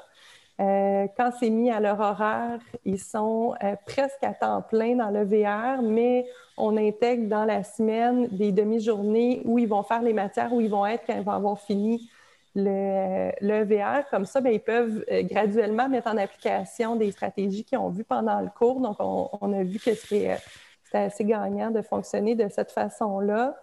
Quand 0.59 1.31
c'est 1.39 1.51
mis 1.51 1.71
à 1.71 1.79
leur 1.79 2.01
horaire, 2.01 2.59
ils 2.85 2.99
sont 2.99 3.55
presque 3.87 4.23
à 4.23 4.35
temps 4.35 4.63
plein 4.63 4.97
dans 4.97 5.11
le 5.11 5.25
VR, 5.25 5.83
mais 5.83 6.27
on 6.57 6.77
intègre 6.77 7.29
dans 7.29 7.45
la 7.45 7.63
semaine 7.63 8.27
des 8.29 8.51
demi-journées 8.51 9.43
où 9.45 9.59
ils 9.59 9.69
vont 9.69 9.85
faire 9.85 10.03
les 10.03 10.13
matières, 10.13 10.53
où 10.53 10.61
ils 10.61 10.71
vont 10.71 10.85
être 10.85 11.05
quand 11.07 11.15
ils 11.15 11.23
vont 11.23 11.33
avoir 11.33 11.61
fini 11.61 12.11
le, 12.55 13.65
VR. 13.65 14.09
Comme 14.11 14.27
ça, 14.27 14.41
bien, 14.41 14.53
ils 14.53 14.61
peuvent 14.61 15.05
euh, 15.11 15.23
graduellement 15.23 15.89
mettre 15.89 16.09
en 16.09 16.17
application 16.17 16.97
des 16.97 17.13
stratégies 17.13 17.65
qu'ils 17.65 17.79
ont 17.79 17.91
vues 17.91 18.05
pendant 18.05 18.41
le 18.41 18.49
cours. 18.49 18.81
Donc, 18.81 18.97
on, 18.99 19.53
a 19.53 19.63
vu 19.63 19.79
que 19.79 19.95
c'était 19.95 20.37
assez 20.93 21.25
gagnant 21.25 21.71
de 21.71 21.83
fonctionner 21.83 22.35
de 22.35 22.49
cette 22.49 22.73
façon-là. 22.73 23.55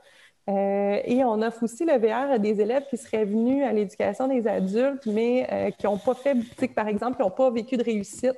Euh, 0.47 0.99
et 1.03 1.23
on 1.23 1.41
offre 1.41 1.63
aussi 1.63 1.85
le 1.85 1.97
VR 1.97 2.31
à 2.31 2.37
des 2.37 2.61
élèves 2.61 2.83
qui 2.89 2.97
seraient 2.97 3.25
venus 3.25 3.63
à 3.65 3.73
l'éducation 3.73 4.27
des 4.27 4.47
adultes, 4.47 5.05
mais 5.07 5.47
euh, 5.51 5.71
qui 5.71 5.85
n'ont 5.85 5.97
pas 5.97 6.13
fait, 6.13 6.35
par 6.67 6.87
exemple, 6.87 7.17
qui 7.17 7.23
n'ont 7.23 7.31
pas 7.31 7.49
vécu 7.49 7.77
de 7.77 7.83
réussite 7.83 8.37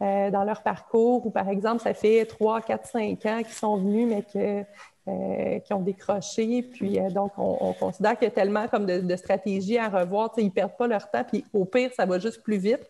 dans 0.00 0.44
leur 0.44 0.62
parcours, 0.62 1.26
ou 1.26 1.30
par 1.30 1.48
exemple, 1.48 1.82
ça 1.82 1.92
fait 1.92 2.24
3, 2.24 2.60
4, 2.60 2.86
5 2.86 3.26
ans 3.26 3.38
qu'ils 3.38 3.48
sont 3.48 3.78
venus, 3.78 4.06
mais 4.06 4.64
euh, 5.08 5.58
qui 5.60 5.72
ont 5.72 5.80
décroché. 5.80 6.62
Puis 6.62 7.00
euh, 7.00 7.08
donc, 7.08 7.32
on, 7.38 7.72
considère 7.72 8.18
qu'il 8.18 8.26
y 8.26 8.30
a 8.30 8.34
tellement 8.34 8.68
comme 8.68 8.84
de, 8.84 9.16
stratégies 9.16 9.78
à 9.78 9.88
revoir. 9.88 10.32
Ils 10.36 10.46
ne 10.46 10.50
perdent 10.50 10.76
pas 10.76 10.86
leur 10.86 11.10
temps, 11.10 11.24
puis 11.24 11.46
au 11.54 11.64
pire, 11.64 11.90
ça 11.96 12.04
va 12.04 12.18
juste 12.18 12.42
plus 12.42 12.58
vite. 12.58 12.86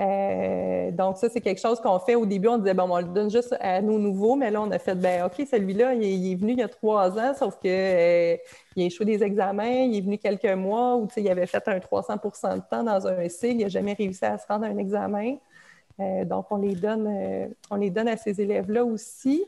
Euh, 0.00 0.90
donc, 0.90 1.18
ça, 1.18 1.28
c'est 1.28 1.40
quelque 1.40 1.60
chose 1.60 1.80
qu'on 1.80 1.98
fait 1.98 2.14
au 2.14 2.26
début. 2.26 2.48
On 2.48 2.58
disait, 2.58 2.74
bon, 2.74 2.88
on 2.90 2.98
le 2.98 3.04
donne 3.04 3.30
juste 3.30 3.54
à 3.60 3.80
nos 3.80 3.98
nouveaux, 3.98 4.36
mais 4.36 4.50
là, 4.50 4.62
on 4.62 4.70
a 4.70 4.78
fait, 4.78 4.94
ben 4.94 5.24
OK, 5.24 5.46
celui-là, 5.48 5.94
il, 5.94 6.32
est 6.32 6.34
venu 6.34 6.52
il 6.52 6.58
y 6.58 6.62
a 6.62 6.68
trois 6.68 7.18
ans, 7.18 7.32
sauf 7.34 7.58
qu'il 7.60 7.70
a 7.70 8.36
échoué 8.76 9.04
des 9.04 9.22
examens, 9.22 9.84
il 9.84 9.96
est 9.96 10.00
venu 10.00 10.18
quelques 10.18 10.44
mois 10.54 10.96
où 10.96 11.08
il 11.16 11.28
avait 11.28 11.46
fait 11.46 11.66
un 11.68 11.78
300 11.78 12.14
de 12.16 12.60
temps 12.68 12.82
dans 12.82 13.06
un 13.06 13.28
SIG, 13.28 13.52
il 13.52 13.62
n'a 13.62 13.68
jamais 13.68 13.92
réussi 13.92 14.24
à 14.24 14.36
se 14.38 14.46
rendre 14.46 14.64
à 14.64 14.68
un 14.68 14.78
examen. 14.78 15.36
donc, 16.24 16.46
on 16.50 16.56
les 16.56 16.74
donne, 16.74 17.54
on 17.70 17.76
les 17.76 17.90
donne 17.90 18.08
à 18.08 18.16
ces 18.16 18.40
élèves-là 18.40 18.84
aussi. 18.84 19.44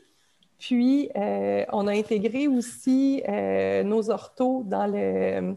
Puis, 0.59 1.09
euh, 1.15 1.65
on 1.71 1.87
a 1.87 1.91
intégré 1.91 2.47
aussi 2.47 3.21
euh, 3.27 3.83
nos 3.83 4.09
orthos 4.09 4.63
dans 4.65 4.87
le, 4.87 5.55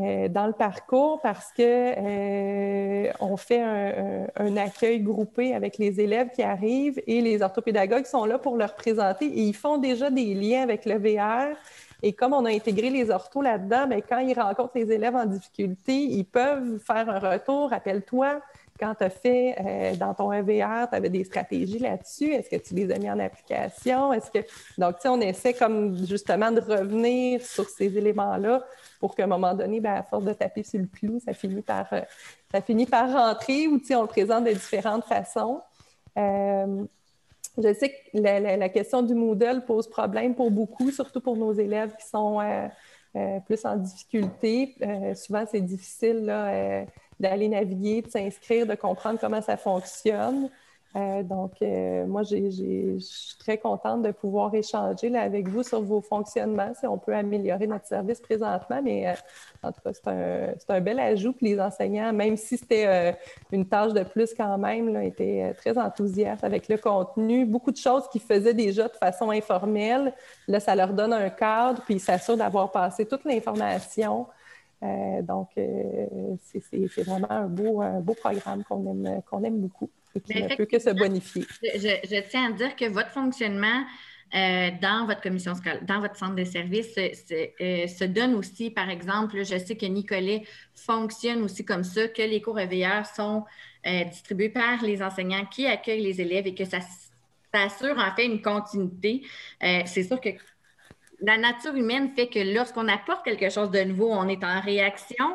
euh, 0.00 0.28
dans 0.28 0.46
le 0.46 0.52
parcours 0.52 1.20
parce 1.20 1.52
que 1.52 3.08
on 3.20 3.36
fait 3.36 3.60
un, 3.60 4.56
accueil 4.56 5.00
groupé 5.00 5.54
avec 5.54 5.78
les 5.78 6.00
élèves 6.00 6.30
qui 6.30 6.42
arrivent 6.42 7.00
et 7.06 7.20
les 7.20 7.42
orthopédagogues 7.42 8.06
sont 8.06 8.24
là 8.24 8.38
pour 8.38 8.56
leur 8.56 8.74
présenter 8.74 9.26
et 9.26 9.42
ils 9.42 9.56
font 9.56 9.78
déjà 9.78 10.10
des 10.10 10.34
liens 10.34 10.62
avec 10.62 10.84
le 10.84 10.98
VR. 10.98 11.56
Et 12.02 12.12
comme 12.12 12.32
on 12.32 12.44
a 12.44 12.50
intégré 12.50 12.90
les 12.90 13.10
orthos 13.10 13.42
là-dedans, 13.42 13.88
bien, 13.88 14.00
quand 14.00 14.18
ils 14.18 14.38
rencontrent 14.38 14.76
les 14.76 14.92
élèves 14.92 15.16
en 15.16 15.26
difficulté, 15.26 15.94
ils 15.94 16.24
peuvent 16.24 16.78
faire 16.78 17.08
un 17.10 17.18
retour. 17.18 17.70
Rappelle-toi, 17.70 18.40
quand 18.78 18.94
tu 18.94 19.04
as 19.04 19.10
fait 19.10 19.56
euh, 19.58 19.96
dans 19.96 20.14
ton 20.14 20.32
EVR, 20.32 20.88
tu 20.88 20.96
avais 20.96 21.08
des 21.08 21.24
stratégies 21.24 21.78
là-dessus? 21.78 22.32
Est-ce 22.32 22.48
que 22.48 22.56
tu 22.56 22.74
les 22.74 22.90
as 22.92 22.98
mis 22.98 23.10
en 23.10 23.18
application? 23.18 24.12
Est-ce 24.12 24.30
que... 24.30 24.38
Donc, 24.78 24.96
on 25.04 25.20
essaie 25.20 25.54
comme 25.54 25.96
justement 26.06 26.50
de 26.52 26.60
revenir 26.60 27.42
sur 27.42 27.68
ces 27.68 27.96
éléments-là 27.96 28.64
pour 29.00 29.14
qu'à 29.14 29.24
un 29.24 29.28
moment 29.28 29.54
donné, 29.54 29.80
ben, 29.80 29.94
à 29.94 30.02
force 30.02 30.24
de 30.24 30.32
taper 30.32 30.62
sur 30.62 30.80
le 30.80 30.86
clou, 30.86 31.20
ça 31.24 31.32
finit 31.32 31.62
par, 31.62 31.92
euh, 31.92 32.00
ça 32.52 32.60
finit 32.60 32.86
par 32.86 33.12
rentrer 33.12 33.66
ou 33.66 33.80
on 33.90 34.02
le 34.02 34.06
présente 34.08 34.44
de 34.44 34.52
différentes 34.52 35.04
façons. 35.04 35.60
Euh, 36.16 36.84
je 37.56 37.74
sais 37.74 37.90
que 37.90 38.20
la, 38.20 38.68
question 38.68 39.02
du 39.02 39.14
Moodle 39.14 39.64
pose 39.66 39.88
problème 39.88 40.36
pour 40.36 40.50
beaucoup, 40.50 40.92
surtout 40.92 41.20
pour 41.20 41.36
nos 41.36 41.52
élèves 41.52 41.96
qui 41.96 42.06
sont 42.06 42.38
plus 43.46 43.64
en 43.64 43.76
difficulté. 43.76 44.76
souvent, 45.16 45.44
c'est 45.50 45.60
difficile 45.60 46.26
là, 46.26 46.84
d'aller 47.20 47.48
naviguer, 47.48 48.02
de 48.02 48.08
s'inscrire, 48.08 48.66
de 48.66 48.74
comprendre 48.74 49.18
comment 49.20 49.42
ça 49.42 49.56
fonctionne. 49.56 50.50
Euh, 50.96 51.22
donc, 51.22 51.52
euh, 51.60 52.06
moi, 52.06 52.22
je 52.22 52.98
suis 52.98 53.36
très 53.38 53.58
contente 53.58 54.02
de 54.02 54.10
pouvoir 54.10 54.54
échanger 54.54 55.14
avec 55.16 55.46
vous 55.46 55.62
sur 55.62 55.82
vos 55.82 56.00
fonctionnements, 56.00 56.72
si 56.78 56.86
on 56.86 56.96
peut 56.96 57.14
améliorer 57.14 57.66
notre 57.66 57.86
service 57.86 58.20
présentement. 58.20 58.80
Mais 58.82 59.08
euh, 59.08 59.12
en 59.62 59.70
tout 59.70 59.80
cas, 59.82 59.92
c'est 59.92 60.70
un, 60.70 60.80
bel 60.80 60.98
ajout. 60.98 61.32
Puis 61.32 61.48
les 61.48 61.60
enseignants, 61.60 62.12
même 62.12 62.36
si 62.36 62.56
c'était 62.56 63.14
une 63.52 63.66
tâche 63.66 63.92
de 63.92 64.02
plus 64.02 64.32
quand 64.34 64.56
même, 64.56 64.92
là, 64.92 65.04
étaient 65.04 65.54
très 65.58 65.76
enthousiastes 65.76 66.44
avec 66.44 66.68
le 66.68 66.78
contenu. 66.78 67.44
Beaucoup 67.44 67.70
de 67.70 67.76
choses 67.76 68.08
qu'ils 68.08 68.22
faisaient 68.22 68.54
déjà 68.54 68.88
de 68.88 68.96
façon 68.96 69.30
informelle. 69.30 70.14
Là, 70.48 70.58
ça 70.58 70.74
leur 70.74 70.94
donne 70.94 71.12
un 71.12 71.28
cadre, 71.28 71.82
puis 71.82 71.94
ils 71.94 72.00
s'assurent 72.00 72.38
d'avoir 72.38 72.70
passé 72.70 73.04
toute 73.04 73.24
l'information. 73.24 74.26
Donc, 74.80 75.50
c'est 75.54 77.02
vraiment 77.02 77.30
un 77.30 77.46
beau, 77.46 77.82
un 77.82 78.00
beau 78.00 78.14
programme 78.14 78.64
qu'on 78.64 78.86
aime, 78.86 79.22
qu'on 79.28 79.42
aime 79.44 79.60
beaucoup 79.60 79.90
et 80.14 80.20
qui 80.20 80.42
ne 80.42 80.56
peut 80.56 80.66
que 80.66 80.78
se 80.78 80.90
bonifier. 80.90 81.44
Je, 81.62 82.28
tiens 82.28 82.50
à 82.50 82.52
dire 82.52 82.76
que 82.76 82.86
votre 82.86 83.10
fonctionnement 83.10 83.84
euh, 84.34 84.70
dans 84.82 85.06
votre 85.06 85.22
commission 85.22 85.54
scolaire, 85.54 85.82
dans 85.84 86.00
votre 86.00 86.16
centre 86.16 86.34
de 86.34 86.44
service, 86.44 86.94
euh, 86.98 87.86
se 87.86 88.04
donne 88.04 88.34
aussi, 88.34 88.70
par 88.70 88.90
exemple, 88.90 89.38
je 89.38 89.58
sais 89.58 89.76
que 89.76 89.86
Nicolet 89.86 90.42
fonctionne 90.74 91.42
aussi 91.42 91.64
comme 91.64 91.84
ça, 91.84 92.08
que 92.08 92.22
les 92.22 92.42
cours 92.42 92.56
réveilleurs 92.56 93.06
sont 93.06 93.44
euh, 93.86 94.04
distribués 94.04 94.50
par 94.50 94.82
les 94.82 95.02
enseignants 95.02 95.46
qui 95.46 95.66
accueillent 95.66 96.02
les 96.02 96.20
élèves 96.20 96.46
et 96.46 96.54
que 96.54 96.66
ça, 96.66 96.80
ça 96.80 97.62
assure 97.62 97.96
en 97.96 98.14
fait 98.14 98.26
une 98.26 98.42
continuité. 98.42 99.22
C'est 99.60 100.02
sûr 100.02 100.20
que 100.20 100.30
la 101.20 101.36
nature 101.36 101.74
humaine 101.74 102.10
fait 102.14 102.28
que 102.28 102.54
lorsqu'on 102.54 102.88
apporte 102.88 103.24
quelque 103.24 103.50
chose 103.50 103.70
de 103.70 103.80
nouveau, 103.80 104.10
on 104.10 104.28
est 104.28 104.44
en 104.44 104.60
réaction, 104.60 105.26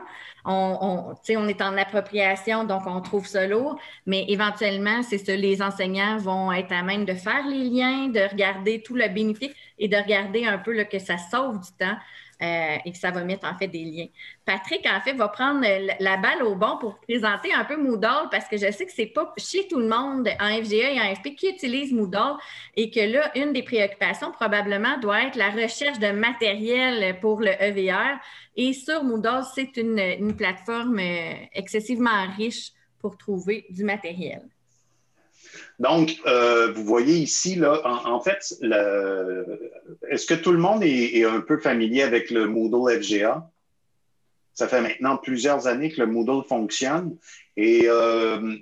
on, 0.46 1.14
on 1.30 1.48
est 1.48 1.62
en 1.62 1.78
appropriation, 1.78 2.64
donc 2.66 2.84
on 2.86 3.02
trouve 3.02 3.26
ça 3.26 3.48
lourd, 3.48 3.80
mais 4.06 4.26
éventuellement, 4.28 5.02
c'est 5.04 5.18
ça, 5.18 5.36
les 5.36 5.62
enseignants 5.62 6.18
vont 6.18 6.52
être 6.52 6.72
à 6.72 6.84
même 6.84 7.06
de 7.06 7.14
faire 7.14 7.48
les 7.48 7.70
liens, 7.70 8.08
de 8.08 8.22
regarder 8.30 8.82
tout 8.82 8.96
le 8.96 9.08
bénéfice 9.10 9.52
et 9.80 9.88
de 9.88 9.98
regarder 9.98 10.46
un 10.46 10.58
peu 10.58 10.84
que 10.86 11.00
ça 11.00 11.18
sauve 11.18 11.60
du 11.60 11.72
temps. 11.78 11.98
Euh, 12.42 12.78
et 12.84 12.92
que 12.92 12.98
ça 12.98 13.12
va 13.12 13.24
mettre 13.24 13.48
en 13.48 13.56
fait 13.58 13.68
des 13.68 13.86
liens. 13.86 14.08
Patrick, 14.44 14.86
en 14.86 15.00
fait, 15.02 15.14
va 15.14 15.30
prendre 15.30 15.66
la 16.00 16.18
balle 16.18 16.44
au 16.44 16.56
bon 16.56 16.78
pour 16.78 17.00
présenter 17.00 17.54
un 17.54 17.64
peu 17.64 17.78
Moodle 17.78 18.28
parce 18.32 18.48
que 18.50 18.58
je 18.58 18.70
sais 18.72 18.86
que 18.86 18.92
ce 18.92 19.04
n'est 19.04 19.08
pas 19.08 19.34
chez 19.38 19.68
tout 19.68 19.80
le 19.80 19.88
monde 19.88 20.28
en 20.40 20.64
FGA 20.64 20.92
et 20.92 21.00
en 21.00 21.16
FP 21.16 21.36
qui 21.36 21.50
utilise 21.50 21.94
Moodle 21.94 22.36
et 22.76 22.90
que 22.90 23.00
là, 23.00 23.32
une 23.38 23.54
des 23.54 23.64
préoccupations 23.64 24.32
probablement 24.32 24.98
doit 25.00 25.22
être 25.22 25.36
la 25.36 25.52
recherche 25.52 26.00
de 26.00 26.12
matériel 26.12 27.20
pour 27.20 27.40
le 27.40 27.52
EVR. 27.62 28.20
Et 28.58 28.74
sur 28.74 29.04
Moodle, 29.04 29.44
c'est 29.54 29.78
une, 29.78 30.00
une 30.00 30.36
plateforme 30.36 31.00
euh, 31.00 31.34
excessivement 31.54 32.28
riche 32.36 32.72
pour 33.00 33.18
trouver 33.18 33.66
du 33.70 33.84
matériel. 33.84 34.42
Donc, 35.80 36.20
euh, 36.26 36.72
vous 36.72 36.84
voyez 36.84 37.18
ici, 37.18 37.56
là, 37.56 37.82
en, 38.06 38.22
fait, 38.22 38.54
est-ce 40.10 40.26
que 40.26 40.34
tout 40.36 40.52
le 40.52 40.60
monde 40.60 40.84
est, 40.84 41.24
un 41.26 41.42
peu 41.42 41.60
familier 41.60 42.04
avec 42.04 42.30
le 42.30 42.48
Moodle 42.48 43.02
FGA? 43.02 43.50
Ça 44.54 44.68
fait 44.68 44.82
maintenant 44.82 45.18
plusieurs 45.18 45.66
années 45.66 45.92
que 45.92 46.00
le 46.00 46.06
Moodle 46.06 46.48
fonctionne 46.48 47.18
et 47.58 47.86
euh, 47.88 48.56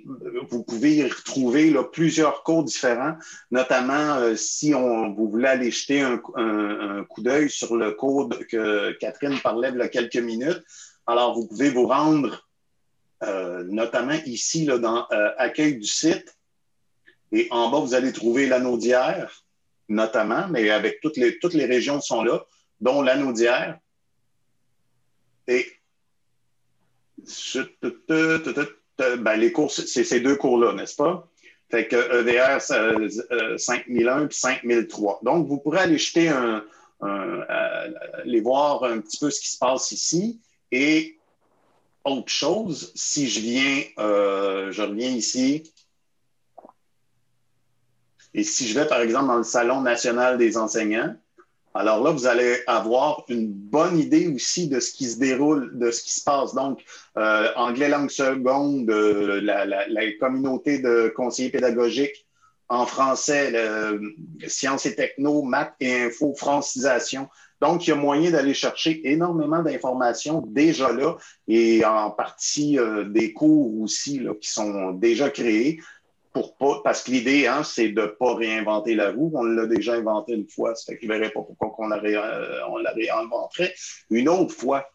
vous 0.48 0.62
pouvez 0.64 0.96
y 0.96 1.02
retrouver 1.02 1.74
plusieurs 1.92 2.42
cours 2.44 2.64
différents, 2.64 3.16
notamment 3.50 4.14
euh, 4.16 4.34
si 4.34 4.74
on, 4.74 5.12
vous 5.12 5.28
voulez 5.28 5.48
aller 5.48 5.70
jeter 5.70 6.00
un, 6.00 6.16
coup 6.16 7.20
d'œil 7.20 7.50
sur 7.50 7.76
le 7.76 7.92
code 7.92 8.46
que 8.46 8.92
Catherine 8.92 9.38
parlait 9.40 9.68
il 9.70 9.76
y 9.76 9.82
a 9.82 9.88
quelques 9.88 10.16
minutes. 10.16 10.62
Alors, 11.06 11.34
vous 11.34 11.46
pouvez 11.46 11.68
vous 11.68 11.86
rendre 11.86 12.48
notamment 13.66 14.18
ici 14.26 14.64
là, 14.64 14.78
dans 14.78 15.06
Accueil 15.36 15.76
du 15.76 15.86
site 15.86 16.34
et 17.32 17.48
en 17.50 17.70
bas, 17.70 17.78
vous 17.78 17.94
allez 17.94 18.12
trouver 18.12 18.46
l'anneau 18.46 18.76
d'hier, 18.76 19.44
notamment, 19.88 20.46
mais 20.48 20.68
avec 20.70 21.00
toutes 21.00 21.16
les, 21.16 21.38
toutes 21.38 21.54
les 21.54 21.64
régions 21.64 22.00
sont 22.00 22.22
là, 22.22 22.44
dont 22.80 23.00
l'anneau 23.00 23.32
d'hier. 23.32 23.78
Et 25.48 25.66
ben, 28.98 29.36
les 29.36 29.52
cours, 29.52 29.72
c'est 29.72 30.04
ces 30.04 30.20
deux 30.20 30.36
cours-là, 30.36 30.74
n'est-ce 30.74 30.96
pas? 30.96 31.26
Fait 31.70 31.88
que 31.88 31.96
EVR 31.96 32.60
5001 33.58 34.28
et 34.28 34.30
5003. 34.30 35.20
Donc, 35.22 35.48
vous 35.48 35.58
pourrez 35.58 35.80
aller 35.80 35.96
jeter 35.96 36.28
un, 36.28 36.62
aller 37.00 38.40
voir 38.42 38.84
un 38.84 39.00
petit 39.00 39.18
peu 39.18 39.30
ce 39.30 39.40
qui 39.40 39.50
se 39.50 39.58
passe 39.58 39.90
ici. 39.90 40.38
Et 40.70 41.16
autre 42.04 42.30
chose, 42.30 42.92
si 42.94 43.26
je 43.28 43.40
viens, 43.40 43.82
euh, 43.98 44.70
je 44.70 44.82
reviens 44.82 45.10
ici 45.10 45.72
et 48.34 48.44
si 48.44 48.68
je 48.68 48.78
vais, 48.78 48.86
par 48.86 49.00
exemple, 49.00 49.26
dans 49.26 49.36
le 49.36 49.42
Salon 49.42 49.80
national 49.82 50.38
des 50.38 50.56
enseignants, 50.56 51.14
alors 51.74 52.02
là, 52.02 52.10
vous 52.10 52.26
allez 52.26 52.58
avoir 52.66 53.24
une 53.28 53.48
bonne 53.50 53.98
idée 53.98 54.28
aussi 54.28 54.68
de 54.68 54.78
ce 54.78 54.92
qui 54.92 55.08
se 55.08 55.18
déroule, 55.18 55.78
de 55.78 55.90
ce 55.90 56.02
qui 56.02 56.12
se 56.12 56.22
passe. 56.22 56.54
Donc, 56.54 56.84
euh, 57.16 57.48
anglais 57.56 57.88
langue 57.88 58.10
seconde, 58.10 58.90
euh, 58.90 59.40
la, 59.40 60.12
communauté 60.20 60.80
de 60.80 61.12
conseillers 61.16 61.50
pédagogiques 61.50 62.26
en 62.68 62.86
français, 62.86 63.52
sciences 64.46 64.86
et 64.86 64.94
techno, 64.94 65.42
maths 65.42 65.74
et 65.80 66.04
info, 66.04 66.34
francisation. 66.34 67.28
Donc, 67.62 67.86
il 67.86 67.90
y 67.90 67.92
a 67.92 67.96
moyen 67.96 68.32
d'aller 68.32 68.54
chercher 68.54 69.00
énormément 69.08 69.62
d'informations 69.62 70.42
déjà 70.48 70.92
là 70.92 71.16
et 71.46 71.84
en 71.84 72.10
partie 72.10 72.76
euh, 72.76 73.04
des 73.04 73.32
cours 73.32 73.80
aussi 73.80 74.18
là, 74.18 74.32
qui 74.34 74.50
sont 74.50 74.90
déjà 74.90 75.30
créés 75.30 75.78
pour 76.32 76.56
pas, 76.56 76.80
parce 76.82 77.02
que 77.02 77.10
l'idée, 77.10 77.46
hein, 77.46 77.62
c'est 77.62 77.88
de 77.88 78.02
ne 78.02 78.06
pas 78.06 78.34
réinventer 78.34 78.94
la 78.94 79.10
roue. 79.10 79.30
On 79.34 79.44
l'a 79.44 79.66
déjà 79.66 79.94
inventé 79.94 80.32
une 80.32 80.48
fois. 80.48 80.74
Ça 80.74 80.84
fait 80.86 80.96
que 80.98 81.02
je 81.02 81.12
ne 81.12 81.18
verrais 81.18 81.30
pas 81.30 81.42
pourquoi 81.42 81.74
on 81.78 81.88
la, 81.88 81.98
euh, 81.98 82.92
réinventerait 82.94 83.74
une 84.10 84.28
autre 84.28 84.54
fois. 84.54 84.86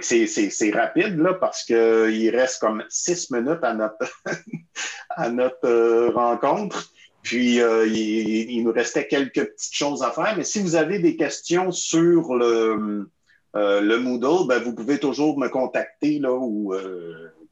c'est, 0.00 0.70
rapide, 0.74 1.18
là, 1.18 1.34
parce 1.34 1.64
qu'il 1.64 2.30
reste 2.30 2.60
comme 2.60 2.84
six 2.88 3.30
minutes 3.30 3.62
à 3.62 3.74
notre, 3.74 4.06
à 5.10 5.30
notre 5.30 5.66
euh, 5.66 6.10
rencontre. 6.10 6.90
Puis, 7.22 7.60
euh, 7.60 7.86
il, 7.86 8.62
nous 8.64 8.72
restait 8.72 9.06
quelques 9.06 9.44
petites 9.44 9.74
choses 9.74 10.02
à 10.02 10.10
faire. 10.10 10.34
Mais 10.36 10.44
si 10.44 10.60
vous 10.60 10.74
avez 10.74 10.98
des 10.98 11.16
questions 11.16 11.70
sur 11.70 12.34
le, 12.34 13.08
le 13.54 13.96
Moodle, 13.96 14.46
ben, 14.48 14.62
vous 14.62 14.74
pouvez 14.74 14.98
toujours 14.98 15.38
me 15.38 15.48
contacter 15.48 16.18
là, 16.18 16.32
ou 16.32 16.74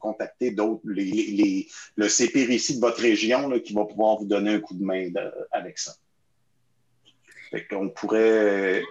contacter 0.00 0.50
d'autres, 0.50 0.82
les, 0.84 1.68
le 1.94 2.08
CP 2.08 2.52
ici 2.52 2.76
de 2.76 2.80
votre 2.80 3.00
région 3.00 3.50
qui 3.60 3.72
va 3.72 3.84
pouvoir 3.84 4.18
vous 4.18 4.26
donner 4.26 4.54
un 4.54 4.60
coup 4.60 4.74
de 4.74 4.82
main 4.82 5.10
avec 5.52 5.78
ça. 5.78 5.94
Fait 7.50 7.66
qu'on 7.66 7.90
pourrait. 7.90 8.82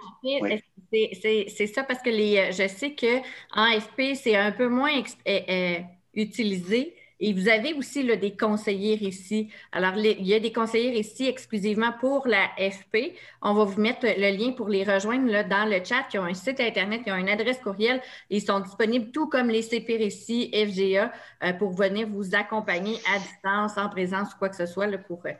C'est 0.91 1.68
ça 1.68 1.84
parce 1.84 2.01
que 2.01 2.10
les, 2.10 2.51
je 2.51 2.68
sais 2.68 2.93
qu'en 2.95 3.80
FP, 3.80 4.16
c'est 4.16 4.36
un 4.36 4.51
peu 4.51 4.68
moins 4.68 5.01
euh, 5.28 5.39
euh, 5.49 5.80
utilisé. 6.14 6.95
Et 7.20 7.34
vous 7.34 7.49
avez 7.49 7.74
aussi 7.74 8.05
des 8.17 8.36
conseillers 8.36 9.03
ici. 9.03 9.49
Alors, 9.72 9.93
il 9.97 10.26
y 10.26 10.34
a 10.34 10.39
des 10.39 10.53
conseillers 10.53 10.97
ici 10.97 11.28
exclusivement 11.28 11.91
pour 11.99 12.28
la 12.28 12.47
FP. 12.57 13.13
On 13.41 13.53
va 13.53 13.65
vous 13.65 13.82
mettre 13.82 14.05
le 14.05 14.38
lien 14.38 14.51
pour 14.53 14.70
les 14.70 14.84
rejoindre 14.84 15.47
dans 15.47 15.70
le 15.70 15.84
chat. 15.84 16.05
Ils 16.13 16.20
ont 16.20 16.24
un 16.24 16.34
site 16.34 16.59
Internet, 16.59 17.01
ils 17.05 17.11
ont 17.11 17.17
une 17.17 17.30
adresse 17.30 17.59
courriel. 17.59 18.01
Ils 18.30 18.41
sont 18.41 18.61
disponibles 18.61 19.11
tout 19.11 19.28
comme 19.28 19.49
les 19.49 19.63
CP 19.63 20.05
ici, 20.05 20.51
FGA, 20.53 21.11
euh, 21.43 21.53
pour 21.53 21.72
venir 21.72 22.07
vous 22.07 22.36
accompagner 22.36 22.97
à 23.13 23.20
distance, 23.20 23.78
en 23.78 23.89
présence 23.89 24.34
ou 24.34 24.38
quoi 24.38 24.49
que 24.49 24.55
ce 24.55 24.65
soit 24.65 24.88
pour 24.99 25.22
euh, 25.26 25.34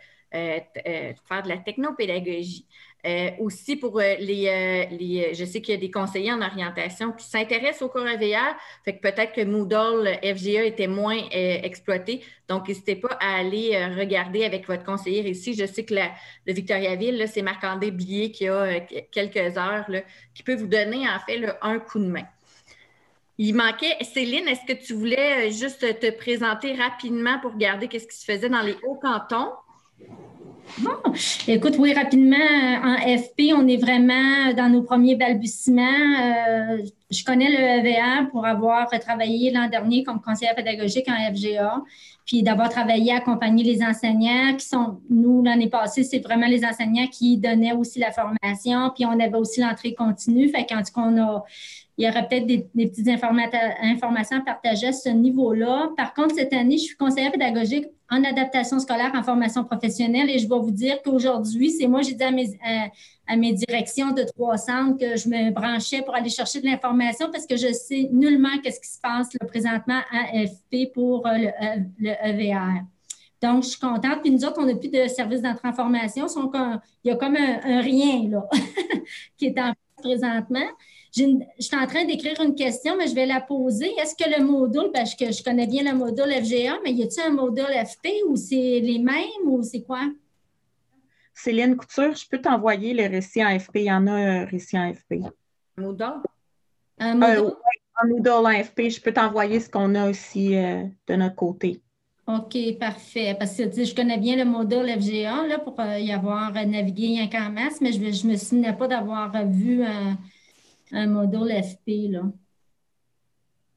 euh, 0.86 1.14
faire 1.28 1.44
de 1.44 1.50
la 1.50 1.58
technopédagogie. 1.58 2.68
Euh, 3.06 3.32
aussi 3.40 3.78
pour 3.78 3.98
euh, 3.98 4.16
les, 4.20 4.90
euh, 4.92 5.34
je 5.34 5.46
sais 5.46 5.62
qu'il 5.62 5.74
y 5.74 5.78
a 5.78 5.80
des 5.80 5.90
conseillers 5.90 6.34
en 6.34 6.42
orientation 6.42 7.14
qui 7.14 7.26
s'intéressent 7.26 7.84
au 7.84 7.98
AVR, 7.98 8.58
fait 8.84 8.98
que 8.98 9.02
peut-être 9.02 9.32
que 9.32 9.46
Moodle 9.46 10.20
FGA 10.22 10.66
était 10.66 10.88
moins 10.88 11.18
exploité. 11.32 12.22
Donc, 12.50 12.68
n'hésitez 12.68 12.98
pas 12.98 13.18
à 13.22 13.38
aller 13.38 13.86
regarder 13.98 14.44
avec 14.44 14.68
votre 14.68 14.84
conseiller 14.84 15.28
ici. 15.30 15.54
Je 15.54 15.66
sais 15.66 15.86
que 15.86 15.94
le 15.94 16.54
Victoriaville, 16.54 17.26
c'est 17.32 17.42
Marc-André 17.42 17.92
Blier 17.92 18.32
qui 18.32 18.48
a 18.50 18.82
quelques 19.12 19.58
heures, 19.58 19.86
qui 20.34 20.44
peut 20.44 20.56
vous 20.56 20.68
donner 20.68 21.08
en 21.08 21.20
fait 21.26 21.42
un 21.62 21.80
coup 21.80 22.00
de 22.00 22.08
main. 22.08 22.26
Il 23.38 23.56
manquait, 23.56 23.96
Céline, 24.02 24.48
est-ce 24.48 24.66
que 24.66 24.78
tu 24.78 24.94
voulais 24.94 25.52
juste 25.52 26.00
te 26.00 26.12
présenter 26.12 26.74
rapidement 26.74 27.40
pour 27.40 27.54
regarder 27.54 27.88
qu'est-ce 27.88 28.08
qui 28.08 28.18
se 28.18 28.26
faisait 28.26 28.50
dans 28.50 28.62
les 28.62 28.76
hauts 28.84 29.00
cantons? 29.02 29.52
Bon, 30.78 30.92
écoute, 31.48 31.76
oui, 31.80 31.94
rapidement, 31.94 32.38
en 32.38 32.96
FP, 32.98 33.54
on 33.56 33.68
est 33.68 33.78
vraiment 33.78 34.54
dans 34.56 34.70
nos 34.70 34.84
premiers 34.84 35.16
balbutiements. 35.16 35.82
Euh, 35.82 36.78
je 37.10 37.24
connais 37.24 37.50
le 37.50 37.88
EVA 37.88 38.28
pour 38.32 38.46
avoir 38.46 38.88
travaillé 39.00 39.52
l'an 39.52 39.68
dernier 39.68 40.04
comme 40.04 40.22
conseillère 40.22 40.56
pédagogique 40.56 41.08
en 41.10 41.34
FGA, 41.34 41.82
puis 42.26 42.44
d'avoir 42.44 42.70
travaillé 42.70 43.12
à 43.14 43.18
accompagner 43.18 43.64
les 43.64 43.84
enseignants 43.84 44.56
qui 44.58 44.68
sont, 44.68 45.00
nous, 45.10 45.44
l'année 45.44 45.70
passée, 45.70 46.04
c'est 46.04 46.20
vraiment 46.20 46.48
les 46.48 46.64
enseignants 46.64 47.08
qui 47.08 47.38
donnaient 47.38 47.74
aussi 47.74 48.00
la 48.00 48.12
formation, 48.12 48.92
puis 48.96 49.06
on 49.06 49.20
avait 49.20 49.38
aussi 49.38 49.62
l'entrée 49.62 49.96
continue. 49.96 50.50
Fait 50.50 50.66
cas, 50.66 50.84
on 50.96 51.18
a 51.18 51.44
il 52.00 52.06
y 52.06 52.10
aurait 52.10 52.26
peut-être 52.26 52.48
des, 52.48 52.60
petites 52.74 53.10
informations 53.10 54.38
à 54.38 54.40
partager 54.40 54.88
à 54.88 54.94
ce 54.94 55.10
niveau-là. 55.10 55.90
Par 55.98 56.14
contre, 56.14 56.34
cette 56.34 56.54
année, 56.54 56.78
je 56.78 56.84
suis 56.84 56.96
conseillère 56.96 57.34
pédagogique 57.34 57.88
en 58.10 58.24
adaptation 58.24 58.80
scolaire, 58.80 59.12
en 59.14 59.22
formation 59.22 59.66
professionnelle 59.66 60.30
et 60.30 60.40
je 60.40 60.48
vais 60.48 60.60
vous 60.60 60.72
dire 60.72 61.02
qu'aujourd'hui, 61.04 61.72
c'est 61.72 61.88
moi, 61.88 62.02
j'ai 62.02 62.14
dit 62.14 62.24
à 62.24 62.32
mes, 62.32 62.58
à, 63.28 63.36
mes, 63.36 63.52
directions 63.52 64.12
de 64.14 64.24
trois 64.24 64.56
centres 64.56 64.98
que 64.98 65.18
je 65.18 65.28
me 65.28 65.52
branchais 65.52 66.02
pour 66.02 66.16
aller 66.16 66.30
chercher 66.30 66.62
de 66.62 66.68
l'information 66.68 67.30
parce 67.34 67.46
que 67.46 67.58
je 67.58 67.74
sais 67.74 68.08
nullement 68.14 68.58
qu'est-ce 68.64 68.80
qui 68.80 68.90
se 68.90 69.02
passe 69.02 69.28
présentement 69.50 70.00
à 70.10 70.48
FP 70.48 70.94
pour 70.94 71.28
euh, 71.28 71.34
le, 72.00 72.12
EVR. 72.24 72.82
Donc, 73.42 73.64
je 73.64 73.70
suis 73.72 73.80
contente. 73.80 74.22
Puis 74.22 74.32
nous 74.32 74.46
autres, 74.46 74.62
on 74.62 74.66
n'a 74.66 74.76
plus 74.76 74.90
de 74.90 75.06
service 75.10 75.42
d'entrée 75.42 75.68
en 75.68 75.74
formation. 75.74 76.28
Il 77.04 77.10
y 77.10 77.12
a 77.12 77.16
comme 77.18 77.36
un, 77.36 77.82
rien 77.82 78.30
là, 78.30 78.48
qui 79.38 79.48
est 79.48 79.60
en 79.60 79.74
place 79.74 79.76
présentement. 80.02 80.66
Je 81.16 81.24
suis 81.60 81.76
en 81.76 81.88
train 81.88 82.06
d'écrire 82.06 82.40
une 82.42 82.54
question, 82.54 82.96
mais 82.96 83.08
je 83.08 83.16
vais 83.16 83.26
la 83.26 83.42
poser. 83.42 83.92
Est-ce 83.98 84.16
que 84.16 84.30
le 84.30 84.46
module, 84.46 84.92
parce 84.94 85.16
que 85.16 85.32
je 85.32 85.44
connais 85.44 85.66
bien 85.66 85.84
le 85.84 85.98
module 85.98 86.32
FGA, 86.32 86.78
mais 86.84 86.92
y 86.92 87.04
a-t-il 87.04 87.22
un 87.26 87.32
module 87.32 87.66
FP 87.66 88.08
ou 88.28 88.36
c'est 88.36 88.80
les 88.80 89.00
mêmes 89.00 89.46
ou 89.46 89.64
c'est 89.64 89.82
quoi? 89.82 90.02
Céline 91.34 91.76
Couture, 91.78 92.16
je 92.16 92.28
peux 92.28 92.40
t'envoyer 92.40 92.94
le 92.94 93.08
récit 93.08 93.44
en 93.44 93.58
FP. 93.58 93.76
Il 93.76 93.84
y 93.84 93.92
en 93.92 94.06
a 94.08 94.12
un 94.12 94.46
récit 94.46 94.78
en 94.78 94.94
FP. 94.94 95.14
Un 95.78 95.82
module? 95.82 96.06
Un 97.00 97.22
euh, 97.22 97.36
module? 97.40 97.56
un 98.02 98.08
module 98.08 98.32
en 98.32 98.64
FP. 98.64 98.90
Je 98.90 99.02
peux 99.02 99.14
t'envoyer 99.14 99.60
ce 99.60 99.70
qu'on 99.70 99.96
a 99.96 100.10
aussi 100.10 100.56
euh, 100.56 100.84
de 101.08 101.16
notre 101.16 101.36
côté. 101.36 101.82
OK, 102.28 102.56
parfait. 102.80 103.36
Parce 103.40 103.58
que 103.58 103.84
je 103.84 103.96
connais 103.96 104.18
bien 104.18 104.36
le 104.36 104.46
modèle 104.46 105.02
FGA 105.02 105.48
là, 105.48 105.58
pour 105.58 105.80
euh, 105.80 105.98
y 105.98 106.12
avoir 106.12 106.54
navigué 106.54 107.28
un 107.34 107.50
masse, 107.50 107.82
mais 107.82 107.94
je 107.94 108.00
ne 108.00 108.32
me 108.32 108.38
souvenais 108.38 108.74
pas 108.74 108.88
d'avoir 108.88 109.32
vu 109.48 109.84
un, 109.84 110.18
un, 110.92 111.08
modèle 111.08 111.64
FP. 111.64 112.12
Là. 112.12 112.24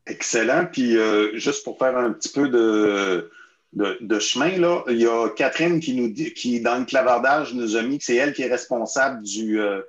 Excellent. 0.07 0.67
Puis 0.71 0.97
euh, 0.97 1.37
juste 1.37 1.65
pour 1.65 1.79
faire 1.79 1.97
un 1.97 2.13
petit 2.13 2.31
peu 2.31 2.49
de, 2.49 3.31
de, 3.73 4.19
chemin, 4.19 4.57
là, 4.59 4.83
il 4.89 5.01
y 5.01 5.07
a 5.07 5.29
Catherine 5.31 5.81
qui 5.81 5.95
nous 5.95 6.09
dit, 6.09 6.35
qui, 6.35 6.61
dans 6.61 6.79
le 6.79 6.85
clavardage, 6.85 7.55
nous 7.55 7.77
a 7.77 7.83
mis 7.83 7.99
que 7.99 8.05
c'est 8.05 8.17
elle 8.17 8.33
qui 8.33 8.43
est 8.43 8.51
responsable 8.51 9.23
du, 9.23 9.61
euh, 9.61 9.83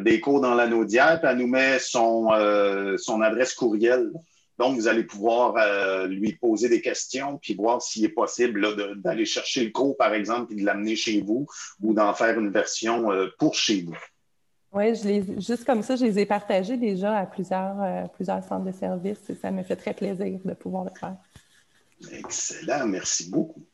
des 0.00 0.20
cours 0.20 0.40
dans 0.40 0.54
l'anneau 0.54 0.84
d'hier, 0.84 1.20
puis 1.20 1.30
elle 1.30 1.38
nous 1.38 1.46
met 1.46 1.78
son, 1.78 2.30
son 2.98 3.20
adresse 3.20 3.54
courriel. 3.54 4.10
Donc, 4.58 4.76
vous 4.76 4.86
allez 4.86 5.02
pouvoir 5.02 5.56
euh, 5.56 6.06
lui 6.06 6.34
poser 6.34 6.68
des 6.68 6.80
questions 6.80 7.38
puis 7.38 7.54
voir 7.54 7.82
s'il 7.82 8.04
est 8.04 8.10
possible 8.10 8.66
d'aller 9.02 9.24
chercher 9.24 9.64
le 9.64 9.70
cours, 9.70 9.96
par 9.96 10.14
exemple, 10.14 10.52
et 10.52 10.56
de 10.56 10.64
l'amener 10.64 10.96
chez 10.96 11.20
vous 11.20 11.46
ou 11.82 11.92
d'en 11.92 12.14
faire 12.14 12.38
une 12.38 12.50
version 12.50 13.10
euh, 13.10 13.28
pour 13.38 13.54
chez 13.54 13.82
vous. 13.82 13.96
Oui, 14.74 14.92
juste 15.38 15.64
comme 15.64 15.82
ça, 15.82 15.94
je 15.94 16.04
les 16.04 16.18
ai 16.18 16.26
partagés 16.26 16.76
déjà 16.76 17.16
à 17.16 17.26
plusieurs, 17.26 17.80
euh, 17.80 18.08
plusieurs 18.08 18.42
centres 18.42 18.64
de 18.64 18.72
services 18.72 19.30
et 19.30 19.36
ça 19.36 19.52
me 19.52 19.62
fait 19.62 19.76
très 19.76 19.94
plaisir 19.94 20.40
de 20.44 20.52
pouvoir 20.52 20.84
le 20.84 20.90
faire. 20.98 21.16
Excellent, 22.10 22.86
merci 22.88 23.30
beaucoup. 23.30 23.64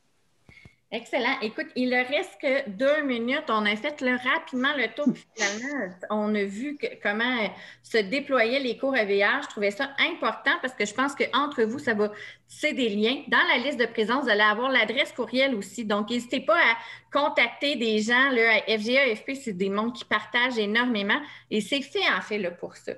Excellent. 0.92 1.38
Écoute, 1.40 1.68
il 1.76 1.90
ne 1.90 2.04
reste 2.04 2.36
que 2.42 2.68
deux 2.68 3.02
minutes. 3.02 3.44
On 3.48 3.64
a 3.64 3.76
fait 3.76 4.00
le, 4.00 4.16
rapidement 4.28 4.72
le 4.76 4.92
tour. 4.92 5.14
Finalement, 5.36 5.94
on 6.10 6.34
a 6.34 6.42
vu 6.42 6.76
comment 7.00 7.48
se 7.84 7.98
déployaient 7.98 8.58
les 8.58 8.76
cours 8.76 8.96
AVR. 8.96 9.40
Je 9.42 9.48
trouvais 9.50 9.70
ça 9.70 9.90
important 10.00 10.50
parce 10.60 10.74
que 10.74 10.84
je 10.84 10.92
pense 10.92 11.14
qu'entre 11.14 11.62
vous, 11.62 11.78
ça 11.78 11.94
va 11.94 12.10
tisser 12.48 12.72
des 12.72 12.88
liens. 12.88 13.22
Dans 13.28 13.38
la 13.52 13.58
liste 13.58 13.78
de 13.78 13.86
présence, 13.86 14.24
vous 14.24 14.30
allez 14.30 14.40
avoir 14.40 14.68
l'adresse 14.68 15.12
courriel 15.12 15.54
aussi. 15.54 15.84
Donc, 15.84 16.10
n'hésitez 16.10 16.40
pas 16.40 16.56
à 16.56 16.76
contacter 17.12 17.76
des 17.76 18.00
gens. 18.00 18.30
Là, 18.30 18.60
FGA, 18.66 19.14
FP, 19.14 19.34
c'est 19.40 19.56
des 19.56 19.70
mondes 19.70 19.94
qui 19.94 20.04
partagent 20.04 20.58
énormément 20.58 21.20
et 21.52 21.60
c'est 21.60 21.82
fait 21.82 22.08
en 22.18 22.20
fait 22.20 22.40
pour 22.58 22.74
ça. 22.74 22.94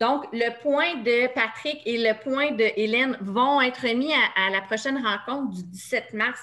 Donc, 0.00 0.24
le 0.32 0.50
point 0.62 0.96
de 1.02 1.32
Patrick 1.34 1.80
et 1.84 1.98
le 1.98 2.18
point 2.18 2.52
de 2.52 2.64
Hélène 2.76 3.16
vont 3.20 3.60
être 3.60 3.86
mis 3.94 4.12
à 4.12 4.50
la 4.50 4.62
prochaine 4.62 4.96
rencontre 4.96 5.54
du 5.54 5.62
17 5.62 6.14
mars 6.14 6.40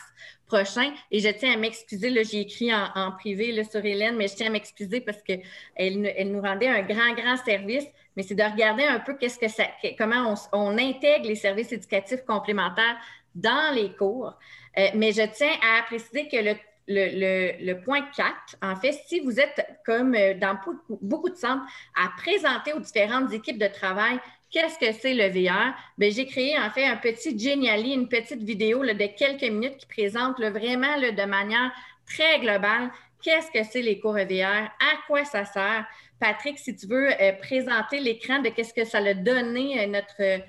Et 1.11 1.19
je 1.19 1.29
tiens 1.29 1.53
à 1.53 1.57
m'excuser, 1.57 2.23
j'ai 2.23 2.41
écrit 2.41 2.73
en, 2.73 3.11
privé 3.11 3.63
sur 3.63 3.83
Hélène, 3.83 4.15
mais 4.15 4.27
je 4.27 4.35
tiens 4.35 4.47
à 4.47 4.49
m'excuser 4.51 5.01
parce 5.01 5.21
qu'elle 5.21 5.41
elle 5.75 6.31
nous 6.31 6.41
rendait 6.41 6.67
un 6.67 6.81
grand, 6.81 7.13
grand 7.13 7.37
service. 7.37 7.85
Mais 8.15 8.23
c'est 8.23 8.35
de 8.35 8.43
regarder 8.43 8.83
un 8.83 8.99
peu 8.99 9.13
qu'est-ce 9.15 9.39
que 9.39 9.47
ça, 9.47 9.63
comment 9.97 10.35
on, 10.51 10.77
intègre 10.77 11.27
les 11.27 11.35
services 11.35 11.71
éducatifs 11.71 12.25
complémentaires 12.25 12.97
dans 13.35 13.73
les 13.73 13.93
cours. 13.93 14.33
Euh, 14.77 14.87
mais 14.95 15.13
je 15.13 15.21
tiens 15.33 15.53
à 15.61 15.83
préciser 15.83 16.27
que 16.27 16.37
le, 16.37 16.55
le, 16.87 17.73
point 17.81 18.01
4, 18.15 18.57
en 18.61 18.75
fait, 18.75 18.93
si 19.07 19.21
vous 19.21 19.39
êtes 19.39 19.65
comme 19.85 20.13
euh, 20.15 20.33
dans 20.33 20.57
beaucoup 21.01 21.29
de 21.29 21.35
centres 21.35 21.63
à 21.95 22.09
présenter 22.17 22.73
aux 22.73 22.79
différentes 22.79 23.31
équipes 23.31 23.59
de 23.59 23.67
travail 23.67 24.19
Qu'est-ce 24.51 24.77
que 24.77 24.91
c'est 24.91 25.13
le 25.13 25.29
VR? 25.29 25.73
Ben, 25.97 26.11
j'ai 26.11 26.25
créé 26.25 26.57
en 26.57 26.69
fait 26.69 26.85
un 26.85 26.97
petit 26.97 27.37
Geniali, 27.37 27.93
une 27.93 28.09
petite 28.09 28.43
vidéo 28.43 28.83
de 28.85 29.17
quelques 29.17 29.49
minutes 29.49 29.77
qui 29.77 29.85
présente 29.87 30.39
vraiment 30.39 30.99
de 30.99 31.25
manière 31.25 31.71
très 32.05 32.39
globale 32.39 32.91
qu'est-ce 33.21 33.51
que 33.51 33.63
c'est 33.63 33.81
les 33.81 33.99
cours 33.99 34.13
VR, 34.13 34.69
à 34.79 34.97
quoi 35.07 35.23
ça 35.25 35.45
sert? 35.45 35.85
Patrick, 36.19 36.59
si 36.59 36.75
tu 36.75 36.87
veux 36.87 37.09
euh, 37.09 37.33
présenter 37.33 37.99
l'écran 37.99 38.39
de 38.39 38.49
qu'est-ce 38.49 38.73
que 38.73 38.85
ça 38.85 38.99
a 38.99 39.13
donné 39.13 39.83
euh, 39.83 39.87
notre, 39.87 40.43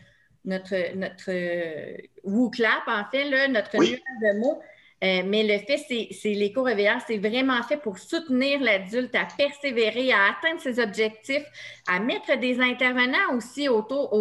notre, 0.45 0.97
notre 0.97 1.31
euh, 1.31 1.97
WooClap, 2.25 2.83
en 2.87 3.05
fait, 3.11 3.25
là, 3.25 3.49
notre 3.49 3.77
nuage 3.77 4.01
de 4.23 4.39
mots. 4.39 4.61
Euh, 5.03 5.23
mais 5.27 5.43
le 5.43 5.59
fait, 5.59 5.79
c'est 5.79 6.33
EVR, 6.33 7.01
c'est 7.07 7.19
vraiment 7.19 7.61
fait 7.65 7.77
pour 7.77 7.99
soutenir 7.99 8.61
l'adulte 8.61 9.15
à 9.17 9.27
persévérer, 9.37 10.13
à 10.13 10.31
atteindre 10.31 10.61
ses 10.61 10.79
objectifs, 10.79 11.45
à 11.89 11.99
mettre 11.99 12.39
des 12.39 12.61
intervenants 12.61 13.35
aussi 13.37 13.69
autour, 13.69 14.13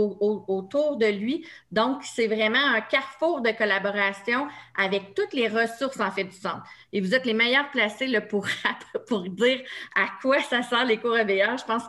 autour 0.49 0.97
de 0.97 1.05
lui. 1.05 1.45
Donc, 1.71 2.03
c'est 2.03 2.27
vraiment 2.27 2.65
un 2.75 2.81
carrefour 2.81 3.41
de 3.41 3.51
collaboration 3.51 4.47
avec 4.75 5.13
toutes 5.13 5.33
les 5.33 5.47
ressources 5.47 5.99
en 5.99 6.09
fait 6.11 6.23
du 6.23 6.35
centre. 6.35 6.63
Et 6.93 7.01
vous 7.01 7.15
êtes 7.15 7.25
les 7.25 7.33
meilleurs 7.33 7.69
placés 7.71 8.19
pour, 8.21 8.47
pour 9.07 9.21
dire 9.21 9.61
à 9.95 10.07
quoi 10.21 10.41
ça 10.41 10.61
sert 10.61 10.85
les 10.85 10.97
cours 10.97 11.17
EVR. 11.17 11.57
Je 11.57 11.65
pense 11.65 11.83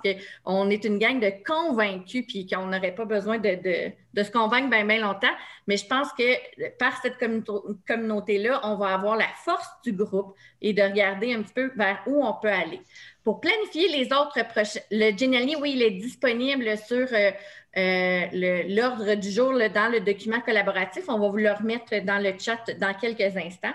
qu'on 0.44 0.70
est 0.70 0.84
une 0.84 0.98
gang 0.98 1.18
de 1.18 1.32
convaincus 1.44 2.24
puis 2.26 2.46
qu'on 2.46 2.66
n'aurait 2.66 2.94
pas 2.94 3.04
besoin 3.04 3.38
de, 3.38 3.56
de, 3.56 3.92
de, 4.14 4.22
se 4.22 4.30
convaincre 4.30 4.70
bien, 4.70 4.84
bien 4.84 5.00
longtemps. 5.00 5.34
Mais 5.66 5.76
je 5.76 5.86
pense 5.86 6.12
que 6.12 6.68
par 6.78 7.00
cette 7.02 7.18
communauté-là, 7.86 8.60
on 8.64 8.76
va 8.76 8.94
avoir 8.94 9.16
la 9.16 9.28
force 9.44 9.68
du 9.84 9.92
groupe 9.92 10.34
et 10.60 10.72
de 10.72 10.82
regarder 10.82 11.34
un 11.34 11.42
petit 11.42 11.54
peu 11.54 11.72
vers 11.76 12.00
où 12.06 12.24
on 12.24 12.34
peut 12.34 12.48
aller. 12.48 12.80
Pour 13.24 13.40
planifier 13.40 13.88
les 13.88 14.06
autres 14.06 14.46
prochains, 14.48 14.80
le 14.90 15.16
Genially, 15.16 15.56
oui, 15.56 15.72
il 15.76 15.82
est 15.82 15.90
disponible 15.92 16.76
sur 16.76 17.06
euh, 17.12 17.30
euh, 17.76 18.64
l'ordre 18.68 19.14
du 19.14 19.30
jour 19.30 19.52
dans 19.52 19.90
le 19.90 20.00
document 20.00 20.40
collaboratif. 20.40 21.04
On 21.08 21.18
va 21.18 21.28
vous 21.28 21.36
le 21.36 21.52
remettre 21.52 22.04
dans 22.04 22.18
le 22.18 22.36
chat 22.38 22.70
dans 22.78 22.94
quelques 22.94 23.36
instants. 23.36 23.74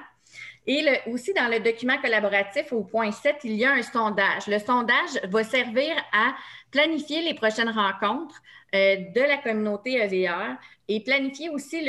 Et 0.69 0.85
aussi 1.07 1.33
dans 1.33 1.47
le 1.47 1.61
document 1.61 1.97
collaboratif 1.97 2.73
au 2.73 2.83
point 2.83 3.11
7, 3.11 3.37
il 3.45 3.53
y 3.53 3.63
a 3.63 3.71
un 3.71 3.81
sondage. 3.81 4.47
Le 4.47 4.59
sondage 4.59 5.17
va 5.23 5.43
servir 5.43 5.95
à 6.11 6.35
planifier 6.71 7.21
les 7.21 7.33
prochaines 7.33 7.69
rencontres 7.69 8.41
euh, 8.75 8.97
de 9.15 9.21
la 9.21 9.37
communauté 9.37 9.93
EVR 9.93 10.57
et 10.89 10.99
planifier 10.99 11.49
aussi, 11.49 11.87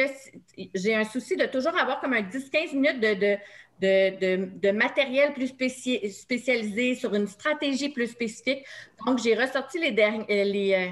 j'ai 0.75 0.95
un 0.95 1.03
souci 1.03 1.37
de 1.37 1.47
toujours 1.47 1.77
avoir 1.77 2.01
comme 2.01 2.13
un 2.13 2.23
10-15 2.23 2.75
minutes 2.75 3.01
de, 3.01 3.37
de, 3.81 4.71
matériel 4.71 5.33
plus 5.33 5.49
spécialisé 5.49 6.95
sur 6.95 7.15
une 7.15 7.27
stratégie 7.27 7.89
plus 7.89 8.07
spécifique. 8.07 8.65
Donc, 9.07 9.19
j'ai 9.19 9.35
ressorti 9.35 9.79
les, 9.79 9.91
euh, 9.91 10.45
les, 10.45 10.75
euh, 10.75 10.91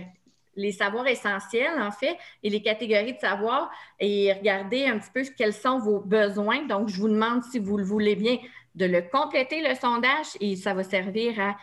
les 0.56 0.72
savoirs 0.72 1.06
essentiels, 1.06 1.80
en 1.80 1.90
fait, 1.90 2.16
et 2.42 2.50
les 2.50 2.62
catégories 2.62 3.14
de 3.14 3.20
savoirs 3.20 3.70
et 4.00 4.32
regarder 4.32 4.86
un 4.86 4.98
petit 4.98 5.10
peu 5.12 5.22
quels 5.36 5.52
sont 5.52 5.78
vos 5.78 6.00
besoins. 6.00 6.66
Donc, 6.66 6.88
je 6.88 6.98
vous 7.00 7.08
demande, 7.08 7.44
si 7.44 7.58
vous 7.58 7.76
le 7.76 7.84
voulez 7.84 8.16
bien, 8.16 8.38
de 8.74 8.86
le 8.86 9.02
compléter, 9.02 9.66
le 9.66 9.74
sondage, 9.74 10.26
et 10.40 10.56
ça 10.56 10.74
va 10.74 10.82
servir 10.82 11.38
à 11.40 11.56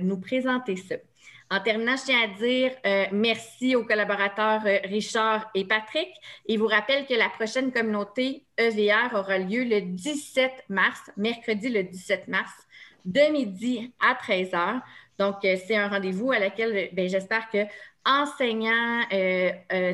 nous 0.00 0.20
présenter 0.20 0.76
ça. 0.76 0.94
En 1.50 1.60
terminant, 1.60 1.96
je 1.96 2.04
tiens 2.04 2.22
à 2.22 2.26
dire 2.26 2.72
euh, 2.86 3.04
merci 3.12 3.76
aux 3.76 3.84
collaborateurs 3.84 4.62
euh, 4.64 4.78
Richard 4.84 5.50
et 5.54 5.64
Patrick 5.64 6.08
et 6.46 6.56
vous 6.56 6.66
rappelle 6.66 7.06
que 7.06 7.14
la 7.14 7.28
prochaine 7.28 7.70
communauté 7.70 8.44
EVR 8.56 9.14
aura 9.14 9.38
lieu 9.38 9.62
le 9.62 9.82
17 9.82 10.64
mars, 10.70 11.10
mercredi 11.16 11.68
le 11.68 11.82
17 11.82 12.28
mars, 12.28 12.52
de 13.04 13.30
midi 13.30 13.92
à 14.00 14.14
13 14.14 14.50
h. 14.50 14.80
Donc, 15.18 15.44
euh, 15.44 15.56
c'est 15.66 15.76
un 15.76 15.88
rendez-vous 15.88 16.32
à 16.32 16.38
laquelle 16.38 16.88
ben, 16.92 17.08
j'espère 17.08 17.48
que 17.50 17.58
enseignants, 18.06 19.02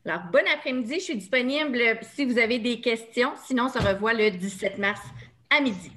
Alors, 0.04 0.22
bon 0.32 0.42
après-midi. 0.52 0.96
Je 0.96 1.04
suis 1.04 1.18
disponible 1.18 1.80
si 2.02 2.26
vous 2.26 2.40
avez 2.40 2.58
des 2.58 2.82
questions. 2.82 3.34
Sinon, 3.46 3.66
on 3.66 3.70
se 3.70 3.78
revoit 3.78 4.14
le 4.14 4.32
17 4.32 4.80
mars 4.80 5.02
à 5.50 5.62
midi. 5.62 5.92